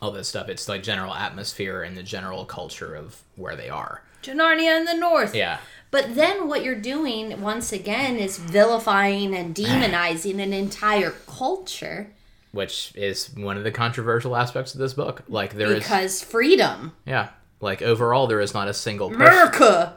all 0.00 0.12
this 0.12 0.28
stuff. 0.28 0.48
It's 0.48 0.68
like 0.68 0.82
general 0.82 1.14
atmosphere 1.14 1.82
and 1.82 1.96
the 1.96 2.02
general 2.02 2.44
culture 2.44 2.94
of 2.94 3.22
where 3.36 3.56
they 3.56 3.68
are. 3.68 4.02
Narnia 4.22 4.78
in 4.78 4.84
the 4.84 4.94
North. 4.94 5.34
Yeah, 5.34 5.58
But 5.90 6.14
then 6.14 6.48
what 6.48 6.62
you're 6.62 6.74
doing 6.74 7.40
once 7.40 7.72
again 7.72 8.16
is 8.16 8.36
vilifying 8.36 9.34
and 9.34 9.54
demonizing 9.54 10.38
an 10.42 10.52
entire 10.52 11.12
culture 11.26 12.10
which 12.52 12.92
is 12.94 13.34
one 13.36 13.56
of 13.56 13.64
the 13.64 13.70
controversial 13.70 14.34
aspects 14.34 14.74
of 14.74 14.80
this 14.80 14.94
book. 14.94 15.22
Like 15.28 15.54
there 15.54 15.72
is, 15.72 15.78
because 15.80 16.22
freedom. 16.22 16.92
yeah, 17.06 17.28
like 17.60 17.82
overall 17.82 18.26
there 18.26 18.40
is 18.40 18.54
not 18.54 18.68
a 18.68 18.74
single 18.74 19.10
person. 19.10 19.22
America. 19.22 19.96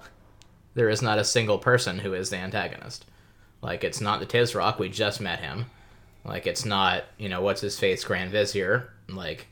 There 0.73 0.89
is 0.89 1.01
not 1.01 1.19
a 1.19 1.23
single 1.23 1.57
person 1.57 1.99
who 1.99 2.13
is 2.13 2.29
the 2.29 2.37
antagonist. 2.37 3.05
Like 3.61 3.83
it's 3.83 4.01
not 4.01 4.19
the 4.19 4.25
Tisroc, 4.25 4.79
we 4.79 4.89
just 4.89 5.21
met 5.21 5.39
him. 5.39 5.65
Like 6.23 6.47
it's 6.47 6.65
not, 6.65 7.03
you 7.17 7.29
know, 7.29 7.41
what's 7.41 7.61
his 7.61 7.79
face 7.79 8.03
Grand 8.03 8.31
Vizier. 8.31 8.89
Like 9.09 9.47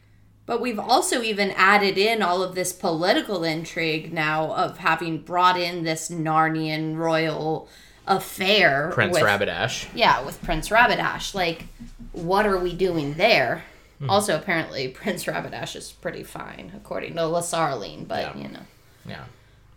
But 0.45 0.61
we've 0.61 0.79
also 0.79 1.21
even 1.21 1.51
added 1.51 1.97
in 1.97 2.21
all 2.21 2.41
of 2.41 2.55
this 2.55 2.73
political 2.73 3.43
intrigue 3.43 4.13
now 4.13 4.53
of 4.53 4.77
having 4.77 5.19
brought 5.19 5.59
in 5.59 5.83
this 5.83 6.09
Narnian 6.09 6.95
royal 6.95 7.67
affair. 8.07 8.89
Prince 8.93 9.13
with, 9.15 9.23
Rabadash. 9.23 9.87
Yeah, 9.93 10.23
with 10.25 10.41
Prince 10.43 10.69
Rabadash. 10.69 11.33
Like, 11.35 11.65
what 12.11 12.45
are 12.45 12.57
we 12.57 12.73
doing 12.73 13.13
there? 13.13 13.63
Hmm. 13.99 14.09
Also, 14.09 14.35
apparently, 14.35 14.87
Prince 15.01 15.25
Rabadash 15.25 15.75
is 15.75 15.91
pretty 15.91 16.23
fine, 16.23 16.71
according 16.75 17.13
to 17.15 17.21
Lasaraleen, 17.21 18.07
but, 18.07 18.35
Yeah. 18.35 18.41
you 18.41 18.49
know. 18.49 18.61
Yeah. 19.05 19.23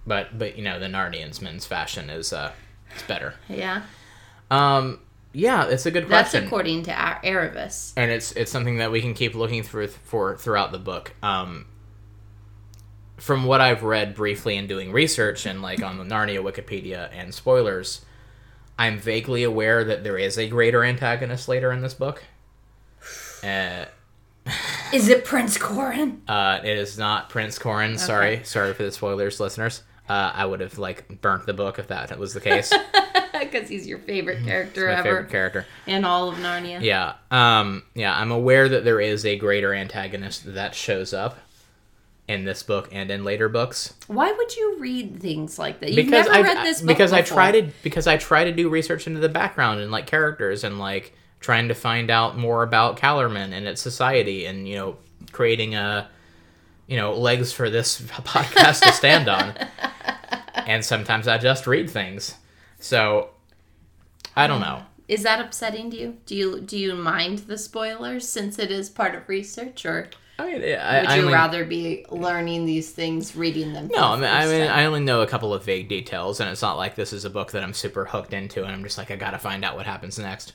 But 0.07 0.39
but 0.39 0.57
you 0.57 0.65
know, 0.65 0.79
the 0.81 0.87
Narnians 0.87 1.41
men's 1.41 1.67
fashion 1.67 2.11
is 2.11 2.33
uh 2.33 2.53
it's 2.95 3.05
better. 3.05 3.35
Yeah. 3.49 3.83
Um 4.51 5.01
yeah, 5.35 5.67
it's 5.67 5.87
a 5.87 5.91
good 5.91 6.09
question. 6.09 6.43
That's 6.43 6.47
according 6.47 6.83
to 6.85 6.91
Aravis. 6.93 7.93
and 7.97 8.11
it's 8.11 8.33
it's 8.33 8.51
something 8.51 8.79
that 8.79 8.91
we 8.91 9.01
can 9.01 9.15
keep 9.15 9.35
looking 9.35 9.63
through 9.63 9.89
for 9.89 10.37
throughout 10.37 10.73
the 10.73 10.79
book. 10.79 11.15
Um 11.23 11.67
from 13.17 13.45
what 13.45 13.61
I've 13.61 13.85
read 13.85 14.15
briefly 14.17 14.57
in 14.57 14.67
doing 14.67 14.91
research 14.91 15.47
and 15.47 15.63
like 15.63 15.83
on 15.83 15.97
the 15.97 16.05
Narnia 16.05 16.43
Wikipedia 16.43 17.09
and 17.13 17.33
spoilers, 17.33 18.05
I'm 18.77 18.99
vaguely 18.99 19.45
aware 19.45 19.85
that 19.85 20.03
there 20.03 20.19
is 20.19 20.37
a 20.37 20.49
greater 20.49 20.83
antagonist 20.83 21.47
later 21.49 21.71
in 21.71 21.83
this 21.83 21.95
book. 21.95 22.25
Uh, 23.45 23.85
Is 24.93 25.09
it 25.09 25.25
Prince 25.25 25.57
Corin? 25.57 26.23
uh, 26.29 26.61
it 26.65 26.77
is 26.77 26.99
not 26.99 27.29
Prince 27.29 27.61
Corin. 27.61 27.97
Sorry, 27.97 28.41
sorry 28.43 28.75
for 28.75 28.83
the 28.83 28.91
spoilers, 28.93 29.39
listeners. 29.39 29.83
Uh, 30.13 30.31
I 30.35 30.45
would 30.45 30.61
have 30.61 30.77
like 30.77 31.23
burnt 31.23 31.47
the 31.47 31.55
book 31.55 31.79
if 31.79 31.89
that 31.89 32.19
was 32.19 32.35
the 32.35 32.41
case. 32.41 32.73
Because 33.33 33.69
he's 33.69 33.89
your 33.89 33.99
favorite 33.99 34.45
character 34.45 34.87
My 34.87 34.93
ever 34.93 35.03
favorite 35.03 35.31
character. 35.31 35.67
in 35.87 36.05
all 36.05 36.29
of 36.29 36.37
Narnia. 36.37 36.81
Yeah. 36.81 37.15
Um. 37.31 37.83
Yeah. 37.93 38.17
I'm 38.17 38.31
aware 38.31 38.69
that 38.69 38.85
there 38.85 39.01
is 39.01 39.27
a 39.27 39.37
greater 39.37 39.75
antagonist 39.75 40.55
that 40.55 40.77
shows 40.77 41.13
up 41.13 41.39
in 42.29 42.45
this 42.45 42.63
book 42.63 42.89
and 42.93 43.11
in 43.11 43.25
later 43.25 43.49
books. 43.49 43.95
Why 44.07 44.31
would 44.31 44.57
you 44.57 44.77
read 44.79 45.21
things 45.21 45.59
like 45.59 45.81
that? 45.81 45.93
You've 45.93 46.07
never 46.07 46.31
I 46.31 46.41
read 46.43 46.65
this 46.65 46.81
book 46.81 46.89
because 46.89 47.13
I 47.13 47.23
try 47.23 47.51
to 47.51 47.69
because 47.83 48.07
I 48.07 48.17
try 48.17 48.45
to 48.45 48.53
do 48.53 48.69
research 48.69 49.09
into 49.09 49.19
the 49.19 49.29
background 49.29 49.81
and 49.81 49.91
like 49.91 50.07
characters 50.07 50.63
and 50.63 50.79
like 50.79 51.13
trying 51.41 51.67
to 51.69 51.75
find 51.75 52.11
out 52.11 52.39
more 52.39 52.63
about 52.63 52.97
Calormen 52.97 53.53
and 53.53 53.67
its 53.67 53.83
society 53.83 54.47
and 54.47 54.69
you 54.69 54.77
know 54.77 54.97
creating 55.33 55.75
a 55.75 56.09
you 56.87 56.97
know 56.97 57.15
legs 57.15 57.53
for 57.53 57.71
this 57.71 58.01
podcast 58.03 58.83
to 58.83 58.93
stand 58.93 59.29
on. 59.29 59.55
And 60.55 60.85
sometimes 60.85 61.27
I 61.27 61.39
just 61.39 61.67
read 61.67 61.91
things. 61.91 62.37
So 62.79 63.31
I 64.37 64.47
don't 64.47 64.61
know. 64.61 64.83
Is 65.09 65.25
that 65.25 65.41
upsetting 65.45 65.91
to 65.91 65.97
you? 65.97 66.17
Do 66.27 66.35
you 66.37 66.61
do 66.61 66.79
you 66.79 66.95
mind 66.95 67.39
the 67.41 67.59
spoilers 67.59 68.29
since 68.29 68.59
it 68.59 68.71
is 68.71 68.89
part 68.89 69.15
of 69.15 69.29
research, 69.29 69.85
or 69.85 70.09
I 70.39 70.47
mean, 70.47 70.63
I, 70.63 71.01
would 71.01 71.09
I 71.11 71.17
you 71.17 71.23
only- 71.23 71.35
rather 71.35 71.65
be 71.65 72.07
learning 72.11 72.65
these 72.65 72.91
things, 72.93 73.37
reading 73.37 73.73
them? 73.73 73.89
No, 73.93 74.03
I 74.05 74.17
mean, 74.17 74.25
I 74.25 74.47
mean. 74.47 74.69
I 74.69 74.85
only 74.87 75.01
know 75.01 75.21
a 75.23 75.27
couple 75.27 75.53
of 75.53 75.65
vague 75.65 75.89
details, 75.89 76.41
and 76.41 76.49
it's 76.49 76.63
not 76.63 76.77
like 76.77 76.95
this 76.95 77.13
is 77.13 77.25
a 77.25 77.31
book 77.31 77.51
that 77.53 77.63
I'm 77.63 77.75
super 77.75 78.05
hooked 78.05 78.33
into, 78.33 78.63
and 78.65 78.73
I'm 78.73 78.83
just 78.85 78.97
like, 78.97 79.11
I 79.11 79.17
gotta 79.17 79.39
find 79.39 79.65
out 79.65 79.77
what 79.77 79.85
happens 79.87 80.19
next. 80.19 80.53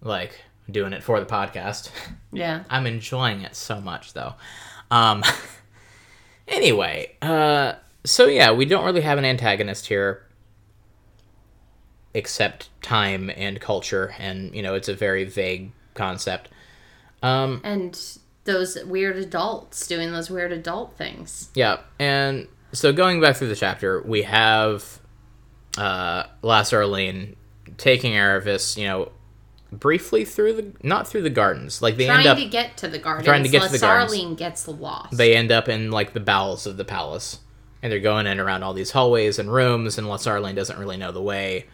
Like 0.00 0.40
doing 0.70 0.92
it 0.92 1.02
for 1.02 1.20
the 1.20 1.26
podcast. 1.26 1.90
yeah. 2.32 2.64
I'm 2.70 2.86
enjoying 2.86 3.42
it 3.42 3.54
so 3.54 3.80
much, 3.80 4.14
though. 4.14 4.34
Um. 4.90 5.22
anyway, 6.52 7.16
uh, 7.22 7.74
so 8.04 8.26
yeah, 8.26 8.52
we 8.52 8.64
don't 8.64 8.84
really 8.84 9.00
have 9.00 9.18
an 9.18 9.24
antagonist 9.24 9.86
here, 9.86 10.24
except 12.14 12.68
time 12.82 13.30
and 13.36 13.60
culture, 13.60 14.14
and 14.18 14.54
you 14.54 14.62
know, 14.62 14.74
it's 14.74 14.88
a 14.88 14.94
very 14.94 15.24
vague 15.24 15.72
concept. 15.94 16.48
Um. 17.22 17.60
And 17.64 17.98
those 18.44 18.76
weird 18.84 19.16
adults 19.16 19.86
doing 19.86 20.12
those 20.12 20.30
weird 20.30 20.52
adult 20.52 20.96
things. 20.96 21.50
Yeah, 21.54 21.78
and 21.98 22.48
so 22.72 22.92
going 22.92 23.20
back 23.20 23.36
through 23.36 23.48
the 23.48 23.56
chapter, 23.56 24.02
we 24.02 24.22
have 24.22 25.00
uh 25.78 26.24
Lasaraleen 26.42 27.36
taking 27.78 28.12
Aravis, 28.12 28.76
you 28.76 28.86
know, 28.86 29.12
briefly 29.72 30.24
through 30.24 30.52
the 30.54 30.72
not 30.82 31.08
through 31.08 31.22
the 31.22 31.30
gardens. 31.30 31.80
Like 31.82 31.96
they 31.96 32.06
Trying 32.06 32.18
end 32.20 32.28
up 32.28 32.36
trying 32.36 32.46
to 32.46 32.50
get 32.52 32.76
to 32.78 32.88
the 32.88 32.98
gardens. 32.98 33.26
trying 33.26 33.42
to 33.42 33.48
get 33.48 33.62
to 33.62 33.72
the 33.72 33.78
gardens. 33.78 34.12
Sarlene 34.12 34.36
gets 34.36 34.68
lost. 34.68 35.16
they 35.16 35.34
end 35.36 35.50
up 35.50 35.68
in 35.68 35.90
like 35.90 36.12
the 36.12 36.20
bowels 36.20 36.66
of 36.66 36.76
the 36.76 36.84
palace. 36.84 37.38
And 37.82 37.90
they're 37.90 37.98
going 37.98 38.28
in 38.28 38.38
around 38.38 38.62
all 38.62 38.74
these 38.74 38.92
hallways 38.92 39.40
and 39.40 39.52
rooms 39.52 39.98
and 39.98 40.06
Lasaraleen 40.06 40.54
doesn't 40.54 40.78
really 40.78 40.96
know 40.96 41.10
the 41.10 41.20
way 41.22 41.66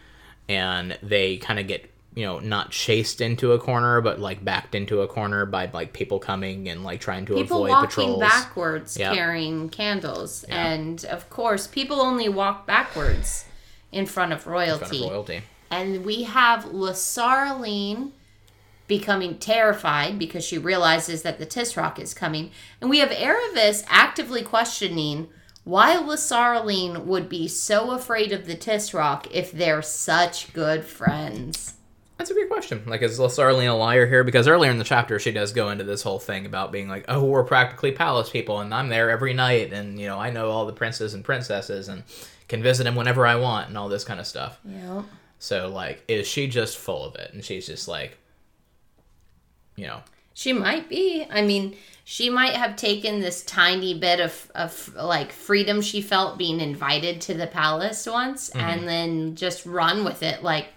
and 0.47 0.97
they 1.03 1.37
kind 1.37 1.59
of 1.59 1.67
get 1.67 1.87
you 2.15 2.25
know 2.25 2.39
not 2.39 2.71
chased 2.71 3.21
into 3.21 3.51
a 3.51 3.59
corner 3.59 4.01
but 4.01 4.19
like 4.19 4.43
backed 4.43 4.73
into 4.73 5.01
a 5.01 5.07
corner 5.07 5.45
by 5.45 5.69
like 5.71 5.93
people 5.93 6.17
coming 6.17 6.67
and 6.67 6.83
like 6.83 6.99
trying 6.99 7.27
to 7.27 7.35
people 7.35 7.57
avoid 7.57 7.69
walking 7.69 7.87
patrols 7.89 8.19
backwards 8.19 8.97
Yeah. 8.97 9.13
carrying 9.13 9.69
candles, 9.69 10.43
Yeah. 10.49 10.65
and 10.71 11.05
of 11.05 11.29
course, 11.29 11.67
people 11.67 12.01
only 12.01 12.27
walk 12.27 12.65
backwards 12.65 13.45
in 13.91 14.07
front 14.07 14.33
of 14.33 14.47
in 14.47 14.51
royalty. 14.51 14.79
front 14.79 14.93
of 15.03 15.09
royalty 15.11 15.41
And 15.71 16.03
we 16.03 16.23
have 16.23 16.65
Lasaraleen 16.65 18.11
becoming 18.87 19.37
terrified 19.37 20.17
because 20.17 20.43
she 20.43 20.57
realizes 20.57 21.21
that 21.21 21.37
the 21.37 21.45
Tisroc 21.45 21.99
is 21.99 22.13
coming. 22.13 22.51
And 22.81 22.89
we 22.89 22.99
have 22.99 23.11
Aravis 23.11 23.83
actively 23.87 24.41
questioning 24.41 25.27
why 25.63 25.95
Lasaraleen 25.95 27.05
would 27.05 27.29
be 27.29 27.47
so 27.47 27.91
afraid 27.91 28.31
of 28.31 28.47
the 28.47 28.55
Tisroc 28.55 29.27
if 29.31 29.51
they're 29.51 29.83
such 29.83 30.51
good 30.53 30.83
friends. 30.83 31.75
That's 32.17 32.31
a 32.31 32.33
good 32.33 32.49
question. 32.49 32.81
Like, 32.85 33.01
is 33.01 33.19
Lasaraleen 33.19 33.69
a 33.69 33.73
liar 33.73 34.07
here? 34.07 34.23
Because 34.25 34.47
earlier 34.47 34.71
in 34.71 34.77
the 34.77 34.83
chapter, 34.83 35.19
she 35.19 35.31
does 35.31 35.53
go 35.53 35.69
into 35.69 35.85
this 35.85 36.01
whole 36.01 36.19
thing 36.19 36.45
about 36.45 36.71
being 36.71 36.89
like, 36.89 37.05
"Oh, 37.07 37.23
we're 37.23 37.45
practically 37.45 37.93
palace 37.93 38.29
people, 38.29 38.59
and 38.59 38.73
I'm 38.73 38.89
there 38.89 39.09
every 39.09 39.33
night, 39.33 39.71
and 39.71 39.97
you 39.97 40.07
know, 40.07 40.19
I 40.19 40.29
know 40.29 40.49
all 40.49 40.65
the 40.65 40.73
princes 40.73 41.13
and 41.13 41.23
princesses, 41.23 41.87
and 41.87 42.03
can 42.49 42.61
visit 42.61 42.83
them 42.83 42.95
whenever 42.95 43.25
I 43.25 43.35
want, 43.35 43.69
and 43.69 43.77
all 43.77 43.87
this 43.87 44.03
kind 44.03 44.19
of 44.19 44.27
stuff." 44.27 44.59
Yep. 44.65 45.05
So, 45.39 45.69
like, 45.69 46.03
is 46.07 46.27
she 46.27 46.47
just 46.47 46.77
full 46.77 47.05
of 47.05 47.15
it, 47.15 47.33
and 47.33 47.43
she's 47.43 47.65
just 47.65 47.87
like, 47.87 48.17
you 49.75 49.87
know, 49.87 50.01
She 50.33 50.51
might 50.53 50.89
be. 50.89 51.25
I 51.29 51.41
mean, 51.41 51.75
she 52.03 52.29
might 52.29 52.53
have 52.53 52.75
taken 52.75 53.19
this 53.19 53.43
tiny 53.43 53.97
bit 53.97 54.19
of, 54.19 54.51
of 54.55 54.93
like 54.95 55.31
freedom 55.31 55.81
she 55.81 56.01
felt 56.01 56.37
being 56.37 56.59
invited 56.59 57.21
to 57.21 57.33
the 57.33 57.47
palace 57.47 58.05
once 58.05 58.49
and 58.49 58.87
then 58.87 59.35
just 59.35 59.65
run 59.65 60.03
with 60.03 60.23
it. 60.23 60.43
Like, 60.43 60.67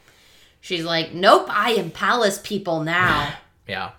she's 0.61 0.85
like, 0.85 1.13
nope, 1.13 1.47
I 1.49 1.73
am 1.73 1.91
palace 1.91 2.41
people 2.43 2.83
now. 2.83 3.35
yeah. 3.69 3.93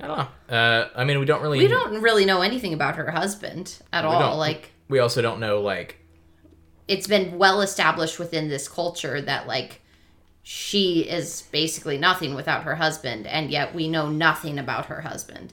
I 0.00 0.06
don't 0.06 0.18
know. 0.18 0.56
Uh, 0.56 0.88
I 0.96 1.04
mean, 1.04 1.20
we 1.20 1.26
don't 1.26 1.42
really. 1.42 1.58
we 1.58 1.68
don't 1.68 2.00
really 2.02 2.24
know 2.24 2.40
anything 2.42 2.72
about 2.74 2.96
her 2.96 3.10
husband 3.10 3.78
at 3.92 4.04
all. 4.04 4.36
Like, 4.36 4.72
We 4.88 4.98
also 4.98 5.22
don't 5.22 5.40
know 5.40 5.60
like 5.60 5.98
it's 6.88 7.06
been 7.06 7.38
well 7.38 7.60
established 7.60 8.18
within 8.18 8.48
this 8.48 8.68
culture 8.68 9.20
that, 9.20 9.46
like, 9.46 9.80
she 10.42 11.00
is 11.00 11.42
basically 11.52 11.98
nothing 11.98 12.34
without 12.34 12.64
her 12.64 12.74
husband, 12.76 13.26
and 13.26 13.50
yet 13.50 13.74
we 13.74 13.88
know 13.88 14.08
nothing 14.08 14.58
about 14.58 14.86
her 14.86 15.02
husband. 15.02 15.52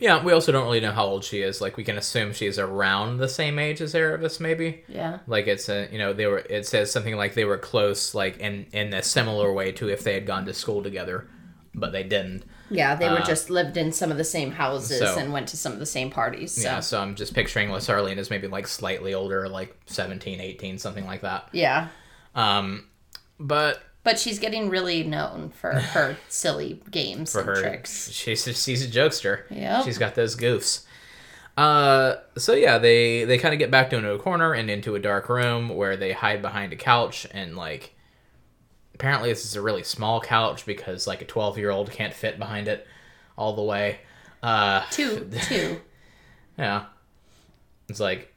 Yeah, 0.00 0.22
we 0.22 0.32
also 0.32 0.52
don't 0.52 0.64
really 0.64 0.80
know 0.80 0.92
how 0.92 1.06
old 1.06 1.24
she 1.24 1.40
is. 1.40 1.60
Like, 1.60 1.76
we 1.76 1.84
can 1.84 1.98
assume 1.98 2.32
she's 2.32 2.58
around 2.58 3.18
the 3.18 3.28
same 3.28 3.58
age 3.58 3.80
as 3.80 3.94
Aravis, 3.94 4.38
maybe. 4.38 4.84
Yeah. 4.88 5.18
Like 5.26 5.48
it's 5.48 5.68
a 5.68 5.88
you 5.90 5.98
know 5.98 6.12
they 6.12 6.26
were 6.26 6.38
it 6.38 6.66
says 6.66 6.92
something 6.92 7.16
like 7.16 7.34
they 7.34 7.44
were 7.44 7.58
close 7.58 8.14
like 8.14 8.38
in 8.38 8.66
in 8.72 8.94
a 8.94 9.02
similar 9.02 9.52
way 9.52 9.72
to 9.72 9.88
if 9.88 10.04
they 10.04 10.14
had 10.14 10.26
gone 10.26 10.46
to 10.46 10.54
school 10.54 10.82
together, 10.82 11.28
but 11.74 11.92
they 11.92 12.04
didn't. 12.04 12.44
Yeah, 12.70 12.94
they 12.96 13.08
were 13.08 13.20
just 13.20 13.50
lived 13.50 13.76
in 13.76 13.92
some 13.92 14.10
of 14.10 14.16
the 14.18 14.24
same 14.24 14.50
houses 14.52 14.98
so- 14.98 15.18
and 15.18 15.32
went 15.32 15.48
to 15.48 15.56
some 15.56 15.72
of 15.72 15.78
the 15.78 15.86
same 15.86 16.10
parties. 16.10 16.52
So. 16.52 16.62
Yeah, 16.62 16.80
so 16.80 17.00
I'm 17.00 17.14
just 17.14 17.34
picturing 17.34 17.68
Lasaraleen 17.70 18.16
as 18.18 18.30
maybe 18.30 18.46
like 18.48 18.66
slightly 18.66 19.14
older, 19.14 19.48
like 19.48 19.74
17, 19.86 20.40
18, 20.40 20.78
something 20.78 21.06
like 21.06 21.22
that. 21.22 21.48
Yeah. 21.52 21.88
Um, 22.34 22.86
but 23.40 23.82
But 24.04 24.18
she's 24.18 24.38
getting 24.38 24.68
really 24.68 25.02
known 25.04 25.50
for 25.50 25.72
her 25.94 26.16
silly 26.28 26.82
games 26.90 27.32
for 27.32 27.40
and 27.40 27.48
her, 27.48 27.60
tricks. 27.62 28.10
she's 28.10 28.42
she's 28.44 28.84
a 28.84 28.88
jokester. 28.88 29.42
Yeah, 29.50 29.82
she's 29.82 29.98
got 29.98 30.14
those 30.14 30.36
goofs. 30.36 30.84
Uh, 31.56 32.16
so 32.36 32.52
yeah, 32.54 32.78
they 32.78 33.24
they 33.24 33.38
kind 33.38 33.52
of 33.52 33.58
get 33.58 33.70
back 33.70 33.92
into 33.92 34.10
a 34.12 34.18
corner 34.18 34.52
and 34.52 34.70
into 34.70 34.94
a 34.94 35.00
dark 35.00 35.28
room 35.28 35.70
where 35.70 35.96
they 35.96 36.12
hide 36.12 36.40
behind 36.42 36.72
a 36.72 36.76
couch 36.76 37.26
and 37.32 37.56
like. 37.56 37.94
Apparently, 38.98 39.28
this 39.28 39.44
is 39.44 39.54
a 39.54 39.62
really 39.62 39.84
small 39.84 40.20
couch 40.20 40.66
because 40.66 41.06
like 41.06 41.22
a 41.22 41.24
twelve 41.24 41.56
year 41.56 41.70
old 41.70 41.90
can't 41.90 42.12
fit 42.12 42.36
behind 42.38 42.66
it 42.66 42.84
all 43.36 43.54
the 43.54 43.62
way. 43.62 43.98
Uh, 44.42 44.82
Two, 44.90 45.30
two. 45.42 45.80
Yeah. 46.58 46.86
It's 47.88 48.00
like 48.00 48.34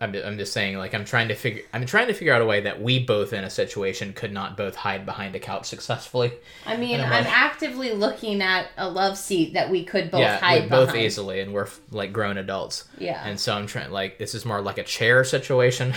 I'm 0.00 0.14
I'm 0.14 0.38
just 0.38 0.52
saying 0.52 0.76
like 0.78 0.94
I'm 0.94 1.04
trying 1.04 1.28
to 1.28 1.34
figure 1.34 1.62
I'm 1.72 1.84
trying 1.86 2.06
to 2.06 2.12
figure 2.14 2.32
out 2.32 2.40
a 2.40 2.46
way 2.46 2.60
that 2.60 2.80
we 2.80 2.98
both 3.04 3.32
in 3.32 3.42
a 3.44 3.50
situation 3.50 4.12
could 4.12 4.30
not 4.32 4.56
both 4.56 4.76
hide 4.76 5.04
behind 5.06 5.34
a 5.34 5.40
couch 5.40 5.66
successfully. 5.66 6.32
I 6.66 6.76
mean, 6.76 7.00
I'm 7.00 7.06
I'm 7.12 7.24
like- 7.24 7.32
actively 7.32 7.92
looking 7.92 8.42
at 8.42 8.68
a 8.76 8.88
love 8.88 9.18
seat 9.18 9.54
that 9.54 9.70
we 9.70 9.84
could 9.84 10.10
both 10.12 10.20
yeah, 10.20 10.38
hide 10.38 10.64
we 10.64 10.68
both 10.68 10.88
behind. 10.88 11.04
easily 11.06 11.40
and 11.40 11.52
we're 11.52 11.68
like 11.90 12.12
grown 12.12 12.36
adults. 12.38 12.84
Yeah. 12.98 13.20
And 13.26 13.40
so 13.40 13.54
I'm 13.54 13.66
trying 13.66 13.90
like 13.90 14.18
this 14.18 14.34
is 14.36 14.44
more 14.44 14.60
like 14.60 14.78
a 14.78 14.84
chair 14.84 15.24
situation. 15.24 15.94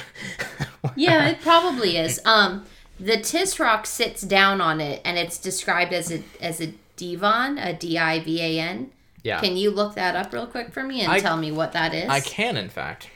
yeah, 0.95 1.27
it 1.29 1.41
probably 1.41 1.97
is. 1.97 2.19
Um, 2.25 2.65
the 2.99 3.13
Tisroc 3.17 3.85
sits 3.85 4.21
down 4.21 4.59
on 4.61 4.81
it, 4.81 5.01
and 5.05 5.17
it's 5.17 5.37
described 5.37 5.93
as 5.93 6.11
a 6.11 6.23
as 6.41 6.59
a 6.61 6.73
divan, 6.97 7.57
a 7.57 7.73
D 7.73 7.97
I 7.97 8.19
V 8.19 8.41
A 8.41 8.59
N. 8.59 8.91
yeah. 9.23 9.39
Can 9.39 9.55
you 9.57 9.71
look 9.71 9.95
that 9.95 10.15
up 10.15 10.33
real 10.33 10.45
quick 10.47 10.71
for 10.73 10.83
me 10.83 11.01
and 11.01 11.11
I- 11.11 11.19
tell 11.19 11.37
me 11.37 11.51
what 11.51 11.71
that 11.73 11.93
is? 11.93 12.09
I 12.09 12.19
can 12.19 12.57
in 12.57 12.69
fact. 12.69 13.09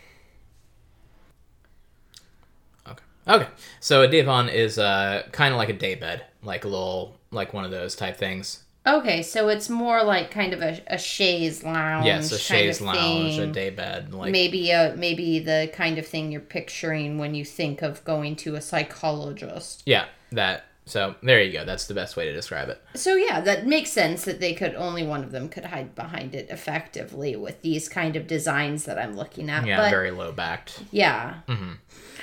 Okay. 2.87 3.03
Okay. 3.27 3.47
So 3.79 4.01
a 4.01 4.07
divan 4.07 4.49
is 4.49 4.77
uh 4.77 5.23
kind 5.31 5.53
of 5.53 5.57
like 5.57 5.69
a 5.69 5.73
daybed, 5.73 6.21
like 6.43 6.65
a 6.65 6.67
little 6.67 7.15
like 7.31 7.53
one 7.53 7.65
of 7.65 7.71
those 7.71 7.95
type 7.95 8.17
things. 8.17 8.62
Okay, 8.85 9.21
so 9.21 9.47
it's 9.47 9.69
more 9.69 10.03
like 10.03 10.29
kind 10.29 10.53
of 10.53 10.61
a, 10.61 10.81
a 10.87 10.97
chaise 10.97 11.63
lounge. 11.63 12.05
Yes, 12.05 12.31
a 12.31 12.37
chaise 12.37 12.81
lounge, 12.81 13.37
a 13.37 13.41
thing. 13.43 13.51
daybed, 13.53 14.13
like 14.13 14.31
maybe 14.31 14.71
a 14.71 14.93
maybe 14.97 15.39
the 15.39 15.71
kind 15.73 15.97
of 15.97 16.05
thing 16.05 16.31
you're 16.31 16.41
picturing 16.41 17.17
when 17.17 17.33
you 17.33 17.45
think 17.45 17.81
of 17.81 18.03
going 18.03 18.35
to 18.37 18.55
a 18.55 18.61
psychologist. 18.61 19.83
Yeah, 19.85 20.05
that 20.33 20.65
So 20.85 21.15
there 21.23 21.41
you 21.41 21.53
go. 21.53 21.63
That's 21.63 21.87
the 21.87 21.93
best 21.93 22.17
way 22.17 22.25
to 22.25 22.33
describe 22.33 22.67
it. 22.69 22.81
So 22.95 23.15
yeah, 23.15 23.39
that 23.41 23.65
makes 23.65 23.91
sense 23.91 24.25
that 24.25 24.41
they 24.41 24.53
could 24.53 24.75
only 24.75 25.05
one 25.05 25.23
of 25.23 25.31
them 25.31 25.47
could 25.47 25.65
hide 25.65 25.95
behind 25.95 26.35
it 26.35 26.49
effectively 26.49 27.35
with 27.37 27.61
these 27.61 27.87
kind 27.87 28.15
of 28.17 28.27
designs 28.27 28.83
that 28.83 28.99
I'm 28.99 29.15
looking 29.15 29.49
at. 29.49 29.65
Yeah, 29.65 29.77
but 29.77 29.91
very 29.91 30.11
low 30.11 30.31
backed. 30.33 30.83
yeah. 30.91 31.35
Mm-hmm. 31.47 31.73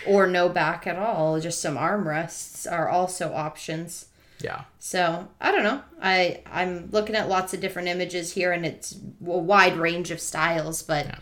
Or 0.06 0.26
no 0.26 0.48
back 0.48 0.86
at 0.86 0.96
all, 0.96 1.38
just 1.40 1.60
some 1.60 1.76
armrests 1.76 2.70
are 2.70 2.88
also 2.88 3.32
options. 3.34 4.06
Yeah. 4.42 4.64
So 4.78 5.28
I 5.40 5.50
don't 5.52 5.64
know. 5.64 5.82
I 6.02 6.42
I'm 6.50 6.88
looking 6.90 7.14
at 7.16 7.28
lots 7.28 7.52
of 7.54 7.60
different 7.60 7.88
images 7.88 8.32
here, 8.32 8.52
and 8.52 8.64
it's 8.66 8.92
a 8.94 8.98
wide 9.38 9.76
range 9.76 10.10
of 10.10 10.20
styles, 10.20 10.82
but 10.82 11.06
Yeah. 11.06 11.18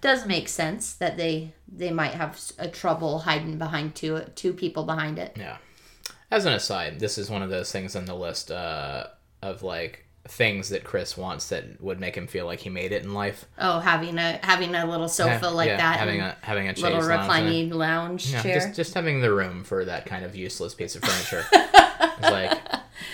does 0.00 0.26
make 0.26 0.48
sense 0.48 0.92
that 0.94 1.16
they 1.16 1.52
they 1.68 1.90
might 1.90 2.12
have 2.14 2.40
a 2.58 2.68
trouble 2.68 3.20
hiding 3.20 3.58
behind 3.58 3.94
two 3.94 4.20
two 4.34 4.52
people 4.52 4.84
behind 4.84 5.18
it. 5.18 5.36
Yeah. 5.38 5.58
As 6.30 6.44
an 6.46 6.52
aside, 6.54 6.98
this 6.98 7.18
is 7.18 7.30
one 7.30 7.42
of 7.42 7.50
those 7.50 7.70
things 7.70 7.94
on 7.94 8.04
the 8.06 8.14
list 8.14 8.50
uh, 8.50 9.06
of 9.42 9.62
like 9.62 10.02
things 10.28 10.70
that 10.70 10.82
Chris 10.82 11.16
wants 11.16 11.50
that 11.50 11.80
would 11.80 12.00
make 12.00 12.16
him 12.16 12.26
feel 12.26 12.46
like 12.46 12.58
he 12.58 12.68
made 12.68 12.90
it 12.90 13.04
in 13.04 13.14
life. 13.14 13.44
Oh, 13.58 13.78
having 13.78 14.18
a 14.18 14.40
having 14.42 14.74
a 14.74 14.84
little 14.84 15.08
sofa 15.08 15.38
Yeah, 15.42 15.48
like 15.50 15.68
yeah, 15.68 15.76
that, 15.76 15.98
having 16.00 16.20
a 16.20 16.36
having 16.40 16.68
a 16.68 16.72
little 16.72 16.98
lounge 16.98 17.06
reclining 17.06 17.70
lounge 17.70 18.32
Yeah, 18.32 18.42
chair. 18.42 18.54
just 18.54 18.74
just 18.74 18.94
having 18.94 19.20
the 19.20 19.32
room 19.32 19.62
for 19.62 19.84
that 19.84 20.04
kind 20.06 20.24
of 20.24 20.34
useless 20.34 20.74
piece 20.74 20.96
of 20.96 21.02
furniture. 21.02 21.44
it's 22.18 22.30
like 22.30 22.58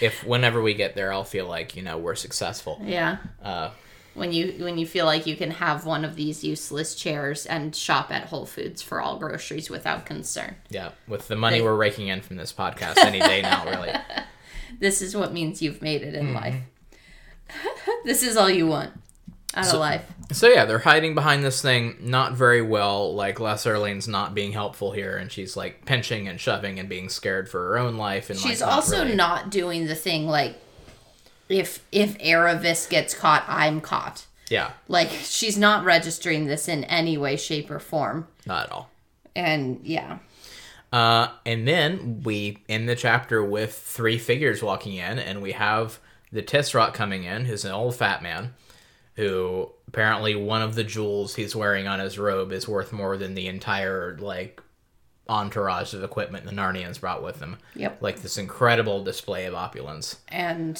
if 0.01 0.24
whenever 0.24 0.61
we 0.62 0.74
get 0.74 0.95
there, 0.95 1.12
I'll 1.12 1.24
feel 1.24 1.47
like 1.47 1.76
you 1.76 1.82
know 1.82 1.99
we're 1.99 2.14
successful. 2.14 2.80
yeah. 2.84 3.18
Uh, 3.43 3.70
When 4.14 4.32
you 4.32 4.57
when 4.64 4.76
you 4.78 4.86
feel 4.86 5.07
like 5.07 5.26
you 5.26 5.36
can 5.36 5.51
have 5.53 5.86
one 5.86 6.05
of 6.05 6.16
these 6.16 6.45
useless 6.45 6.95
chairs 6.95 7.47
and 7.47 7.74
shop 7.74 8.11
at 8.11 8.26
Whole 8.26 8.45
Foods 8.47 8.82
for 8.82 9.01
all 9.01 9.18
groceries 9.18 9.70
without 9.70 10.05
concern. 10.07 10.57
yeah, 10.70 10.90
with 11.09 11.28
the 11.28 11.36
money 11.36 11.59
They- 11.59 11.64
we're 11.64 11.76
raking 11.76 12.09
in 12.09 12.20
from 12.20 12.36
this 12.36 12.53
podcast 12.53 12.99
any 12.99 13.20
day 13.20 13.40
now, 13.43 13.64
really. 13.64 13.93
This 14.80 15.03
is 15.03 15.14
what 15.14 15.32
means 15.32 15.61
you've 15.62 15.82
made 15.82 16.03
it 16.03 16.14
in 16.14 16.26
Mm-hmm. 16.28 16.34
life. 16.34 16.57
this 18.05 18.22
is 18.22 18.36
all 18.36 18.49
you 18.51 18.66
want 18.66 18.90
out 19.55 19.72
of 19.72 19.80
life. 19.80 20.05
So 20.32 20.48
yeah, 20.48 20.64
they're 20.64 20.78
hiding 20.78 21.14
behind 21.14 21.44
this 21.44 21.61
thing 21.61 21.96
not 22.00 22.32
very 22.34 22.62
well. 22.62 23.14
Like 23.14 23.36
Lasaraleen's 23.36 24.09
not 24.09 24.34
being 24.34 24.53
helpful 24.53 24.92
here, 24.92 25.16
and 25.16 25.30
she's 25.30 25.57
like 25.57 25.84
pinching 25.84 26.26
and 26.28 26.40
shoving 26.40 26.78
and 26.78 26.88
being 26.88 27.09
scared 27.09 27.48
for 27.48 27.61
her 27.68 27.78
own 27.78 27.96
life. 27.96 28.30
And 28.30 28.38
She's 28.38 28.61
like, 28.61 28.68
not 28.70 28.76
also 28.76 29.03
really- 29.05 29.14
not 29.16 29.50
doing 29.50 29.86
the 29.86 29.94
thing 29.94 30.26
like 30.26 30.57
if 31.48 31.84
if 31.92 32.16
Aravis 32.18 32.88
gets 32.88 33.14
caught, 33.14 33.44
I'm 33.46 33.80
caught. 33.80 34.26
Yeah, 34.50 34.72
Like 34.88 35.09
she's 35.09 35.57
not 35.57 35.84
registering 35.84 36.46
this 36.46 36.68
in 36.68 36.84
any 36.84 37.16
way, 37.16 37.36
shape, 37.36 37.70
or 37.70 37.78
form. 37.78 38.28
not 38.46 38.64
at 38.66 38.72
all. 38.72 38.90
And 39.34 39.80
yeah. 39.82 40.18
Uh, 40.92 41.28
and 41.46 41.66
then 41.66 42.20
we 42.22 42.59
end 42.68 42.86
the 42.86 42.94
chapter 42.96 43.42
with 43.42 43.72
three 43.74 44.18
figures 44.18 44.62
walking 44.62 44.94
in, 44.96 45.18
and 45.18 45.40
we 45.40 45.53
have 45.53 45.98
the 46.30 46.42
Tisroc 46.42 46.92
coming 46.92 47.24
in, 47.24 47.46
who's 47.46 47.64
an 47.64 47.72
old 47.72 47.96
fat 47.96 48.22
man, 48.22 48.53
who 49.14 49.70
apparently 49.88 50.34
one 50.34 50.62
of 50.62 50.74
the 50.74 50.84
jewels 50.84 51.34
he's 51.34 51.54
wearing 51.54 51.86
on 51.86 52.00
his 52.00 52.18
robe 52.18 52.52
is 52.52 52.66
worth 52.66 52.92
more 52.92 53.16
than 53.16 53.34
the 53.34 53.46
entire 53.46 54.16
like 54.18 54.60
entourage 55.28 55.94
of 55.94 56.02
equipment 56.02 56.44
the 56.44 56.52
Narnians 56.52 57.00
brought 57.00 57.22
with 57.22 57.38
them. 57.38 57.58
Yep. 57.74 58.02
Like 58.02 58.22
this 58.22 58.38
incredible 58.38 59.04
display 59.04 59.46
of 59.46 59.54
opulence. 59.54 60.16
And 60.28 60.76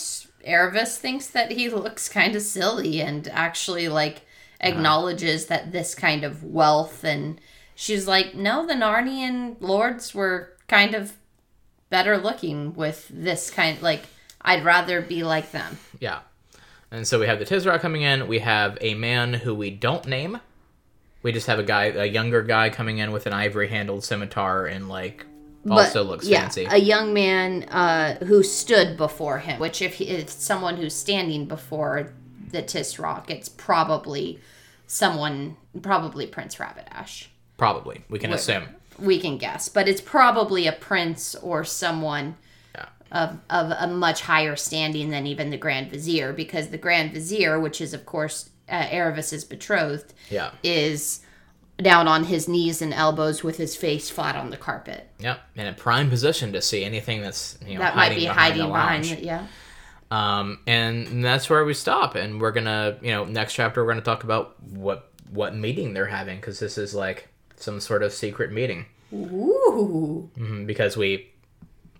Aravis 0.47 0.97
thinks 0.97 1.27
that 1.29 1.53
he 1.53 1.69
looks 1.69 2.09
kind 2.09 2.35
of 2.35 2.43
silly 2.43 3.01
and 3.01 3.29
actually 3.29 3.89
like 3.89 4.17
uh-huh. 4.61 4.71
acknowledges 4.71 5.47
that 5.47 5.73
this 5.73 5.95
kind 5.95 6.25
of 6.25 6.43
wealth 6.43 7.05
and 7.05 7.41
she's 7.75 8.07
like, 8.07 8.35
no, 8.35 8.67
the 8.67 8.75
Narnian 8.75 9.57
lords 9.61 10.15
were 10.15 10.57
kind 10.69 10.95
of 10.95 11.15
better 11.91 12.17
looking 12.17 12.75
with 12.75 13.07
this 13.11 13.51
kind 13.51 13.81
like 13.83 14.05
I'd 14.41 14.65
rather 14.65 15.01
be 15.01 15.23
like 15.23 15.53
them. 15.53 15.79
Yeah. 16.01 16.21
And 16.93 17.09
so 17.09 17.19
we 17.19 17.27
have 17.27 17.39
the 17.39 17.47
Tisroc 17.47 17.81
coming 17.81 18.03
in. 18.03 18.29
We 18.29 18.41
have 18.41 18.77
a 18.83 18.95
man 18.95 19.33
who 19.33 19.55
we 19.55 19.71
don't 19.71 20.07
name. 20.07 20.39
We 21.23 21.33
just 21.33 21.47
have 21.47 21.59
a 21.59 21.63
guy, 21.63 21.85
a 21.87 22.05
younger 22.05 22.43
guy 22.43 22.69
coming 22.69 22.99
in 22.99 23.13
with 23.13 23.27
an 23.27 23.33
ivory 23.33 23.69
handled 23.69 24.05
scimitar 24.05 24.67
and 24.67 24.89
like 24.89 25.25
also 25.71 26.03
looks 26.03 26.27
yeah, 26.27 26.43
fancy. 26.43 26.67
A 26.71 26.77
young 26.77 27.15
man 27.15 27.65
uh, 27.65 28.25
who 28.25 28.43
stood 28.43 28.97
before 28.97 29.39
him, 29.39 29.59
which 29.59 29.81
if 29.81 29.95
he, 29.95 30.09
if 30.09 30.29
someone 30.29 30.77
who's 30.77 30.95
standing 30.95 31.47
before 31.47 32.13
the 32.51 32.63
Tisroc, 32.63 33.31
it's 33.31 33.49
probably 33.49 34.41
someone, 34.87 35.57
probably 35.81 36.27
Prince 36.27 36.57
Rabadash. 36.57 37.29
Probably. 37.57 38.05
We 38.11 38.19
can 38.19 38.33
assume. 38.33 38.65
We 38.99 39.19
can 39.19 39.39
guess, 39.39 39.69
but 39.69 39.89
it's 39.89 40.01
probably 40.01 40.67
a 40.67 40.73
prince 40.73 41.35
or 41.37 41.65
someone. 41.65 42.37
Of, 43.13 43.39
of 43.51 43.71
a 43.79 43.87
much 43.87 44.23
higher 44.23 44.57
standing 44.57 45.11
than 45.11 45.27
even 45.27 45.51
the 45.51 45.57
Grand 45.57 45.91
Vizier, 45.91 46.33
because 46.33 46.69
the 46.71 46.79
Grand 46.79 47.13
Vizier, 47.13 47.61
which 47.61 47.81
is 47.81 47.95
of 47.95 48.05
course 48.07 48.51
uh, 48.69 48.87
Aravis's 48.87 49.45
betrothed, 49.45 50.13
Yeah. 50.31 50.51
is 50.65 51.21
down 51.79 52.07
on 52.09 52.25
his 52.25 52.49
knees 52.49 52.81
and 52.83 52.93
elbows 52.95 53.43
with 53.43 53.57
his 53.57 53.75
face 53.77 54.09
flat 54.11 54.35
on 54.37 54.51
the 54.51 54.57
carpet. 54.57 55.09
Yep. 55.19 55.41
In 55.57 55.67
a 55.67 55.73
prime 55.73 56.09
position 56.11 56.53
to 56.53 56.63
see 56.63 56.85
anything 56.85 57.23
that's 57.23 57.59
you 57.67 57.75
know 57.75 57.81
That 57.81 57.97
might 57.97 58.11
be 58.15 58.23
behind 58.27 58.39
hiding 58.39 58.67
behind 58.69 59.05
it, 59.07 59.21
yeah. 59.21 59.47
Um, 60.11 60.61
and 60.67 61.25
that's 61.25 61.49
where 61.49 61.65
we 61.65 61.73
stop. 61.75 62.15
And 62.17 62.41
we're 62.41 62.53
gonna, 62.53 62.99
you 63.01 63.11
know, 63.13 63.25
next 63.25 63.55
chapter 63.55 63.83
we're 63.83 63.91
gonna 63.93 64.03
talk 64.03 64.25
about 64.25 64.63
what 64.63 65.11
what 65.31 65.55
meeting 65.57 65.95
they're 65.95 66.07
having 66.07 66.37
because 66.37 66.61
this 66.61 66.77
is 66.77 66.95
like 66.95 67.29
some 67.57 67.81
sort 67.81 68.03
of 68.03 68.13
secret 68.13 68.53
meeting. 68.53 68.85
Ooh. 69.13 70.31
Mhm, 70.39 70.67
Because 70.67 70.97
we 70.97 71.32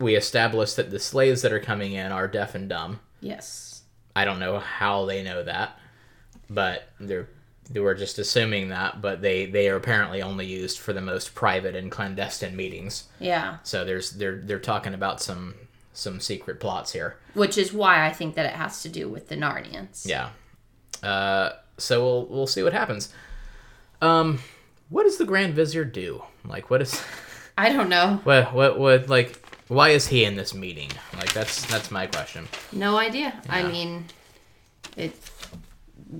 we 0.03 0.17
established 0.17 0.77
that 0.77 0.91
the 0.91 0.99
slaves 0.99 1.43
that 1.43 1.53
are 1.53 1.61
coming 1.61 1.93
in 1.93 2.13
are 2.13 2.29
deaf 2.29 2.55
and 2.55 2.69
dumb. 2.69 3.01
Yes. 3.21 3.83
I 4.15 4.25
don't 4.25 4.41
know 4.41 4.59
how 4.59 5.07
they 5.07 5.23
know 5.23 5.43
that, 5.45 5.79
but 6.51 6.89
they're 7.01 7.29
they 7.71 7.81
were 7.81 7.95
just 7.95 8.19
assuming 8.19 8.69
that. 8.69 9.01
But 9.01 9.23
they 9.23 9.47
they 9.47 9.69
are 9.71 9.77
apparently 9.77 10.21
only 10.21 10.45
used 10.47 10.79
for 10.79 10.93
the 10.93 11.01
most 11.01 11.35
private 11.35 11.75
and 11.75 11.91
clandestine 11.91 12.57
meetings. 12.57 13.05
Yeah. 13.19 13.59
So 13.63 13.85
there's 13.85 14.11
they're 14.11 14.37
they're 14.37 14.59
talking 14.59 14.93
about 14.93 15.23
some 15.23 15.55
some 15.95 16.21
secret 16.21 16.61
plots 16.61 16.93
here. 16.93 17.17
Which 17.35 17.57
is 17.57 17.73
why 17.73 18.07
I 18.07 18.13
think 18.13 18.35
that 18.35 18.47
it 18.47 18.53
has 18.53 18.83
to 18.83 18.89
do 18.89 19.09
with 19.09 19.29
the 19.29 19.37
Narnians. 19.37 20.07
Yeah. 20.07 20.31
Uh, 21.03 21.53
so 21.79 22.03
we'll 22.03 22.27
we'll 22.27 22.47
see 22.47 22.63
what 22.63 22.73
happens. 22.73 23.13
Um, 24.03 24.41
what 24.89 25.05
does 25.05 25.17
the 25.17 25.25
Grand 25.25 25.55
Vizier 25.55 25.85
do? 25.85 26.23
Like, 26.45 26.69
what 26.69 26.83
is 26.83 27.03
I 27.57 27.73
don't 27.73 27.89
know. 27.89 28.21
what 28.25 28.53
what 28.53 28.79
what 28.79 29.09
like? 29.09 29.42
Why 29.73 29.89
is 29.89 30.07
he 30.07 30.25
in 30.25 30.37
this 30.37 30.53
meeting? 30.53 30.91
Like, 31.17 31.33
that's 31.33 31.65
that's 31.67 31.91
my 31.91 32.07
question. 32.07 32.47
No 32.73 32.99
idea. 32.99 33.41
I 33.49 33.63
mean, 33.63 34.05
it. 34.99 35.17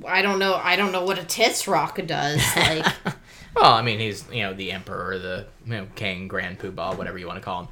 I 0.07 0.23
don't 0.23 0.39
know. 0.39 0.55
I 0.55 0.75
don't 0.77 0.91
know 0.91 1.05
what 1.05 1.19
a 1.19 1.23
Tisroc 1.23 2.07
does. 2.07 2.41
Like, 2.57 2.87
Well, 3.55 3.71
I 3.75 3.83
mean, 3.83 3.99
he's 3.99 4.25
you 4.33 4.43
know 4.45 4.55
the 4.55 4.73
emperor, 4.73 5.19
the 5.19 5.47
you 5.67 5.73
know 5.73 5.87
king, 5.95 6.29
grand 6.29 6.61
poobah, 6.61 6.97
whatever 6.97 7.19
you 7.19 7.27
want 7.27 7.39
to 7.39 7.45
call 7.45 7.65
him. 7.65 7.69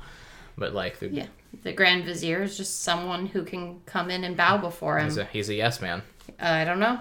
But 0.58 0.74
like, 0.74 0.98
the, 0.98 1.08
yeah, 1.08 1.26
the 1.62 1.72
Grand 1.72 2.04
Vizier 2.04 2.42
is 2.42 2.58
just 2.58 2.82
someone 2.82 3.24
who 3.24 3.42
can 3.42 3.80
come 3.86 4.10
in 4.10 4.24
and 4.24 4.36
bow 4.36 4.58
before 4.58 4.98
him. 4.98 5.06
he's 5.06 5.16
a 5.16 5.24
he's 5.24 5.48
a 5.48 5.54
yes 5.54 5.80
man. 5.80 6.02
Uh, 6.28 6.32
I 6.44 6.64
don't 6.64 6.80
know. 6.80 7.00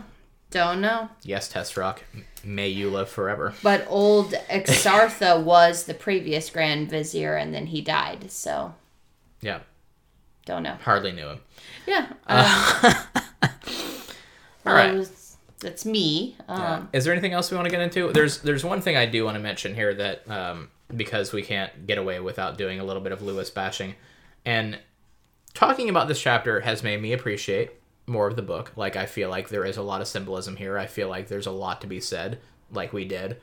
Don't 0.52 0.80
know. 0.80 1.10
Yes, 1.24 1.52
Tisroc. 1.52 1.98
May 2.44 2.70
you 2.70 2.90
live 2.90 3.10
forever. 3.10 3.54
But 3.64 3.86
old 3.90 4.32
Axartha 4.50 5.42
was 5.44 5.84
the 5.86 5.94
previous 5.94 6.50
Grand 6.50 6.90
Vizier, 6.90 7.36
and 7.36 7.54
then 7.54 7.68
he 7.68 7.82
died. 7.82 8.32
So 8.32 8.74
Yeah, 9.42 9.60
don't 10.46 10.64
know. 10.64 10.78
hardly 10.84 11.12
knew 11.12 11.28
him. 11.28 11.40
Yeah. 11.88 12.08
Um, 12.28 12.94
All 14.66 14.74
right. 14.74 14.94
well, 14.94 15.06
That's 15.60 15.86
me. 15.86 16.36
Um, 16.48 16.90
Is 16.94 17.04
there 17.06 17.14
anything 17.14 17.34
else 17.34 17.50
we 17.52 17.58
want 17.58 17.66
to 17.66 17.72
get 17.72 17.82
into? 17.82 18.12
There's 18.12 18.40
there's 18.40 18.64
one 18.64 18.82
thing 18.82 18.96
I 18.98 19.06
do 19.06 19.26
want 19.26 19.36
to 19.36 19.42
mention 19.42 19.76
here 19.76 19.94
that 19.94 20.30
um, 20.30 20.70
because 20.96 21.34
we 21.34 21.42
can't 21.42 21.88
get 21.88 21.98
away 21.98 22.20
without 22.20 22.58
doing 22.58 22.80
a 22.80 22.84
little 22.84 23.02
bit 23.02 23.12
of 23.12 23.22
Lewis 23.22 23.50
bashing, 23.50 23.96
and 24.46 24.80
talking 25.54 25.90
about 25.90 26.08
this 26.08 26.22
chapter 26.22 26.62
has 26.62 26.84
made 26.84 27.02
me 27.02 27.12
appreciate 27.14 27.72
more 28.10 28.28
of 28.28 28.36
the 28.36 28.42
book. 28.42 28.72
Like 28.76 28.96
I 28.96 29.06
feel 29.06 29.30
like 29.30 29.50
there 29.50 29.66
is 29.66 29.78
a 29.78 29.84
lot 29.84 30.02
of 30.02 30.08
symbolism 30.08 30.56
here. 30.56 30.78
I 30.78 30.88
feel 30.88 31.08
like 31.08 31.28
there's 31.28 31.48
a 31.48 31.52
lot 31.52 31.82
to 31.82 31.88
be 31.88 32.02
said, 32.02 32.40
like 32.72 32.92
we 32.92 33.06
did 33.06 33.38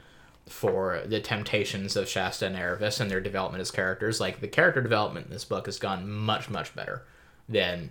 for 0.48 1.02
the 1.06 1.20
temptations 1.20 1.96
of 1.96 2.08
Shasta 2.08 2.46
and 2.46 2.56
Aravis 2.56 3.00
and 3.00 3.10
their 3.10 3.20
development 3.20 3.60
as 3.60 3.70
characters. 3.70 4.20
Like 4.20 4.40
the 4.40 4.48
character 4.48 4.82
development 4.82 5.26
in 5.26 5.32
this 5.32 5.44
book 5.44 5.66
has 5.66 5.78
gone 5.78 6.10
much 6.10 6.50
much 6.50 6.74
better 6.74 7.04
than 7.48 7.90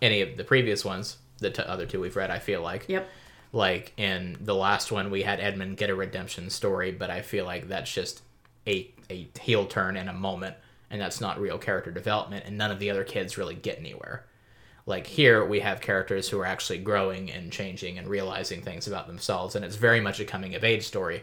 any 0.00 0.20
of 0.20 0.36
the 0.36 0.44
previous 0.44 0.84
ones. 0.84 1.18
The 1.38 1.50
t- 1.50 1.62
other 1.62 1.86
two 1.86 2.00
we've 2.00 2.16
read, 2.16 2.30
I 2.30 2.38
feel 2.38 2.62
like 2.62 2.86
yep. 2.88 3.08
like 3.52 3.92
in 3.96 4.36
the 4.40 4.54
last 4.54 4.92
one 4.92 5.10
we 5.10 5.22
had 5.22 5.40
edmund 5.40 5.78
get 5.78 5.88
a 5.88 5.94
redemption 5.94 6.50
story 6.50 6.92
but 6.92 7.10
i 7.10 7.22
feel 7.22 7.46
like 7.46 7.66
that's 7.66 7.90
just 7.90 8.20
a, 8.66 8.90
a 9.08 9.26
heel 9.40 9.64
turn 9.64 9.96
in 9.96 10.06
a 10.06 10.12
moment 10.12 10.54
and 10.90 11.00
that's 11.00 11.20
not 11.20 11.40
real 11.40 11.56
character 11.58 11.90
development 11.90 12.44
and 12.46 12.58
none 12.58 12.70
of 12.70 12.78
the 12.78 12.90
other 12.90 13.04
kids 13.04 13.38
really 13.38 13.54
get 13.54 13.78
anywhere 13.78 14.26
like 14.86 15.06
here 15.06 15.44
we 15.44 15.60
have 15.60 15.80
characters 15.80 16.28
who 16.28 16.38
are 16.40 16.46
actually 16.46 16.78
growing 16.78 17.30
and 17.30 17.52
changing 17.52 17.98
and 17.98 18.08
realizing 18.08 18.62
things 18.62 18.86
about 18.86 19.06
themselves 19.06 19.54
and 19.54 19.64
it's 19.64 19.76
very 19.76 20.00
much 20.00 20.20
a 20.20 20.24
coming 20.24 20.54
of 20.54 20.64
age 20.64 20.86
story 20.86 21.22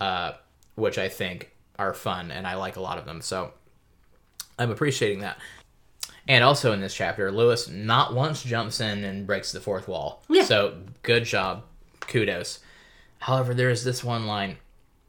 uh, 0.00 0.32
which 0.74 0.98
i 0.98 1.08
think 1.08 1.50
are 1.78 1.94
fun 1.94 2.30
and 2.30 2.46
i 2.46 2.54
like 2.54 2.76
a 2.76 2.80
lot 2.80 2.98
of 2.98 3.04
them 3.04 3.20
so 3.20 3.52
i'm 4.58 4.70
appreciating 4.70 5.20
that 5.20 5.38
And 6.26 6.42
also 6.42 6.72
in 6.72 6.80
this 6.80 6.94
chapter, 6.94 7.30
Lewis 7.30 7.68
not 7.68 8.14
once 8.14 8.42
jumps 8.42 8.80
in 8.80 9.04
and 9.04 9.26
breaks 9.26 9.52
the 9.52 9.60
fourth 9.60 9.88
wall. 9.88 10.22
Yeah. 10.28 10.44
So 10.44 10.78
good 11.02 11.24
job. 11.24 11.64
Kudos. 12.00 12.60
However, 13.18 13.52
there 13.54 13.70
is 13.70 13.84
this 13.84 14.02
one 14.02 14.26
line 14.26 14.56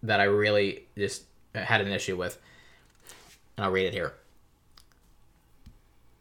that 0.04 0.20
I 0.20 0.26
really 0.26 0.86
just 0.98 1.24
had 1.54 1.82
an 1.82 1.88
issue 1.88 2.18
with. 2.18 2.38
And 3.56 3.66
I'll 3.66 3.72
read 3.72 3.86
it 3.86 3.94
here. 3.94 4.14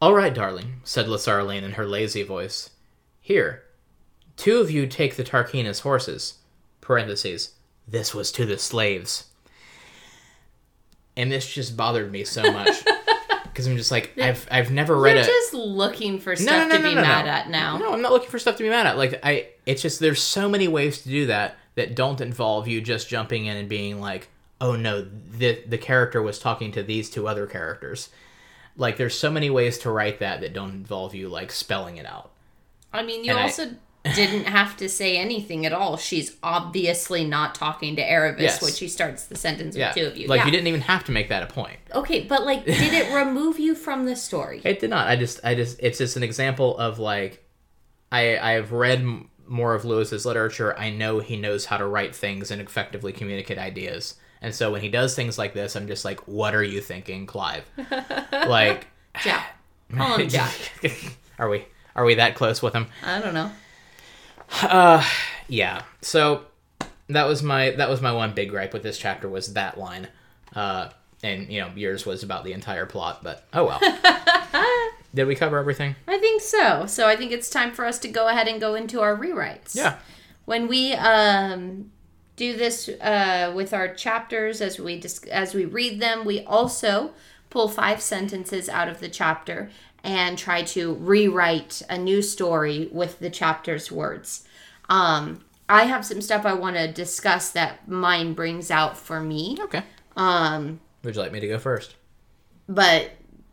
All 0.05 0.13
right, 0.13 0.35
darling, 0.35 0.81
said 0.83 1.07
Lasaraleen 1.07 1.63
in 1.63 1.71
her 1.71 1.85
lazy 1.87 2.21
voice. 2.21 2.69
Here, 3.21 3.63
two 4.37 4.59
of 4.59 4.69
you 4.69 4.85
take 4.85 5.15
the 5.15 5.23
Tarkheena's 5.23 5.79
horses. 5.79 6.35
Parentheses. 6.79 7.55
This 7.87 8.13
was 8.13 8.31
to 8.33 8.45
the 8.45 8.59
slaves. 8.59 9.31
And 11.17 11.31
this 11.31 11.51
just 11.51 11.75
bothered 11.75 12.11
me 12.11 12.23
so 12.23 12.43
much. 12.51 12.83
Because 13.45 13.67
I'm 13.67 13.77
just 13.77 13.89
like, 13.89 14.11
I've, 14.19 14.45
I've 14.51 14.69
never 14.69 14.99
read 14.99 15.13
You're 15.13 15.23
a. 15.23 15.25
just 15.25 15.53
looking 15.53 16.19
for 16.19 16.35
stuff 16.35 16.67
no, 16.67 16.67
no, 16.67 16.75
to 16.75 16.83
no, 16.83 16.89
be 16.89 16.95
no, 16.95 17.01
no. 17.01 17.07
mad 17.07 17.25
at 17.25 17.49
now. 17.49 17.77
No, 17.77 17.93
I'm 17.93 18.01
not 18.01 18.11
looking 18.11 18.27
for 18.27 18.37
stuff 18.37 18.57
to 18.57 18.63
be 18.63 18.69
mad 18.69 18.85
at. 18.85 18.97
Like 18.97 19.21
I, 19.23 19.47
it's 19.65 19.81
just 19.81 20.01
there's 20.01 20.21
so 20.21 20.49
many 20.49 20.67
ways 20.67 21.03
to 21.03 21.07
do 21.07 21.27
that 21.27 21.55
that 21.75 21.95
don't 21.95 22.19
involve 22.19 22.67
you 22.67 22.81
just 22.81 23.07
jumping 23.07 23.45
in 23.45 23.55
and 23.55 23.69
being 23.69 24.01
like, 24.01 24.27
oh 24.59 24.75
no, 24.75 25.07
the 25.37 25.63
the 25.65 25.77
character 25.77 26.21
was 26.21 26.37
talking 26.37 26.73
to 26.73 26.83
these 26.83 27.09
two 27.09 27.29
other 27.29 27.47
characters. 27.47 28.09
Like 28.77 28.97
there's 28.97 29.17
so 29.17 29.31
many 29.31 29.49
ways 29.49 29.77
to 29.79 29.91
write 29.91 30.19
that 30.19 30.41
that 30.41 30.53
don't 30.53 30.71
involve 30.71 31.15
you 31.15 31.29
like 31.29 31.51
spelling 31.51 31.97
it 31.97 32.05
out. 32.05 32.31
I 32.91 33.03
mean, 33.03 33.23
you 33.23 33.31
And 33.31 33.39
I- 33.39 33.43
also 33.43 33.71
didn't 34.15 34.43
have 34.45 34.77
to 34.77 34.87
say 34.87 35.17
anything 35.17 35.65
at 35.65 35.73
all. 35.73 35.97
She's 35.97 36.35
obviously 36.43 37.23
not 37.25 37.55
talking 37.55 37.95
to 37.95 38.03
Aravis 38.03 38.39
Yes. 38.39 38.61
when 38.61 38.71
she 38.71 38.87
starts 38.87 39.25
the 39.25 39.35
sentence 39.35 39.75
Yeah, 39.75 39.87
with 39.89 39.95
two 39.95 40.05
of 40.05 40.15
you. 40.17 40.27
like 40.27 40.41
yeah. 40.41 40.45
you 40.45 40.51
didn't 40.51 40.67
even 40.67 40.81
have 40.81 41.03
to 41.05 41.11
make 41.11 41.29
that 41.29 41.41
a 41.41 41.47
point. 41.47 41.79
Okay, 41.93 42.21
but 42.21 42.45
like, 42.45 42.65
did 42.65 42.93
it 42.93 43.11
remove 43.15 43.57
you 43.57 43.73
from 43.73 44.05
the 44.05 44.15
story? 44.15 44.61
It 44.63 44.79
did 44.79 44.91
not. 44.91 45.07
I 45.07 45.15
just, 45.15 45.39
I 45.43 45.55
just, 45.55 45.79
it's 45.81 45.97
just 45.97 46.17
an 46.17 46.23
example 46.23 46.77
of 46.77 46.99
like, 46.99 47.43
I, 48.11 48.37
I 48.37 48.51
have 48.51 48.71
read 48.71 48.99
m- 48.99 49.29
more 49.47 49.73
of 49.73 49.85
Lewis's 49.85 50.23
literature. 50.25 50.77
I 50.77 50.91
know 50.91 51.19
he 51.19 51.35
knows 51.35 51.65
how 51.65 51.77
to 51.77 51.87
write 51.87 52.15
things 52.15 52.51
and 52.51 52.61
effectively 52.61 53.11
communicate 53.11 53.57
ideas. 53.57 54.15
And 54.45 54.53
so 54.53 54.71
when 54.71 54.81
he 54.81 54.89
does 54.89 55.15
things 55.15 55.39
like 55.39 55.55
this, 55.55 55.75
I'm 55.75 55.87
just 55.87 56.05
like, 56.05 56.19
what 56.27 56.53
are 56.53 56.61
you 56.61 56.79
thinking, 56.79 57.25
Clive? 57.25 57.65
like, 58.31 58.85
Jack. 59.23 59.57
Call 59.91 60.17
him 60.19 60.29
Jack. 60.29 60.53
are 61.39 61.49
we, 61.49 61.65
are 61.95 62.05
we 62.05 62.13
that 62.13 62.35
close 62.35 62.61
with 62.61 62.75
him? 62.75 62.85
I 63.03 63.21
don't 63.21 63.33
know. 63.33 63.49
Yeah. 65.47 65.81
So 66.01 66.43
that 67.07 67.25
was 67.25 67.41
my, 67.41 67.71
that 67.71 67.89
was 67.89 68.03
my 68.03 68.11
one 68.11 68.35
big 68.35 68.51
gripe 68.51 68.71
with 68.71 68.83
this 68.83 68.99
chapter 68.99 69.27
was 69.27 69.53
that 69.53 69.79
line. 69.79 70.09
Uh, 70.55 70.89
and 71.23 71.51
you 71.51 71.61
know, 71.61 71.71
yours 71.75 72.05
was 72.05 72.21
about 72.21 72.43
the 72.43 72.53
entire 72.53 72.85
plot, 72.85 73.23
but 73.23 73.47
oh 73.51 73.65
well. 73.65 73.79
Did 75.15 75.25
we 75.25 75.33
cover 75.33 75.57
everything? 75.57 75.95
I 76.07 76.19
think 76.19 76.43
so. 76.43 76.85
So 76.85 77.07
I 77.07 77.15
think 77.15 77.31
it's 77.31 77.49
time 77.49 77.71
for 77.71 77.83
us 77.83 77.97
to 77.97 78.07
go 78.07 78.27
ahead 78.27 78.47
and 78.47 78.61
go 78.61 78.75
into 78.75 79.01
our 79.01 79.17
rewrites. 79.17 79.75
Yeah. 79.75 79.97
When 80.45 80.67
we 80.67 80.93
um, 80.93 81.89
do 82.35 82.55
this 82.57 82.89
uh, 82.89 83.51
with 83.55 83.73
our 83.73 83.93
chapters 83.93 84.61
as 84.61 84.79
we 84.79 84.99
dis- 84.99 85.23
as 85.25 85.53
we 85.53 85.65
read 85.65 85.99
them, 85.99 86.25
we 86.25 86.41
also 86.43 87.11
pull 87.49 87.67
five 87.69 88.01
sentences 88.01 88.67
out 88.69 88.87
of 88.89 88.99
the 88.99 89.07
chapter 89.09 89.69
and 90.03 90.37
try 90.37 90.61
to 90.61 90.93
rewrite 90.95 91.81
a 91.89 91.97
new 91.97 92.21
story 92.21 92.89
with 92.91 93.19
the 93.19 93.29
chapter's 93.29 93.91
words. 93.91 94.43
Um, 94.89 95.43
I 95.67 95.85
have 95.85 96.05
some 96.05 96.21
stuff 96.21 96.45
I 96.45 96.53
want 96.53 96.75
to 96.75 96.91
discuss 96.91 97.49
that 97.51 97.87
mine 97.87 98.33
brings 98.33 98.69
out 98.69 98.97
for 98.97 99.19
me. 99.19 99.57
Okay. 99.61 99.83
Um, 100.15 100.79
Would 101.03 101.15
you 101.15 101.21
like 101.21 101.31
me 101.31 101.39
to 101.39 101.47
go 101.47 101.57
first? 101.59 101.95
but 102.67 103.11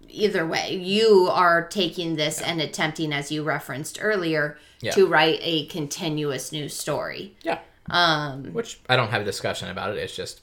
either 0.08 0.46
way, 0.46 0.74
you 0.76 1.28
are 1.32 1.66
taking 1.68 2.16
this 2.16 2.40
and 2.42 2.60
attempting, 2.60 3.12
as 3.14 3.30
you 3.32 3.42
referenced 3.42 3.98
earlier, 4.02 4.58
Yeah. 4.80 4.92
to 4.92 5.06
write 5.06 5.38
a 5.42 5.66
continuous 5.66 6.52
new 6.52 6.68
story. 6.68 7.34
Yeah. 7.42 7.60
Um, 7.90 8.52
Which 8.52 8.80
I 8.88 8.96
don't 8.96 9.08
have 9.10 9.22
a 9.22 9.24
discussion 9.24 9.68
about 9.68 9.90
it. 9.90 9.98
It's 9.98 10.14
just 10.14 10.40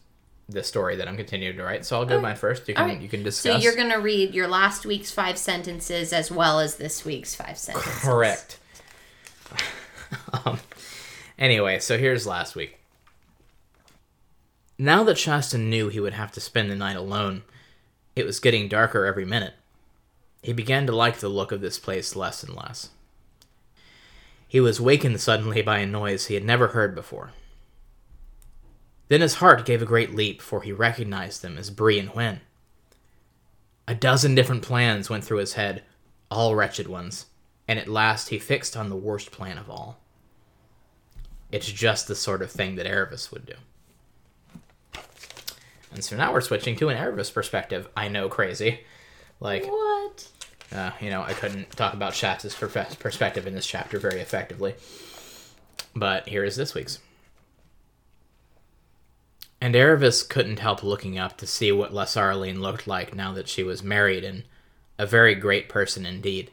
the 0.49 0.63
story 0.63 0.95
that 0.95 1.07
I'm 1.07 1.15
continuing 1.15 1.57
to 1.57 1.63
write. 1.63 1.85
So 1.85 1.97
I'll 1.97 2.05
go 2.05 2.19
mine 2.19 2.35
first. 2.35 2.67
You 2.67 2.73
can 2.73 2.83
Alright. 2.83 3.01
you 3.01 3.07
can 3.07 3.23
discuss. 3.23 3.57
so 3.57 3.59
you're 3.59 3.75
going 3.75 3.91
to 3.91 3.99
read 3.99 4.33
your 4.33 4.47
last 4.47 4.85
week's 4.85 5.11
five 5.11 5.37
sentences 5.37 6.11
as 6.11 6.31
well 6.31 6.59
as 6.59 6.75
this 6.77 7.05
week's 7.05 7.35
five 7.35 7.57
sentences. 7.57 8.01
correct. 8.01 8.59
um, 10.45 10.59
anyway, 11.37 11.79
so 11.79 11.97
here's 11.97 12.25
last 12.25 12.55
week. 12.55 12.79
Now 14.77 15.03
that 15.03 15.17
Shasta 15.17 15.57
knew 15.57 15.89
he 15.89 15.99
would 15.99 16.13
have 16.13 16.31
to 16.31 16.41
spend 16.41 16.71
the 16.71 16.75
night 16.75 16.95
alone, 16.95 17.43
it 18.15 18.25
was 18.25 18.39
getting 18.39 18.67
darker 18.67 19.05
every 19.05 19.25
minute. 19.25 19.53
He 20.41 20.53
began 20.53 20.87
to 20.87 20.95
like 20.95 21.17
the 21.17 21.29
look 21.29 21.51
of 21.51 21.61
this 21.61 21.77
place 21.77 22.15
less 22.15 22.43
and 22.43 22.55
less. 22.55 22.89
He 24.49 24.59
was 24.59 24.81
wakened 24.81 25.21
suddenly 25.21 25.61
by 25.61 25.77
a 25.77 25.85
noise 25.85 26.25
he 26.25 26.33
had 26.33 26.43
never 26.43 26.69
heard 26.69 26.95
before. 26.95 27.31
Then 29.07 29.21
his 29.21 29.35
heart 29.35 29.63
gave 29.63 29.81
a 29.81 29.85
great 29.85 30.15
leap, 30.15 30.41
for 30.41 30.63
he 30.63 30.71
recognized 30.71 31.43
them 31.43 31.55
as 31.55 31.69
Bree 31.69 31.99
and 31.99 32.09
Hwin. 32.09 32.41
A 33.87 33.93
dozen 33.93 34.33
different 34.33 34.63
plans 34.63 35.07
went 35.07 35.23
through 35.23 35.37
his 35.37 35.53
head, 35.53 35.83
all 36.31 36.55
wretched 36.55 36.87
ones, 36.87 37.27
and 37.67 37.77
at 37.77 37.87
last 37.87 38.29
he 38.29 38.39
fixed 38.39 38.75
on 38.75 38.89
the 38.89 38.95
worst 38.95 39.31
plan 39.31 39.59
of 39.59 39.69
all. 39.69 39.99
It's 41.51 41.71
just 41.71 42.07
the 42.07 42.15
sort 42.15 42.41
of 42.41 42.51
thing 42.51 42.75
that 42.75 42.87
Aravis 42.87 43.31
would 43.31 43.45
do. 43.45 43.53
And 45.91 46.03
so 46.03 46.15
now 46.15 46.33
we're 46.33 46.41
switching 46.41 46.75
to 46.77 46.89
an 46.89 46.97
Aravis 46.97 47.31
perspective. 47.31 47.87
I 47.95 48.07
know, 48.07 48.29
crazy. 48.29 48.81
Like, 49.39 49.65
What? 49.67 50.27
Uh, 50.73 50.91
you 51.01 51.09
know, 51.09 51.23
I 51.23 51.33
couldn't 51.33 51.71
talk 51.71 51.93
about 51.93 52.13
perfe- 52.13 52.99
perspective 52.99 53.47
in 53.47 53.55
this 53.55 53.65
chapter 53.65 53.97
very 53.97 54.19
effectively. 54.19 54.75
But 55.95 56.27
here 56.27 56.43
is 56.43 56.55
this 56.55 56.75
week's. 56.75 56.99
And 59.61 59.75
Aravis 59.75 60.27
couldn't 60.27 60.59
help 60.59 60.83
looking 60.83 61.17
up 61.17 61.37
to 61.37 61.47
see 61.47 61.71
what 61.71 61.91
Lasaraleen 61.91 62.59
looked 62.59 62.87
like 62.87 63.15
now 63.15 63.33
that 63.33 63.49
she 63.49 63.63
was 63.63 63.83
married 63.83 64.23
and 64.23 64.43
a 64.97 65.05
very 65.05 65.35
great 65.35 65.67
person 65.67 66.05
indeed. 66.05 66.51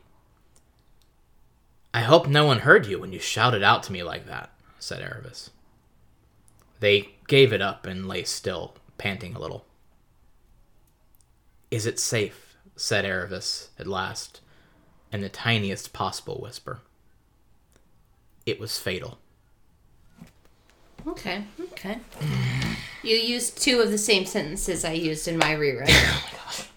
I 1.92 2.00
hope 2.00 2.26
no 2.26 2.44
one 2.44 2.60
heard 2.60 2.86
you 2.86 2.98
when 2.98 3.12
you 3.12 3.18
shouted 3.18 3.62
out 3.62 3.82
to 3.84 3.92
me 3.92 4.02
like 4.02 4.26
that, 4.26 4.50
said 4.78 5.02
Aravis. 5.02 5.50
They 6.80 7.10
gave 7.26 7.52
it 7.52 7.62
up 7.62 7.86
and 7.86 8.08
lay 8.08 8.24
still, 8.24 8.74
panting 8.98 9.34
a 9.34 9.38
little. 9.38 9.64
Is 11.70 11.86
it 11.86 11.98
safe? 11.98 12.45
Said 12.76 13.04
Aravis 13.04 13.68
at 13.78 13.86
last, 13.86 14.40
in 15.12 15.22
the 15.22 15.28
tiniest 15.28 15.92
possible 15.92 16.38
whisper. 16.40 16.80
It 18.44 18.60
was 18.60 18.78
fatal. 18.78 19.18
Okay, 21.06 21.44
okay. 21.72 21.98
You 23.02 23.16
used 23.16 23.62
two 23.62 23.80
of 23.80 23.90
the 23.90 23.98
same 23.98 24.26
sentences 24.26 24.84
I 24.84 24.92
used 24.92 25.26
in 25.28 25.38
my 25.38 25.52
rewrite. 25.52 25.88
Oh 25.94 26.22
my 26.24 26.38
gosh. 26.38 26.68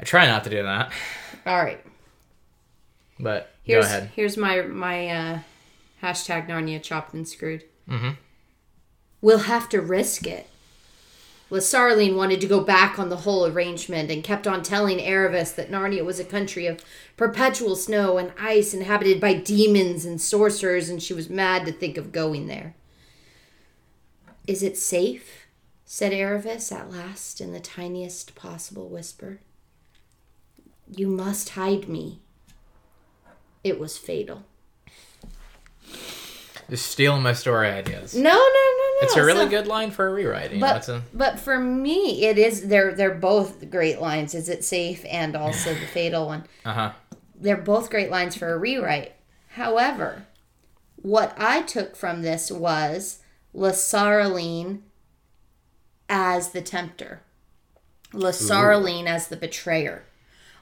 I 0.00 0.04
try 0.04 0.26
not 0.26 0.44
to 0.44 0.50
do 0.50 0.62
that, 0.62 0.90
All 1.46 1.62
right. 1.62 1.84
but 3.18 3.52
Here's 3.62 3.84
go 3.86 3.90
ahead. 3.90 4.10
here's 4.16 4.36
my 4.38 4.62
my 4.62 5.08
uh, 5.08 5.38
hashtag 6.02 6.48
Narnia 6.48 6.82
chopped 6.82 7.12
and 7.12 7.28
screwed. 7.28 7.64
Mm-hmm. 7.88 8.10
We'll 9.20 9.38
have 9.40 9.68
to 9.68 9.80
risk 9.82 10.26
it. 10.26 10.48
Lasaraleen 11.50 12.14
wanted 12.14 12.40
to 12.40 12.46
go 12.46 12.60
back 12.60 12.98
on 12.98 13.08
the 13.08 13.18
whole 13.18 13.44
arrangement 13.44 14.10
and 14.10 14.22
kept 14.22 14.46
on 14.46 14.62
telling 14.62 14.98
Aravis 14.98 15.54
that 15.56 15.70
Narnia 15.70 16.04
was 16.04 16.20
a 16.20 16.24
country 16.24 16.66
of 16.66 16.84
perpetual 17.16 17.74
snow 17.74 18.18
and 18.18 18.32
ice 18.38 18.72
inhabited 18.72 19.20
by 19.20 19.34
demons 19.34 20.04
and 20.04 20.20
sorcerers, 20.20 20.88
and 20.88 21.02
she 21.02 21.12
was 21.12 21.28
mad 21.28 21.66
to 21.66 21.72
think 21.72 21.96
of 21.96 22.12
going 22.12 22.46
there. 22.46 22.74
Is 24.46 24.62
it 24.62 24.78
safe? 24.78 25.46
said 25.84 26.12
Aravis 26.12 26.70
at 26.70 26.88
last 26.88 27.40
in 27.40 27.52
the 27.52 27.58
tiniest 27.58 28.36
possible 28.36 28.88
whisper. 28.88 29.40
You 30.88 31.08
must 31.08 31.50
hide 31.50 31.88
me. 31.88 32.20
It 33.64 33.80
was 33.80 33.98
fatal. 33.98 34.44
Just 36.68 36.86
stealing 36.86 37.22
my 37.22 37.32
story 37.32 37.68
ideas. 37.68 38.14
No, 38.14 38.30
no. 38.30 38.79
It's 39.02 39.16
a 39.16 39.24
really 39.24 39.44
so- 39.46 39.50
good 39.50 39.66
line 39.66 39.90
for 39.90 40.06
a 40.08 40.12
rewrite. 40.12 40.52
You 40.52 40.58
know, 40.58 40.66
But 40.66 40.76
it's 40.76 40.88
a, 40.88 41.02
but 41.14 41.38
for 41.38 41.58
me, 41.58 42.24
it 42.26 42.38
is 42.38 42.68
they're 42.68 42.94
they're 42.94 43.14
both 43.14 43.70
great 43.70 44.00
lines. 44.00 44.34
Is 44.34 44.48
it 44.48 44.64
safe 44.64 45.04
and 45.10 45.34
also 45.36 45.72
the 45.74 45.86
fatal 45.86 46.26
one? 46.26 46.44
uh-huh. 46.64 46.92
They're 47.34 47.56
both 47.56 47.88
great 47.90 48.10
lines 48.10 48.36
for 48.36 48.52
a 48.52 48.58
rewrite. 48.58 49.12
However, 49.54 50.26
what 50.96 51.34
I 51.38 51.62
took 51.62 51.96
from 51.96 52.22
this 52.22 52.50
was 52.50 53.22
Lasaraleen 53.54 54.80
as 56.08 56.50
the 56.50 56.60
tempter, 56.60 57.22
Lasaraleen 58.12 59.06
as 59.06 59.28
the 59.28 59.36
betrayer. 59.36 60.04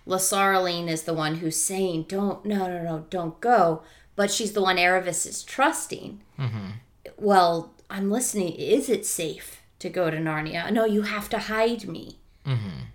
Lasaraleen 0.07 0.89
is 0.89 1.03
the 1.03 1.13
one 1.15 1.37
who's 1.37 1.57
saying, 1.61 2.05
"Don't, 2.09 2.45
no, 2.45 2.67
no, 2.69 2.83
no, 2.83 3.07
don't 3.11 3.41
go," 3.41 3.83
but 4.17 4.31
she's 4.31 4.53
the 4.53 4.63
one 4.63 4.77
Aravis 4.77 5.27
is 5.27 5.43
trusting. 5.43 6.23
Well, 7.17 7.75
I'm 7.91 8.11
listening. 8.11 8.53
Is 8.55 8.89
it 8.89 9.07
safe 9.07 9.63
to 9.79 9.89
go 9.89 10.11
to 10.11 10.17
Narnia? 10.19 10.71
No, 10.73 10.85
you 10.85 11.03
have 11.03 11.29
to 11.31 11.39
hide 11.39 11.87
me. 11.89 12.17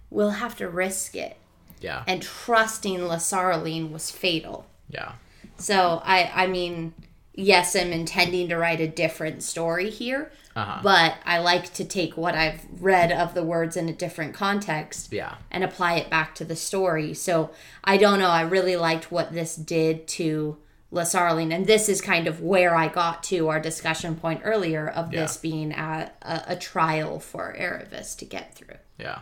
We'll 0.10 0.32
have 0.32 0.58
to 0.58 0.68
risk 0.70 1.16
it. 1.16 1.38
Yeah. 1.82 2.04
and 2.08 2.22
trusting 2.22 3.00
Lasaraleen 3.00 3.92
was 3.92 4.10
fatal. 4.10 4.66
Yeah. 4.90 5.12
So 5.58 6.02
I 6.06 6.32
I 6.34 6.48
mean, 6.48 6.94
yes, 7.34 7.76
I'm 7.76 7.92
intending 7.92 8.48
to 8.50 8.56
write 8.58 8.80
a 8.80 8.88
different 8.88 9.44
story 9.44 9.90
here, 9.90 10.32
Uh-huh. 10.56 10.80
but 10.82 11.16
I 11.26 11.40
like 11.40 11.74
to 11.74 11.84
take 11.84 12.16
what 12.16 12.36
I've 12.36 12.62
read 12.80 13.12
of 13.12 13.34
the 13.34 13.44
words 13.44 13.76
in 13.76 13.90
a 13.90 13.94
different 13.94 14.34
context 14.34 15.12
Yeah. 15.12 15.36
and 15.52 15.62
apply 15.64 15.96
it 15.96 16.10
back 16.10 16.36
to 16.36 16.46
the 16.46 16.56
story. 16.56 17.14
So 17.14 17.50
I 17.84 17.98
don't 17.98 18.20
know. 18.20 18.30
I 18.30 18.44
really 18.44 18.78
liked 18.78 19.12
what 19.12 19.34
this 19.34 19.54
did 19.58 20.08
to 20.20 20.56
Lasaraleen, 20.94 21.54
and 21.54 21.66
this 21.66 21.90
is 21.90 22.02
kind 22.02 22.28
of 22.28 22.42
where 22.42 22.76
I 22.76 22.88
got 22.88 23.24
to 23.24 23.50
our 23.50 23.60
discussion 23.60 24.16
point 24.16 24.42
earlier 24.44 24.88
of 24.88 25.10
this 25.10 25.38
being 25.38 25.72
a, 25.72 26.12
a, 26.22 26.44
a 26.50 26.56
trial 26.56 27.20
for 27.20 27.56
Aravis 27.58 28.16
to 28.20 28.26
get 28.26 28.54
through. 28.56 28.78
Yeah. 29.00 29.20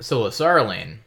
So 0.00 0.24
Lasaraleen 0.24 0.98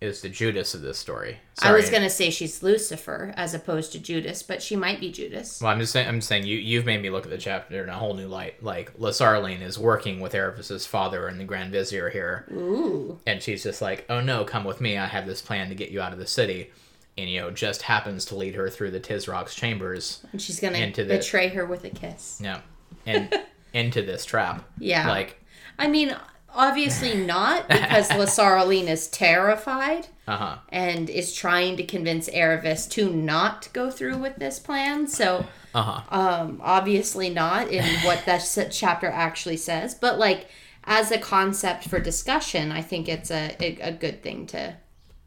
is 0.00 0.22
the 0.22 0.28
Judas 0.28 0.72
of 0.72 0.80
this 0.80 0.98
story. 0.98 1.38
I 1.60 1.72
was 1.72 1.90
gonna 1.90 2.08
say 2.08 2.30
she's 2.30 2.62
Lucifer 2.62 3.34
as 3.36 3.52
opposed 3.52 3.92
to 3.92 3.98
Judas, 3.98 4.42
but 4.42 4.62
she 4.62 4.74
might 4.76 4.98
be 4.98 5.12
Judas. 5.12 5.60
Well, 5.60 5.70
I'm 5.70 5.80
just 5.80 5.92
saying. 5.92 6.08
I'm 6.08 6.18
just 6.18 6.28
saying 6.28 6.46
you 6.46 6.56
you've 6.56 6.86
made 6.86 7.02
me 7.02 7.10
look 7.10 7.24
at 7.24 7.30
the 7.30 7.38
chapter 7.38 7.82
in 7.82 7.90
a 7.90 7.98
whole 7.98 8.14
new 8.14 8.28
light. 8.28 8.62
Like 8.62 8.96
Lasaraleen 8.98 9.60
is 9.60 9.78
working 9.78 10.20
with 10.20 10.32
Aravis's 10.32 10.86
father 10.86 11.26
and 11.28 11.38
the 11.38 11.44
Grand 11.44 11.72
Vizier 11.72 12.08
here, 12.08 12.46
Ooh, 12.52 13.18
and 13.26 13.42
she's 13.42 13.62
just 13.62 13.82
like, 13.82 14.06
"Oh 14.08 14.20
no, 14.20 14.44
come 14.44 14.64
with 14.64 14.80
me. 14.80 14.96
I 14.96 15.06
have 15.06 15.26
this 15.26 15.42
plan 15.42 15.68
to 15.68 15.74
get 15.74 15.90
you 15.90 16.00
out 16.00 16.12
of 16.14 16.18
the 16.18 16.26
city." 16.26 16.70
And 17.18 17.28
you 17.28 17.40
know, 17.40 17.50
just 17.50 17.82
happens 17.82 18.24
to 18.26 18.34
lead 18.36 18.54
her 18.54 18.70
through 18.70 18.92
the 18.92 19.00
Tisroc's 19.00 19.54
chambers. 19.54 20.24
and 20.32 20.40
she's 20.40 20.60
gonna 20.60 20.78
Into 20.78 21.04
the- 21.04 21.18
betray 21.18 21.48
her 21.48 21.66
with 21.66 21.84
a 21.84 21.90
kiss. 21.90 22.40
Yeah, 22.42 22.60
and 23.06 23.32
into 23.72 24.02
this 24.02 24.24
trap. 24.24 24.64
Yeah. 24.78 25.08
Like, 25.08 25.42
I 25.78 25.88
mean, 25.88 26.16
obviously 26.54 27.14
not 27.26 27.68
because 27.68 28.08
Lasaraleen 28.08 28.88
is 28.88 29.08
terrified. 29.08 30.06
uh 30.26 30.36
huh. 30.36 30.56
and 30.70 31.10
is 31.10 31.34
trying 31.34 31.76
to 31.76 31.82
convince 31.84 32.28
Aravis 32.30 32.88
to 32.90 33.10
not 33.10 33.68
go 33.72 33.90
through 33.90 34.16
with 34.18 34.36
this 34.36 34.58
plan. 34.58 35.06
So, 35.08 35.44
Uh 35.74 35.82
huh. 35.82 36.16
um, 36.18 36.60
obviously 36.62 37.28
not 37.30 37.68
in 37.68 37.84
what 38.04 38.24
that 38.26 38.40
chapter 38.72 39.08
actually 39.08 39.56
says, 39.58 39.94
but 39.94 40.18
like 40.18 40.46
as 40.84 41.10
a 41.10 41.18
concept 41.18 41.84
for 41.88 41.98
discussion, 42.00 42.72
I 42.72 42.80
think 42.80 43.08
it's 43.08 43.30
a, 43.30 43.54
a, 43.60 43.78
a 43.88 43.92
good 43.92 44.22
thing 44.22 44.46
to 44.48 44.76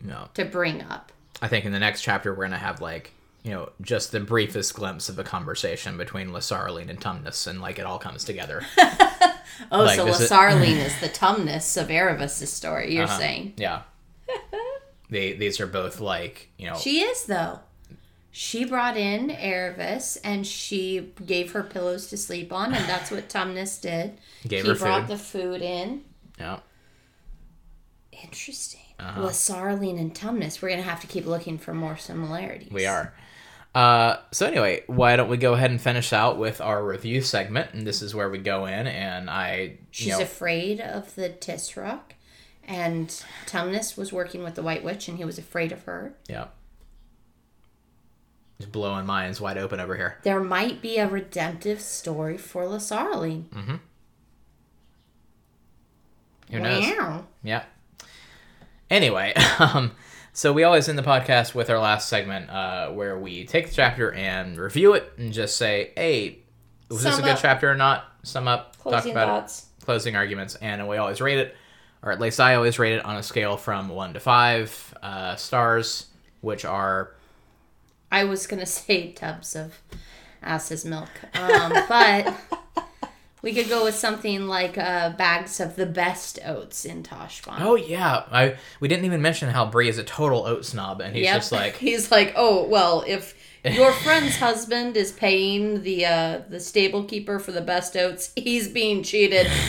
No. 0.02 0.30
to 0.34 0.44
bring 0.46 0.82
up. 0.82 1.12
I 1.44 1.48
think 1.50 1.66
in 1.66 1.72
the 1.74 1.80
next 1.80 2.02
chapter 2.02 2.34
we're 2.34 2.46
gonna 2.46 2.58
have 2.58 2.80
like 2.82 3.12
you 3.44 3.52
know 3.52 3.70
just 3.82 4.12
the 4.14 4.20
briefest 4.22 4.74
glimpse 4.74 5.10
of 5.10 5.20
a 5.20 5.24
conversation 5.24 5.98
between 5.98 6.30
Lasaraleen 6.30 6.90
and 6.90 7.00
Tumnus, 7.00 7.46
and 7.48 7.60
like 7.62 7.78
it 7.80 7.86
all 7.86 8.00
comes 8.00 8.24
together. 8.24 8.64
Oh, 9.72 9.84
Like, 9.84 9.98
so 9.98 10.08
is- 10.08 10.18
Lasaraleen 10.32 10.78
is 10.84 11.00
the 11.00 11.10
Tumnus 11.10 11.80
of 11.80 11.90
Aravis' 11.90 12.48
story. 12.48 12.96
You're 12.96 13.04
Uh-huh. 13.04 13.18
saying 13.20 13.54
Yeah. 13.58 13.84
they 15.12 15.34
these 15.34 15.60
are 15.60 15.68
both 15.68 16.00
like 16.00 16.50
you 16.58 16.68
know 16.68 16.76
she 16.78 17.02
is 17.02 17.26
though. 17.26 17.60
She 18.32 18.66
brought 18.66 18.98
in 18.98 19.28
Aravis 19.30 20.18
and 20.24 20.48
she 20.48 21.14
gave 21.24 21.52
her 21.52 21.62
pillows 21.62 22.08
to 22.08 22.18
sleep 22.18 22.52
on, 22.52 22.74
and 22.74 22.90
that's 22.90 23.12
what 23.12 23.30
Tumnus 23.30 23.80
did. 23.80 24.18
Gave 24.48 24.64
he 24.64 24.70
her 24.72 24.76
brought 24.76 25.02
food. 25.02 25.10
the 25.10 25.18
food 25.20 25.62
in. 25.62 26.04
yeah 26.40 26.60
Interesting. 28.24 28.80
Uh-huh. 29.04 29.22
Lasaraleen 29.22 30.00
and 30.00 30.14
Tumnus. 30.16 30.62
We're 30.62 30.70
gonna 30.70 30.82
have 30.84 31.02
to 31.02 31.08
keep 31.08 31.26
looking 31.26 31.58
for 31.58 31.74
more 31.74 31.98
similarities. 31.98 32.72
we 32.72 32.86
are. 32.86 33.14
Uh, 33.76 34.18
so 34.32 34.46
anyway, 34.46 34.84
why 34.88 35.16
don't 35.16 35.30
we 35.30 35.38
go 35.38 35.54
ahead 35.54 35.72
and 35.72 35.82
finish 35.82 36.14
out 36.14 36.38
with 36.38 36.62
our 36.62 36.86
review 36.86 37.22
segment? 37.22 37.74
And 37.74 37.88
this 37.88 38.02
is 38.04 38.14
where 38.14 38.30
we 38.30 38.38
go 38.38 38.66
in, 38.68 38.86
and 38.88 39.30
I, 39.32 39.78
She's 39.90 40.08
you 40.08 40.14
know, 40.14 40.22
afraid 40.22 40.80
of 40.80 41.16
the 41.16 41.30
Tisroc, 41.30 42.02
and 42.68 43.10
Tumnus 43.48 43.98
was 43.98 44.14
working 44.14 44.44
with 44.44 44.54
the 44.54 44.62
White 44.62 44.84
Witch, 44.84 45.08
and 45.08 45.18
he 45.18 45.26
was 45.26 45.40
afraid 45.40 45.72
of 45.72 45.82
her. 45.84 46.14
yeah, 46.30 46.50
just 48.60 48.72
blowing 48.72 49.08
minds 49.08 49.42
wide 49.42 49.58
open 49.58 49.80
over 49.80 49.98
here. 49.98 50.20
There 50.22 50.40
might 50.40 50.80
be 50.80 50.98
a 51.00 51.08
redemptive 51.10 51.82
story 51.82 52.38
for 52.38 52.66
Lasaraleen. 52.66 53.46
Mm-hmm. 53.50 53.76
Who 56.52 56.60
knows? 56.60 56.84
Wow. 56.86 57.26
Yeah. 57.42 57.64
Anyway, 58.94 59.34
um, 59.60 59.92
so 60.34 60.54
we 60.54 60.62
always 60.64 60.88
end 60.88 61.00
the 61.00 61.04
podcast 61.04 61.56
with 61.56 61.72
our 61.72 61.80
last 61.80 62.08
segment, 62.08 62.48
uh, 62.52 62.90
where 62.92 63.18
we 63.18 63.44
take 63.44 63.70
the 63.70 63.74
chapter 63.74 64.14
and 64.14 64.56
review 64.60 64.94
it 64.94 65.12
and 65.18 65.34
just 65.34 65.58
say, 65.58 65.92
"Hey, 65.98 66.44
was 66.90 67.02
this 67.02 67.14
a 67.14 67.16
Sum 67.18 67.26
good 67.26 67.38
chapter 67.42 67.72
or 67.72 67.74
not?" 67.74 68.06
Sum 68.22 68.48
up, 68.48 68.76
talk 68.76 68.84
Closing 68.84 69.12
about 69.14 69.28
thoughts. 69.28 69.66
it, 69.80 69.84
closing 69.86 70.16
arguments, 70.16 70.54
and 70.62 70.88
we 70.88 70.98
always 70.98 71.22
rate 71.22 71.40
it, 71.40 71.56
or 72.04 72.12
at 72.12 72.22
least 72.22 72.40
I 72.40 72.54
always 72.54 72.78
rate 72.78 72.94
it 72.94 73.04
on 73.04 73.16
a 73.16 73.24
scale 73.24 73.58
from 73.58 73.90
one 73.90 74.14
to 74.14 74.20
five 74.20 74.94
uh, 75.02 75.38
stars, 75.38 76.06
which 76.42 76.64
are 76.64 77.16
I 78.12 78.26
was 78.26 78.46
gonna 78.46 78.66
say 78.68 79.12
tubs 79.12 79.56
of 79.56 79.82
ass's 80.44 80.86
milk, 80.86 81.10
um, 81.34 81.74
but 81.90 82.32
we 83.44 83.54
could 83.54 83.70
go 83.70 83.84
with 83.84 83.94
something 83.94 84.48
like 84.48 84.76
uh, 84.78 85.12
bags 85.12 85.60
of 85.60 85.76
the 85.76 85.86
best 85.86 86.40
oats 86.44 86.86
in 86.86 87.04
Tashbaan. 87.04 87.58
oh 87.60 87.76
yeah, 87.76 88.24
I 88.32 88.56
we 88.80 88.88
didn't 88.88 89.06
even 89.06 89.22
mention 89.22 89.50
how 89.50 89.68
Bree 89.68 89.90
is 89.90 90.00
a 90.00 90.04
total 90.04 90.48
oat 90.48 90.66
snob, 90.66 91.02
and 91.02 91.16
he's 91.16 91.26
Yep. 91.26 91.36
just 91.36 91.52
like, 91.52 91.76
he's 91.78 92.10
like, 92.12 92.34
oh 92.36 92.68
well, 92.68 93.04
if 93.06 93.36
your 93.64 93.92
friend's 93.92 94.36
husband 94.38 94.98
is 94.98 95.12
paying 95.12 95.84
the 95.84 96.06
uh, 96.06 96.42
the 96.50 96.60
stable 96.60 97.04
keeper 97.04 97.38
for 97.38 97.52
the 97.52 97.62
best 97.62 97.96
oats, 97.96 98.32
he's 98.36 98.68
being 98.68 99.04
cheated 99.04 99.48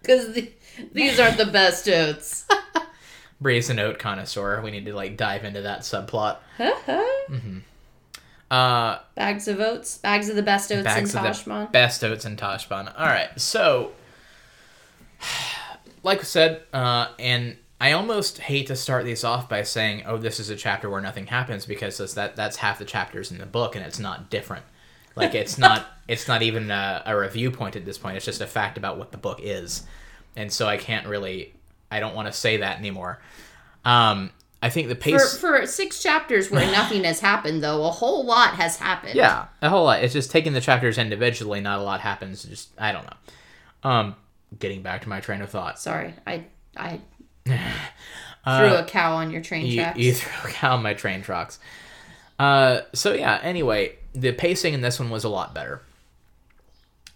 because 0.00 0.32
the, 0.32 0.50
these 0.92 1.18
aren't 1.18 1.36
the 1.38 1.46
best 1.46 1.88
oats. 1.88 2.46
Bree's 3.40 3.70
an 3.70 3.78
oat 3.78 3.98
connoisseur. 3.98 4.60
We 4.62 4.70
need 4.70 4.84
to 4.86 4.94
like 4.94 5.16
dive 5.16 5.44
into 5.44 5.62
that 5.62 5.80
subplot. 5.80 6.38
Uh, 8.50 8.98
bags 9.14 9.46
of 9.46 9.60
oats, 9.60 9.98
bags 9.98 10.28
of 10.28 10.36
the 10.36 10.42
best 10.42 10.72
oats 10.72 10.86
in 10.96 11.04
Tashbaan. 11.04 11.70
best 11.70 12.02
oats 12.02 12.24
in 12.24 12.36
Tashbaan. 12.36 12.92
All 12.98 13.06
right, 13.06 13.28
so 13.40 13.92
like 16.02 16.20
I 16.20 16.22
said, 16.22 16.62
uh, 16.72 17.08
and 17.18 17.56
I 17.80 17.92
almost 17.92 18.38
hate 18.38 18.66
to 18.66 18.76
start 18.76 19.04
these 19.04 19.22
off 19.24 19.48
by 19.48 19.62
saying, 19.62 20.02
"Oh, 20.06 20.16
this 20.16 20.40
is 20.40 20.50
a 20.50 20.56
chapter 20.56 20.90
where 20.90 21.00
nothing 21.00 21.28
happens," 21.28 21.64
because 21.64 21.98
that's, 21.98 22.14
that 22.14 22.36
that's 22.36 22.56
half 22.56 22.78
the 22.78 22.84
chapters 22.84 23.30
in 23.30 23.38
the 23.38 23.46
book, 23.46 23.76
and 23.76 23.84
it's 23.84 23.98
not 23.98 24.30
different. 24.30 24.64
Like 25.14 25.34
it's 25.34 25.56
not 25.66 25.86
it's 26.08 26.26
not 26.26 26.42
even 26.42 26.70
a, 26.70 27.02
a 27.06 27.16
review 27.16 27.50
point 27.50 27.76
at 27.76 27.84
this 27.84 27.98
point. 27.98 28.16
It's 28.16 28.26
just 28.26 28.40
a 28.40 28.46
fact 28.46 28.76
about 28.76 28.98
what 28.98 29.12
the 29.12 29.18
book 29.18 29.40
is, 29.42 29.84
and 30.36 30.52
so 30.52 30.66
I 30.66 30.76
can't 30.76 31.06
really 31.06 31.54
I 31.90 32.00
don't 32.00 32.14
want 32.14 32.26
to 32.26 32.32
say 32.32 32.58
that 32.58 32.78
anymore. 32.78 33.20
Um, 33.84 34.30
I 34.62 34.68
think 34.68 34.88
the 34.88 34.94
For, 34.94 35.00
pace. 35.00 35.38
for 35.38 35.66
six 35.66 36.02
chapters 36.02 36.50
where 36.50 36.70
nothing 36.72 37.04
has 37.04 37.20
happened, 37.20 37.62
though, 37.62 37.84
a 37.86 37.90
whole 37.90 38.24
lot 38.24 38.54
has 38.56 38.76
happened. 38.76 39.14
Yeah, 39.14 39.46
a 39.62 39.68
whole 39.70 39.84
lot. 39.84 40.02
It's 40.04 40.12
just 40.12 40.30
taking 40.30 40.52
the 40.52 40.60
chapters 40.60 40.98
individually. 40.98 41.60
Not 41.60 41.78
a 41.78 41.82
lot 41.82 42.00
happens. 42.00 42.42
Just 42.44 42.68
I 42.78 42.92
don't 42.92 43.04
know. 43.04 43.90
Um, 43.90 44.16
getting 44.58 44.82
back 44.82 45.02
to 45.02 45.08
my 45.08 45.20
train 45.20 45.40
of 45.40 45.48
thought. 45.50 45.78
Sorry, 45.78 46.12
I 46.26 46.44
I 46.76 47.00
threw 47.46 48.74
a 48.74 48.84
cow 48.86 49.14
on 49.14 49.30
your 49.30 49.40
train 49.42 49.64
Uh, 49.64 49.68
You, 49.68 49.76
tracks. 49.80 49.98
you 49.98 50.12
threw 50.14 50.50
cow 50.52 50.74
on 50.76 50.82
my 50.82 50.94
train 50.94 51.22
tracks. 51.22 51.58
Uh, 52.38 52.80
so 52.94 53.12
yeah. 53.14 53.38
Anyway, 53.42 53.96
the 54.14 54.32
pacing 54.32 54.74
in 54.74 54.80
this 54.80 54.98
one 54.98 55.10
was 55.10 55.24
a 55.24 55.28
lot 55.28 55.54
better. 55.54 55.82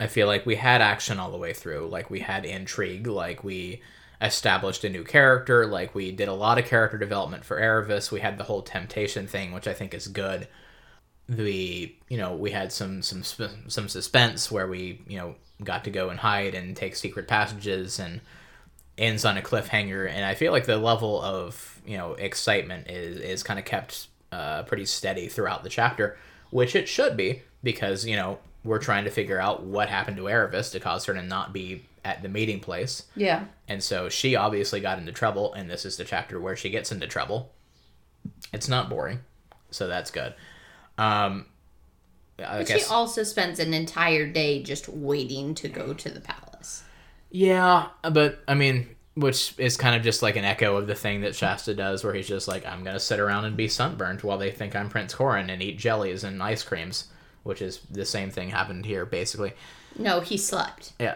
I 0.00 0.06
feel 0.06 0.26
like 0.26 0.44
we 0.44 0.56
had 0.56 0.80
action 0.82 1.18
all 1.18 1.30
the 1.30 1.38
way 1.38 1.52
through. 1.52 1.88
Like 1.88 2.10
we 2.10 2.20
had 2.20 2.44
intrigue. 2.44 3.06
Like 3.06 3.44
we 3.44 3.80
established 4.26 4.84
a 4.84 4.90
new 4.90 5.04
character. 5.04 5.66
Like 5.66 5.94
we 5.94 6.12
did 6.12 6.28
a 6.28 6.34
lot 6.34 6.58
of 6.58 6.66
character 6.66 6.98
development 6.98 7.44
for 7.44 7.60
Aravis. 7.60 8.10
We 8.10 8.20
had 8.20 8.38
the 8.38 8.44
whole 8.44 8.62
temptation 8.62 9.26
thing, 9.26 9.52
which 9.52 9.68
I 9.68 9.74
think 9.74 9.94
is 9.94 10.08
good. 10.08 10.48
The 11.28 11.94
you 12.08 12.18
know 12.18 12.34
we 12.34 12.50
had 12.50 12.72
some 12.72 13.02
some 13.02 13.22
some 13.22 13.88
suspense 13.88 14.50
where 14.50 14.66
we 14.66 15.00
you 15.06 15.16
know 15.16 15.34
got 15.62 15.84
to 15.84 15.90
go 15.90 16.10
and 16.10 16.18
hide 16.20 16.54
and 16.54 16.76
take 16.76 16.96
secret 16.96 17.28
passages 17.28 17.98
and 17.98 18.20
ends 18.98 19.24
on 19.24 19.36
a 19.36 19.42
cliffhanger 19.42 20.08
and 20.08 20.24
i 20.24 20.34
feel 20.34 20.52
like 20.52 20.66
the 20.66 20.76
level 20.76 21.20
of 21.22 21.80
you 21.86 21.96
know 21.96 22.12
excitement 22.14 22.88
is 22.88 23.18
is 23.18 23.42
kind 23.42 23.58
of 23.58 23.64
kept 23.64 24.08
uh, 24.32 24.62
pretty 24.64 24.84
steady 24.84 25.28
throughout 25.28 25.62
the 25.62 25.68
chapter 25.68 26.16
which 26.50 26.74
it 26.74 26.88
should 26.88 27.16
be 27.16 27.42
because 27.62 28.04
you 28.04 28.16
know 28.16 28.38
we're 28.64 28.78
trying 28.78 29.04
to 29.04 29.10
figure 29.10 29.38
out 29.38 29.62
what 29.62 29.88
happened 29.88 30.16
to 30.16 30.24
Aravis 30.24 30.72
to 30.72 30.80
cause 30.80 31.04
her 31.04 31.14
to 31.14 31.22
not 31.22 31.52
be 31.52 31.84
at 32.04 32.22
the 32.22 32.28
meeting 32.28 32.60
place 32.60 33.04
yeah. 33.16 33.44
and 33.66 33.82
so 33.82 34.08
she 34.10 34.36
obviously 34.36 34.80
got 34.80 34.98
into 34.98 35.12
trouble 35.12 35.54
and 35.54 35.70
this 35.70 35.86
is 35.86 35.96
the 35.96 36.04
chapter 36.04 36.38
where 36.38 36.54
she 36.54 36.68
gets 36.68 36.92
into 36.92 37.06
trouble 37.06 37.50
it's 38.52 38.68
not 38.68 38.90
boring 38.90 39.20
so 39.70 39.86
that's 39.88 40.10
good 40.10 40.34
um 40.98 41.46
I 42.38 42.58
But 42.58 42.68
she 42.68 42.84
also 42.84 43.22
spends 43.22 43.60
an 43.60 43.72
entire 43.74 44.26
day 44.26 44.62
just 44.62 44.88
waiting 44.88 45.54
to 45.56 45.68
go 45.68 45.94
to 45.94 46.08
the 46.08 46.20
palace. 46.20 46.82
Yeah, 47.30 47.88
but 48.02 48.42
I 48.48 48.54
mean, 48.54 48.88
which 49.14 49.54
is 49.58 49.76
kind 49.76 49.94
of 49.94 50.02
just 50.02 50.22
like 50.22 50.36
an 50.36 50.44
echo 50.44 50.76
of 50.76 50.86
the 50.86 50.94
thing 50.94 51.20
that 51.20 51.36
Shasta 51.36 51.74
does, 51.74 52.02
where 52.02 52.14
he's 52.14 52.26
just 52.26 52.48
like, 52.48 52.66
I'm 52.66 52.82
gonna 52.82 53.00
sit 53.00 53.20
around 53.20 53.44
and 53.44 53.56
be 53.56 53.68
sunburned 53.68 54.22
while 54.22 54.38
they 54.38 54.50
think 54.50 54.74
I'm 54.74 54.88
Prince 54.88 55.14
Corin 55.14 55.50
and 55.50 55.62
eat 55.62 55.78
jellies 55.78 56.24
and 56.24 56.42
ice 56.42 56.62
creams, 56.62 57.08
which 57.44 57.62
is 57.62 57.78
the 57.90 58.04
same 58.04 58.30
thing 58.30 58.50
happened 58.50 58.84
here, 58.84 59.06
basically. 59.06 59.52
No, 59.96 60.18
he 60.20 60.36
slept. 60.36 60.92
Yeah. 60.98 61.14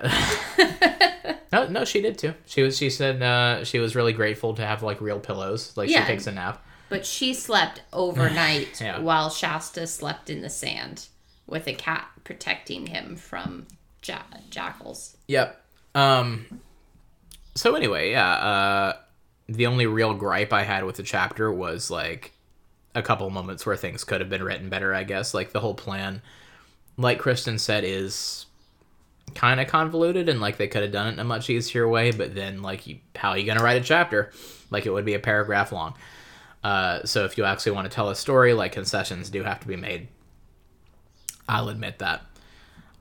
No, 1.50 1.66
no, 1.66 1.86
she 1.86 2.02
did 2.02 2.18
too. 2.18 2.34
She 2.44 2.62
was. 2.62 2.76
She 2.76 2.90
said 2.90 3.22
uh, 3.22 3.64
she 3.64 3.78
was 3.78 3.96
really 3.96 4.12
grateful 4.12 4.52
to 4.56 4.66
have 4.66 4.82
like 4.82 5.00
real 5.00 5.18
pillows. 5.18 5.74
Like 5.78 5.88
Yeah. 5.88 6.02
she 6.02 6.06
takes 6.12 6.26
a 6.26 6.32
nap. 6.32 6.62
But 6.90 7.06
she 7.06 7.32
slept 7.32 7.80
overnight 7.90 8.78
Yeah. 8.82 8.98
while 8.98 9.30
Shasta 9.30 9.86
slept 9.86 10.28
in 10.28 10.42
the 10.42 10.50
sand 10.50 11.06
with 11.46 11.66
a 11.66 11.72
cat 11.72 12.06
protecting 12.24 12.86
him 12.88 13.16
from 13.16 13.66
ja- 14.04 14.20
jackals. 14.50 15.16
Yep. 15.26 15.58
Um. 15.94 16.60
So 17.54 17.74
anyway, 17.74 18.10
yeah. 18.10 18.30
Uh, 18.30 18.92
the 19.48 19.66
only 19.68 19.86
real 19.86 20.12
gripe 20.12 20.52
I 20.52 20.64
had 20.64 20.84
with 20.84 20.96
the 20.96 21.02
chapter 21.02 21.50
was 21.50 21.90
like 21.90 22.32
a 22.98 23.02
couple 23.02 23.30
moments 23.30 23.64
where 23.64 23.76
things 23.76 24.04
could 24.04 24.20
have 24.20 24.30
been 24.30 24.42
written 24.42 24.68
better. 24.68 24.94
I 24.94 25.04
guess 25.04 25.34
like 25.34 25.52
the 25.52 25.60
whole 25.60 25.74
plan, 25.74 26.22
like 26.96 27.18
Kristen 27.18 27.58
said, 27.58 27.84
is 27.84 28.46
kind 29.34 29.60
of 29.60 29.68
convoluted 29.68 30.28
and 30.28 30.40
like 30.40 30.56
they 30.56 30.68
could 30.68 30.82
have 30.82 30.92
done 30.92 31.08
it 31.08 31.12
in 31.12 31.18
a 31.18 31.24
much 31.24 31.48
easier 31.50 31.88
way. 31.88 32.10
But 32.10 32.34
then 32.34 32.62
like, 32.62 32.86
you, 32.86 32.98
how 33.16 33.30
are 33.30 33.38
you 33.38 33.46
gonna 33.46 33.62
write 33.62 33.80
a 33.80 33.84
chapter? 33.84 34.32
Like 34.70 34.86
it 34.86 34.90
would 34.90 35.04
be 35.04 35.14
a 35.14 35.20
paragraph 35.20 35.72
long. 35.72 35.94
Uh, 36.62 37.04
so 37.04 37.24
if 37.24 37.38
you 37.38 37.44
actually 37.44 37.72
want 37.72 37.90
to 37.90 37.94
tell 37.94 38.10
a 38.10 38.16
story, 38.16 38.52
like 38.52 38.72
concessions 38.72 39.30
do 39.30 39.42
have 39.42 39.60
to 39.60 39.68
be 39.68 39.76
made. 39.76 40.08
I'll 41.48 41.68
admit 41.68 42.00
that. 42.00 42.22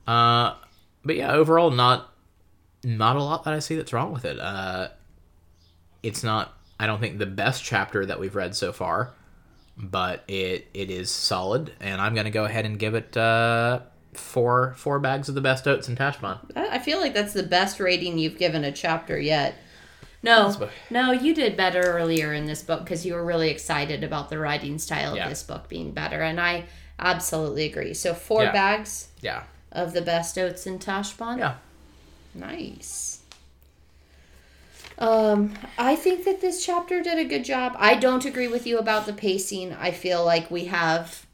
Uh, 0.06 0.56
but 1.04 1.16
yeah, 1.16 1.32
overall, 1.34 1.72
not 1.72 2.14
not 2.84 3.16
a 3.16 3.24
lot 3.24 3.44
that 3.44 3.54
I 3.54 3.60
see 3.60 3.76
that's 3.76 3.92
wrong 3.92 4.14
with 4.14 4.26
it. 4.26 4.40
Uh, 4.40 4.90
it's 6.04 6.24
not. 6.24 6.54
I 6.80 6.86
don't 6.86 7.00
think 7.00 7.18
the 7.18 7.26
best 7.26 7.64
chapter 7.64 8.06
that 8.06 8.20
we've 8.20 8.36
read 8.36 8.56
so 8.56 8.72
far, 8.72 9.14
but 9.78 10.24
it 10.28 10.68
it 10.74 10.90
is 10.90 11.10
solid, 11.12 11.72
and 11.80 12.02
I'm 12.02 12.16
gonna 12.16 12.32
go 12.32 12.46
ahead 12.46 12.66
and 12.66 12.78
give 12.80 12.96
it 12.96 13.16
uh, 13.16 13.80
four 14.14 14.74
four 14.78 15.00
bags 15.00 15.30
of 15.30 15.36
the 15.36 15.42
best 15.42 15.68
oats 15.68 15.88
in 15.88 15.96
Tashbaan. 15.96 16.40
I 16.56 16.80
feel 16.80 17.00
like 17.00 17.14
that's 17.14 17.34
the 17.34 17.44
best 17.44 17.80
rating 17.80 18.18
you've 18.18 18.38
given 18.38 18.64
a 18.64 18.72
chapter 18.72 19.20
yet. 19.20 19.56
No, 20.24 20.70
no, 20.90 21.12
you 21.12 21.34
did 21.36 21.56
better 21.56 21.82
earlier 21.82 22.34
in 22.34 22.48
this 22.48 22.64
book 22.64 22.84
because 22.84 23.06
you 23.06 23.14
were 23.14 23.24
really 23.24 23.50
excited 23.50 24.04
about 24.04 24.30
the 24.30 24.40
writing 24.40 24.80
style 24.80 25.16
Yeah. 25.16 25.24
of 25.26 25.30
this 25.30 25.44
book 25.44 25.70
being 25.70 25.92
better, 25.92 26.22
and 26.22 26.42
I 26.42 26.66
absolutely 27.00 27.66
agree. 27.66 27.94
So 27.94 28.14
four 28.16 28.44
Yeah. 28.46 28.52
bags 28.52 29.10
Yeah, 29.22 29.44
of 29.72 29.94
the 29.94 30.02
best 30.02 30.38
oats 30.40 30.66
in 30.66 30.80
Tashbaan. 30.80 31.38
yeah, 31.38 31.56
Nice. 32.34 33.17
Um, 34.98 35.54
I 35.78 35.96
think 35.96 36.26
that 36.26 36.42
this 36.42 36.66
chapter 36.66 37.04
did 37.04 37.20
a 37.20 37.26
good 37.26 37.46
job. 37.46 37.76
I 37.78 37.96
don't 37.96 38.26
agree 38.26 38.48
with 38.48 38.66
you 38.66 38.80
about 38.80 39.06
the 39.06 39.14
pacing. 39.14 39.74
I 39.74 39.92
feel 39.92 40.26
like 40.26 40.50
we 40.50 40.66
have 40.66 41.26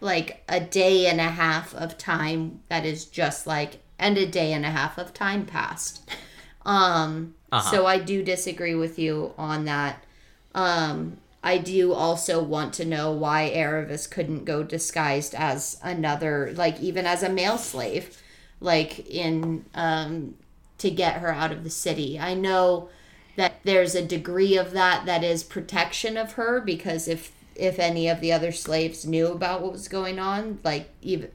like 0.00 0.42
a 0.48 0.60
day 0.60 1.06
and 1.06 1.20
a 1.20 1.24
half 1.24 1.74
of 1.74 1.98
time 1.98 2.60
that 2.68 2.84
is 2.86 3.04
just 3.04 3.46
like 3.46 3.80
and 3.98 4.18
a 4.18 4.26
day 4.26 4.52
and 4.52 4.64
a 4.64 4.70
half 4.70 4.98
of 4.98 5.14
time 5.14 5.46
passed. 5.46 6.08
Um, 6.64 7.34
Uh-huh. 7.52 7.70
so 7.70 7.86
I 7.86 7.98
do 7.98 8.22
disagree 8.22 8.74
with 8.74 8.98
you 8.98 9.34
on 9.36 9.66
that. 9.66 10.02
Um, 10.54 11.18
I 11.44 11.58
do 11.58 11.92
also 11.92 12.42
want 12.42 12.72
to 12.74 12.84
know 12.84 13.10
why 13.12 13.52
Aravis 13.54 14.10
couldn't 14.10 14.44
go 14.44 14.62
disguised 14.62 15.34
as 15.34 15.78
another, 15.82 16.52
like 16.56 16.80
even 16.80 17.04
as 17.04 17.22
a 17.22 17.28
male 17.28 17.58
slave, 17.58 18.16
like 18.60 19.06
in 19.08 19.64
um, 19.74 20.34
to 20.78 20.90
get 20.90 21.16
her 21.20 21.32
out 21.32 21.52
of 21.52 21.62
the 21.64 21.70
city. 21.70 22.18
I 22.18 22.34
know 22.34 22.88
there's 23.64 23.94
a 23.94 24.04
degree 24.04 24.56
of 24.56 24.72
that 24.72 25.06
that 25.06 25.22
is 25.24 25.42
protection 25.44 26.16
of 26.16 26.32
her 26.32 26.60
because 26.60 27.08
if 27.08 27.32
if 27.54 27.78
any 27.78 28.08
of 28.08 28.20
the 28.20 28.32
other 28.32 28.50
slaves 28.52 29.04
knew 29.06 29.28
about 29.28 29.60
what 29.62 29.72
was 29.72 29.86
going 29.88 30.18
on, 30.18 30.58
like 30.64 30.88
even 31.02 31.30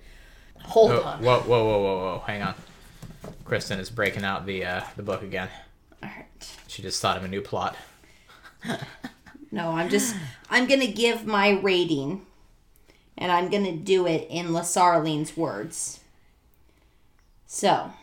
hold 0.64 0.92
Oh, 0.92 1.04
on. 1.04 1.24
whoa, 1.24 1.40
whoa, 1.42 1.64
whoa, 1.66 1.80
whoa, 1.82 1.98
whoa! 1.98 2.24
Hang 2.26 2.42
on. 2.42 2.56
Kristen 3.46 3.80
is 3.80 3.90
breaking 3.90 4.24
out 4.24 4.46
the 4.46 4.66
uh, 4.66 4.82
the 4.96 5.04
book 5.04 5.22
again. 5.22 5.50
All 6.04 6.10
right. 6.10 6.26
She 6.68 6.82
just 6.82 7.02
thought 7.02 7.18
of 7.18 7.24
a 7.24 7.28
new 7.28 7.42
plot. 7.42 7.76
No, 9.50 9.70
I'm 9.72 9.88
just 9.88 10.14
I'm 10.50 10.68
gonna 10.68 10.88
give 10.92 11.26
my 11.26 11.52
rating, 11.52 12.26
and 13.18 13.32
I'm 13.32 13.50
gonna 13.50 13.78
do 13.78 14.06
it 14.06 14.28
in 14.30 14.48
Lasaraleen's 14.48 15.38
words. 15.38 16.02
So. 17.46 17.94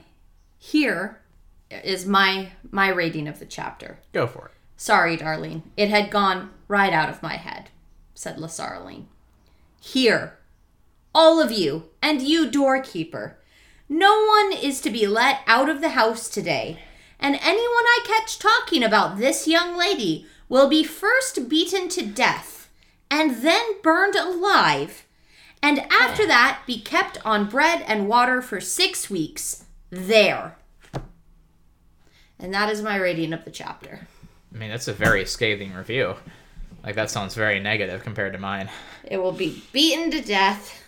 Here 0.57 1.19
is 1.69 2.05
my 2.05 2.51
my 2.71 2.89
rating 2.89 3.27
of 3.27 3.39
the 3.39 3.45
chapter. 3.45 3.99
Go 4.11 4.27
for 4.27 4.47
it. 4.47 4.51
Sorry, 4.77 5.15
darling. 5.15 5.63
It 5.77 5.89
had 5.89 6.11
gone 6.11 6.51
right 6.67 6.91
out 6.91 7.09
of 7.09 7.23
my 7.23 7.35
head, 7.35 7.69
said 8.13 8.37
Lasaraleen. 8.37 9.05
Here, 9.79 10.37
all 11.13 11.41
of 11.41 11.51
you, 11.51 11.89
and 12.01 12.21
you, 12.21 12.49
doorkeeper. 12.49 13.37
No 13.87 14.25
one 14.25 14.57
is 14.57 14.81
to 14.81 14.89
be 14.89 15.05
let 15.05 15.41
out 15.45 15.69
of 15.69 15.81
the 15.81 15.89
house 15.89 16.29
today, 16.29 16.79
and 17.19 17.35
anyone 17.35 17.85
I 17.85 17.99
catch 18.05 18.39
talking 18.39 18.83
about 18.83 19.17
this 19.17 19.47
young 19.47 19.77
lady 19.77 20.25
will 20.49 20.67
be 20.67 20.83
first 20.83 21.47
beaten 21.47 21.89
to 21.89 22.05
death, 22.05 22.69
and 23.11 23.43
then 23.43 23.81
burned 23.81 24.15
alive, 24.15 25.05
and 25.63 25.79
after 25.91 26.27
that 26.27 26.61
be 26.67 26.79
kept 26.79 27.17
on 27.25 27.49
bread 27.49 27.83
and 27.87 28.07
water 28.07 28.41
for 28.41 28.59
six 28.59 29.09
weeks. 29.09 29.63
There. 29.89 30.55
And 32.37 32.53
that 32.53 32.69
is 32.69 32.81
my 32.81 32.97
rating 32.97 33.31
of 33.31 33.45
the 33.45 33.51
chapter. 33.51 34.07
I 34.53 34.57
mean, 34.57 34.69
that's 34.69 34.89
a 34.89 34.93
very 34.93 35.25
scathing 35.25 35.73
review. 35.73 36.15
Like 36.83 36.95
that 36.95 37.09
sounds 37.09 37.33
very 37.33 37.59
negative 37.59 38.03
compared 38.03 38.33
to 38.33 38.39
mine. 38.39 38.69
It 39.05 39.17
will 39.17 39.31
be 39.31 39.63
beaten 39.71 40.11
to 40.11 40.21
death 40.21 40.83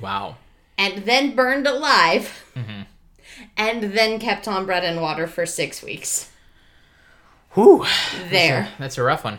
Wow. 0.00 0.36
and 0.78 1.04
then 1.04 1.34
burned 1.34 1.66
alive 1.66 2.44
mm-hmm. 2.54 2.82
and 3.56 3.82
then 3.82 4.20
kept 4.20 4.46
on 4.46 4.64
bread 4.64 4.84
and 4.84 5.00
water 5.00 5.26
for 5.26 5.44
six 5.44 5.82
weeks. 5.82 6.30
Whew. 7.54 7.84
There. 8.30 8.68
That's 8.78 8.96
a 8.96 9.02
rough 9.02 9.24
one. 9.24 9.38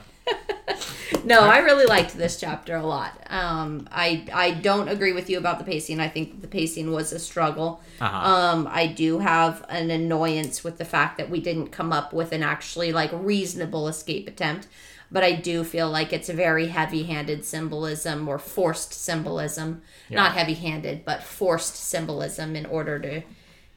No, 1.26 1.40
I 1.40 1.60
really 1.60 1.86
liked 1.86 2.18
this 2.18 2.40
chapter 2.40 2.76
a 2.76 2.86
lot. 2.86 3.18
Um, 3.30 3.88
I 3.92 4.26
I 4.34 4.52
don't 4.52 4.90
agree 4.90 5.14
with 5.14 5.30
you 5.30 5.38
about 5.38 5.58
the 5.58 5.64
pacing. 5.64 6.00
I 6.00 6.10
think 6.10 6.42
the 6.42 6.48
pacing 6.48 6.92
was 6.92 7.14
a 7.14 7.20
struggle. 7.20 7.82
Uh-huh. 8.02 8.30
Um, 8.30 8.68
I 8.70 8.88
do 8.88 9.20
have 9.20 9.66
an 9.70 9.90
annoyance 9.90 10.64
with 10.64 10.78
the 10.78 10.86
fact 10.86 11.18
that 11.18 11.30
we 11.30 11.40
didn't 11.40 11.68
come 11.68 11.94
up 11.94 12.12
with 12.14 12.34
an 12.34 12.44
actually 12.44 12.92
like 12.92 13.12
reasonable 13.14 13.88
escape 13.88 14.28
attempt. 14.28 14.68
But 15.12 15.24
I 15.24 15.34
do 15.34 15.64
feel 15.64 15.92
like 15.92 16.12
it's 16.12 16.30
a 16.30 16.34
very 16.34 16.68
heavy-handed 16.68 17.46
symbolism 17.46 18.28
or 18.28 18.40
forced 18.40 18.94
symbolism, 18.94 19.84
not 20.10 20.32
heavy-handed, 20.34 21.06
but 21.06 21.22
forced 21.22 21.76
symbolism 21.76 22.56
in 22.56 22.66
order 22.66 22.98
to 23.00 23.22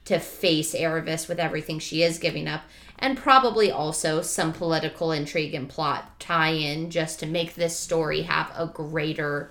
to 0.07 0.19
face 0.21 0.73
Aravis 0.75 1.29
with 1.29 1.39
everything 1.39 1.79
she 1.81 2.03
is 2.03 2.19
giving 2.19 2.49
up, 2.49 2.63
and 2.99 3.17
probably 3.17 3.71
also 3.71 4.23
some 4.23 4.53
political 4.53 5.13
intrigue 5.13 5.55
and 5.55 5.69
plot 5.69 6.19
tie 6.19 6.51
in 6.51 6.91
just 6.91 7.21
to 7.21 7.27
make 7.27 7.55
this 7.55 7.79
story 7.79 8.23
have 8.23 8.51
a 8.57 8.67
greater 8.67 9.51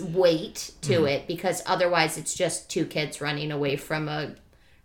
weight 0.00 0.72
to 0.82 1.04
it, 1.04 1.26
because 1.26 1.62
otherwise 1.66 2.16
it's 2.16 2.34
just 2.34 2.70
two 2.70 2.84
kids 2.86 3.20
running 3.20 3.50
away 3.50 3.76
from 3.76 4.08
a 4.08 4.34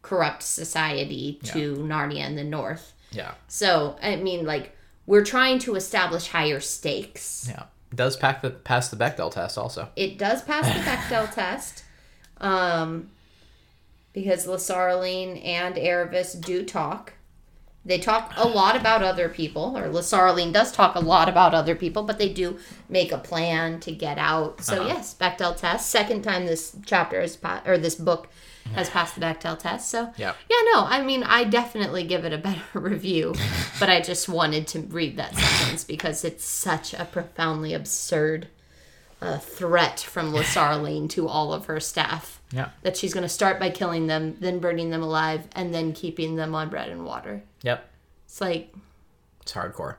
corrupt 0.02 0.44
society 0.44 1.40
to 1.44 1.76
Narnia 1.76 2.26
in 2.26 2.36
the 2.36 2.44
north. 2.44 2.94
Yeah. 3.12 3.34
So, 3.48 3.98
I 4.02 4.18
mean, 4.18 4.46
like, 4.46 4.76
we're 5.06 5.24
trying 5.24 5.60
to 5.60 5.76
establish 5.76 6.28
higher 6.28 6.60
stakes. 6.60 7.48
Yeah. 7.50 7.64
Does 7.96 8.18
pack 8.18 8.42
the 8.42 8.50
pass 8.50 8.90
the 8.90 8.98
Bechdel 8.98 9.32
test 9.32 9.58
also. 9.58 9.90
It 9.96 10.18
does 10.18 10.44
pass 10.44 10.66
the 10.66 10.82
Bechdel 10.82 11.34
test. 11.34 11.86
Um, 12.40 13.10
because 14.14 14.48
Lasaraleen 14.48 15.46
and 15.46 15.76
Aravis 15.76 16.40
do 16.40 16.66
talk. 16.66 17.14
They 17.88 17.98
talk 18.00 18.34
a 18.36 18.48
lot 18.48 18.76
about 18.76 19.02
other 19.02 19.30
people, 19.30 19.78
or 19.78 19.84
Lasaraleen 19.88 20.52
does 20.52 20.72
talk 20.74 20.96
a 20.96 21.00
lot 21.00 21.30
about 21.30 21.54
other 21.54 21.74
people, 21.74 22.04
but 22.04 22.18
they 22.20 22.28
do 22.30 22.60
make 22.90 23.12
a 23.14 23.18
plan 23.18 23.80
to 23.80 23.92
get 23.94 24.18
out. 24.18 24.62
So 24.62 24.82
Uh-huh. 24.82 24.88
yes, 24.90 25.16
Bechdel 25.20 25.56
test. 25.56 25.90
Second 25.90 26.22
time 26.24 26.46
this 26.46 26.76
chapter 26.86 27.22
has 27.22 27.38
pa- 27.38 27.62
or 27.66 27.78
this 27.78 27.96
book 27.96 28.28
has 28.76 28.90
passed 28.90 29.16
the 29.16 29.22
Bechdel 29.22 29.58
test. 29.58 29.90
So 29.90 30.12
Yep. 30.18 30.36
yeah, 30.50 30.58
no, 30.74 30.84
I 30.86 31.02
mean, 31.02 31.24
I 31.24 31.46
definitely 31.46 32.04
give 32.04 32.26
it 32.26 32.34
a 32.34 32.38
better 32.38 32.62
review, 32.74 33.34
but 33.80 33.90
I 33.90 34.02
just 34.02 34.28
wanted 34.28 34.68
to 34.68 34.82
read 34.82 35.16
that 35.16 35.34
sentence 35.38 35.86
because 35.86 36.26
it's 36.26 36.44
such 36.44 36.94
a 36.94 37.06
profoundly 37.06 37.74
absurd 37.74 38.50
uh, 39.22 39.38
threat 39.38 40.02
from 40.02 40.34
Lasaraleen 40.34 41.10
to 41.12 41.28
all 41.28 41.54
of 41.54 41.66
her 41.68 41.80
staff 41.80 42.37
Yeah. 42.52 42.70
that 42.84 42.96
she's 42.96 43.14
going 43.14 43.24
to 43.24 43.30
start 43.30 43.60
by 43.60 43.70
killing 43.70 44.08
them, 44.08 44.38
then 44.40 44.60
burning 44.60 44.90
them 44.90 45.04
alive, 45.04 45.48
and 45.54 45.74
then 45.74 45.92
keeping 45.94 46.36
them 46.38 46.56
on 46.56 46.70
bread 46.70 46.90
and 46.90 47.04
water. 47.06 47.44
Yep. 47.64 47.90
It's 48.26 48.40
like, 48.40 48.74
It's 49.42 49.52
hardcore. 49.54 49.98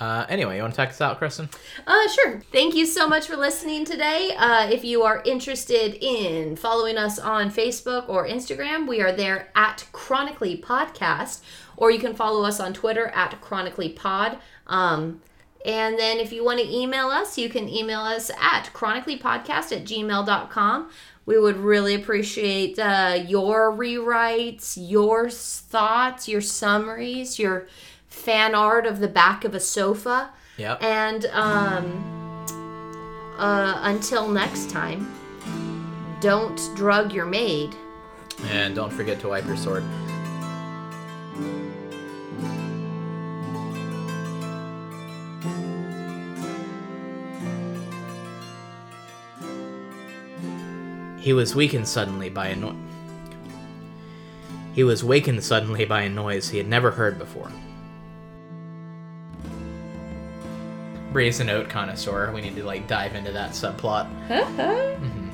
Uh, 0.00 0.24
anyway, 0.30 0.56
you 0.56 0.62
want 0.62 0.72
to 0.72 0.76
check 0.78 0.88
this 0.88 1.00
out, 1.02 1.18
Kristen? 1.18 1.48
Uh, 1.86 2.08
sure. 2.08 2.40
Thank 2.50 2.74
you 2.74 2.86
so 2.86 3.06
much 3.06 3.26
for 3.26 3.36
listening 3.36 3.84
today. 3.84 4.32
Uh, 4.36 4.66
if 4.70 4.82
you 4.82 5.02
are 5.02 5.22
interested 5.26 5.94
in 6.02 6.56
following 6.56 6.96
us 6.96 7.18
on 7.18 7.50
Facebook 7.50 8.08
or 8.08 8.26
Instagram, 8.26 8.88
we 8.88 9.02
are 9.02 9.12
there 9.12 9.50
at 9.54 9.86
Chronically 9.92 10.56
Podcast, 10.56 11.40
or 11.76 11.90
you 11.90 11.98
can 11.98 12.14
follow 12.14 12.44
us 12.44 12.58
on 12.60 12.72
Twitter 12.72 13.08
at 13.08 13.38
Chronically 13.42 13.90
Pod. 13.90 14.38
Um, 14.66 15.20
And 15.64 15.98
then 15.98 16.18
if 16.18 16.32
you 16.32 16.44
want 16.44 16.58
to 16.58 16.66
email 16.66 17.08
us, 17.08 17.36
you 17.36 17.48
can 17.48 17.68
email 17.68 18.00
us 18.00 18.30
at 18.40 18.70
chronicallypodcast 18.72 19.72
at 19.72 19.84
gmail.com. 19.84 20.90
We 21.26 21.38
would 21.38 21.58
really 21.58 21.94
appreciate 21.94 22.78
uh, 22.78 23.18
your 23.26 23.70
rewrites, 23.70 24.78
your 24.80 25.28
thoughts, 25.28 26.28
your 26.28 26.40
summaries, 26.40 27.38
your 27.38 27.68
fan 28.08 28.54
art 28.54 28.86
of 28.86 29.00
the 29.00 29.08
back 29.08 29.44
of 29.44 29.54
a 29.54 29.60
sofa. 29.60 30.30
Yep. 30.56 30.82
And 30.82 31.26
um, 31.26 32.46
uh, 33.38 33.80
until 33.82 34.28
next 34.28 34.70
time, 34.70 35.12
don't 36.20 36.58
drug 36.74 37.12
your 37.12 37.26
maid. 37.26 37.74
And 38.48 38.74
don't 38.74 38.92
forget 38.92 39.20
to 39.20 39.28
wipe 39.28 39.46
your 39.46 39.56
sword. 39.56 39.84
He 51.30 51.34
was 51.34 51.54
weakened 51.54 51.86
suddenly 51.86 52.28
by 52.28 52.48
a 52.48 52.56
noise. 52.56 52.74
He 54.72 54.82
was 54.82 55.04
wakened 55.04 55.44
suddenly 55.44 55.84
by 55.84 56.02
a 56.02 56.08
noise 56.08 56.48
he 56.48 56.58
had 56.58 56.66
never 56.66 56.90
heard 56.90 57.20
before. 57.20 57.52
And 61.14 61.48
oat 61.48 61.68
connoisseur. 61.68 62.32
We 62.32 62.40
need 62.40 62.56
to 62.56 62.64
like 62.64 62.88
dive 62.88 63.14
into 63.14 63.30
that 63.30 63.52
subplot. 63.52 64.10
mm-hmm. 64.28 65.28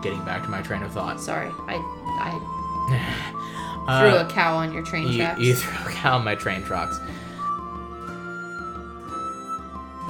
Getting 0.00 0.24
back 0.24 0.44
to 0.44 0.48
my 0.48 0.62
train 0.62 0.84
of 0.84 0.92
thought. 0.92 1.20
Sorry, 1.20 1.50
I 1.66 1.74
I 2.20 3.40
Uh, 3.88 4.00
threw 4.00 4.18
a 4.18 4.30
cow 4.32 4.54
on 4.54 4.72
your 4.72 4.84
train 4.84 5.08
you, 5.08 5.18
tracks. 5.18 5.40
you 5.40 5.54
threw 5.56 5.90
a 5.90 5.92
cow 5.92 6.14
on 6.16 6.24
my 6.24 6.36
train 6.36 6.62
tracks. 6.62 6.96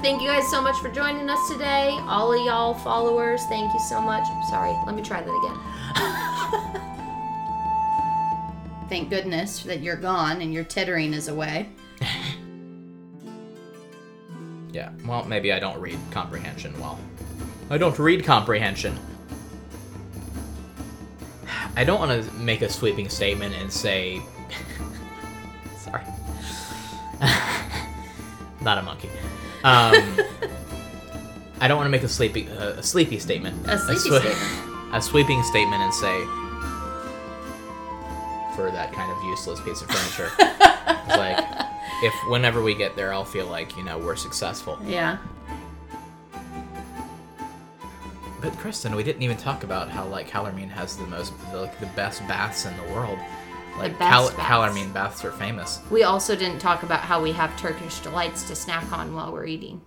Thank 0.04 0.20
you 0.20 0.28
guys 0.28 0.46
so 0.50 0.60
much 0.60 0.76
for 0.80 0.90
joining 0.90 1.30
us 1.30 1.48
today. 1.48 1.98
All 2.02 2.30
of 2.30 2.44
y'all 2.44 2.74
followers, 2.74 3.40
thank 3.46 3.72
you 3.72 3.80
so 3.80 4.02
much. 4.02 4.22
Sorry, 4.50 4.76
let 4.84 4.94
me 4.94 5.00
try 5.00 5.22
that 5.22 5.30
again. 5.30 5.58
Thank 8.90 9.08
goodness 9.08 9.62
that 9.62 9.80
you're 9.80 9.96
gone 9.96 10.42
and 10.42 10.52
your 10.52 10.62
tittering 10.62 11.14
is 11.14 11.28
away. 11.28 11.70
Yeah, 14.72 14.90
well, 15.06 15.24
maybe 15.24 15.52
I 15.52 15.60
don't 15.60 15.80
read 15.80 15.98
comprehension 16.10 16.78
well. 16.80 16.98
I 17.70 17.78
don't 17.78 17.96
read 17.98 18.24
comprehension. 18.24 18.98
I 21.76 21.84
don't 21.84 21.98
want 21.98 22.24
to 22.24 22.32
make 22.34 22.60
a 22.60 22.68
sweeping 22.68 23.08
statement 23.08 23.54
and 23.54 23.72
say. 23.72 24.20
Sorry. 25.78 26.02
Not 28.60 28.78
a 28.78 28.82
monkey. 28.82 29.10
Um, 29.64 30.20
I 31.60 31.66
don't 31.68 31.78
want 31.78 31.86
to 31.86 31.90
make 31.90 32.02
a 32.02 32.08
sleepy, 32.08 32.48
uh, 32.50 32.72
a 32.74 32.82
sleepy 32.82 33.18
statement. 33.18 33.66
A 33.66 33.78
sleepy 33.78 33.98
swe- 34.00 34.18
statement. 34.20 34.94
A 34.94 35.00
sweeping 35.00 35.42
statement 35.42 35.82
and 35.82 35.94
say. 35.94 36.24
For 38.54 38.70
that 38.70 38.92
kind 38.92 39.10
of 39.10 39.24
useless 39.24 39.60
piece 39.60 39.80
of 39.80 39.88
furniture. 39.88 40.30
It's 40.38 41.16
like, 41.16 41.44
if 42.02 42.12
whenever 42.28 42.62
we 42.62 42.74
get 42.74 42.94
there, 42.94 43.12
I'll 43.14 43.24
feel 43.24 43.46
like, 43.46 43.76
you 43.76 43.82
know, 43.84 43.98
we're 43.98 44.16
successful. 44.16 44.78
Yeah. 44.84 45.16
But 48.42 48.52
Kristen, 48.58 48.94
we 48.94 49.02
didn't 49.02 49.22
even 49.22 49.38
talk 49.38 49.64
about 49.64 49.88
how 49.88 50.04
like 50.06 50.28
Calormene 50.28 50.68
has 50.68 50.98
the 50.98 51.06
most, 51.06 51.32
the, 51.50 51.62
like 51.62 51.80
the 51.80 51.86
best 51.86 52.20
baths 52.28 52.66
in 52.66 52.76
the 52.76 52.92
world. 52.92 53.18
Like 53.78 53.98
best 53.98 54.10
Cal- 54.12 54.30
baths. 54.30 54.74
Calormene 54.76 54.92
baths 54.92 55.24
are 55.24 55.32
famous. 55.32 55.80
We 55.90 56.04
also 56.04 56.36
didn't 56.36 56.60
talk 56.60 56.82
about 56.84 57.00
how 57.00 57.20
we 57.20 57.32
have 57.32 57.56
Turkish 57.58 57.98
delights 58.00 58.44
to 58.48 58.54
snack 58.54 58.90
on 58.92 59.14
while 59.14 59.32
we're 59.32 59.46
eating. 59.46 59.82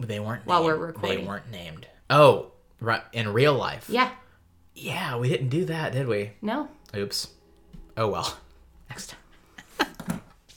They 0.00 0.18
weren't 0.20 0.46
While 0.46 0.62
named. 0.62 0.78
we're 0.78 0.86
recording. 0.86 1.18
They 1.20 1.26
weren't 1.26 1.50
named. 1.50 1.86
Oh, 2.08 2.52
right. 2.80 3.02
In 3.12 3.32
real 3.32 3.54
life. 3.54 3.86
Yeah. 3.88 4.10
Yeah, 4.74 5.16
we 5.18 5.28
didn't 5.28 5.50
do 5.50 5.66
that, 5.66 5.92
did 5.92 6.08
we? 6.08 6.32
No. 6.42 6.68
Oops. 6.96 7.28
Oh 7.96 8.08
well. 8.08 8.36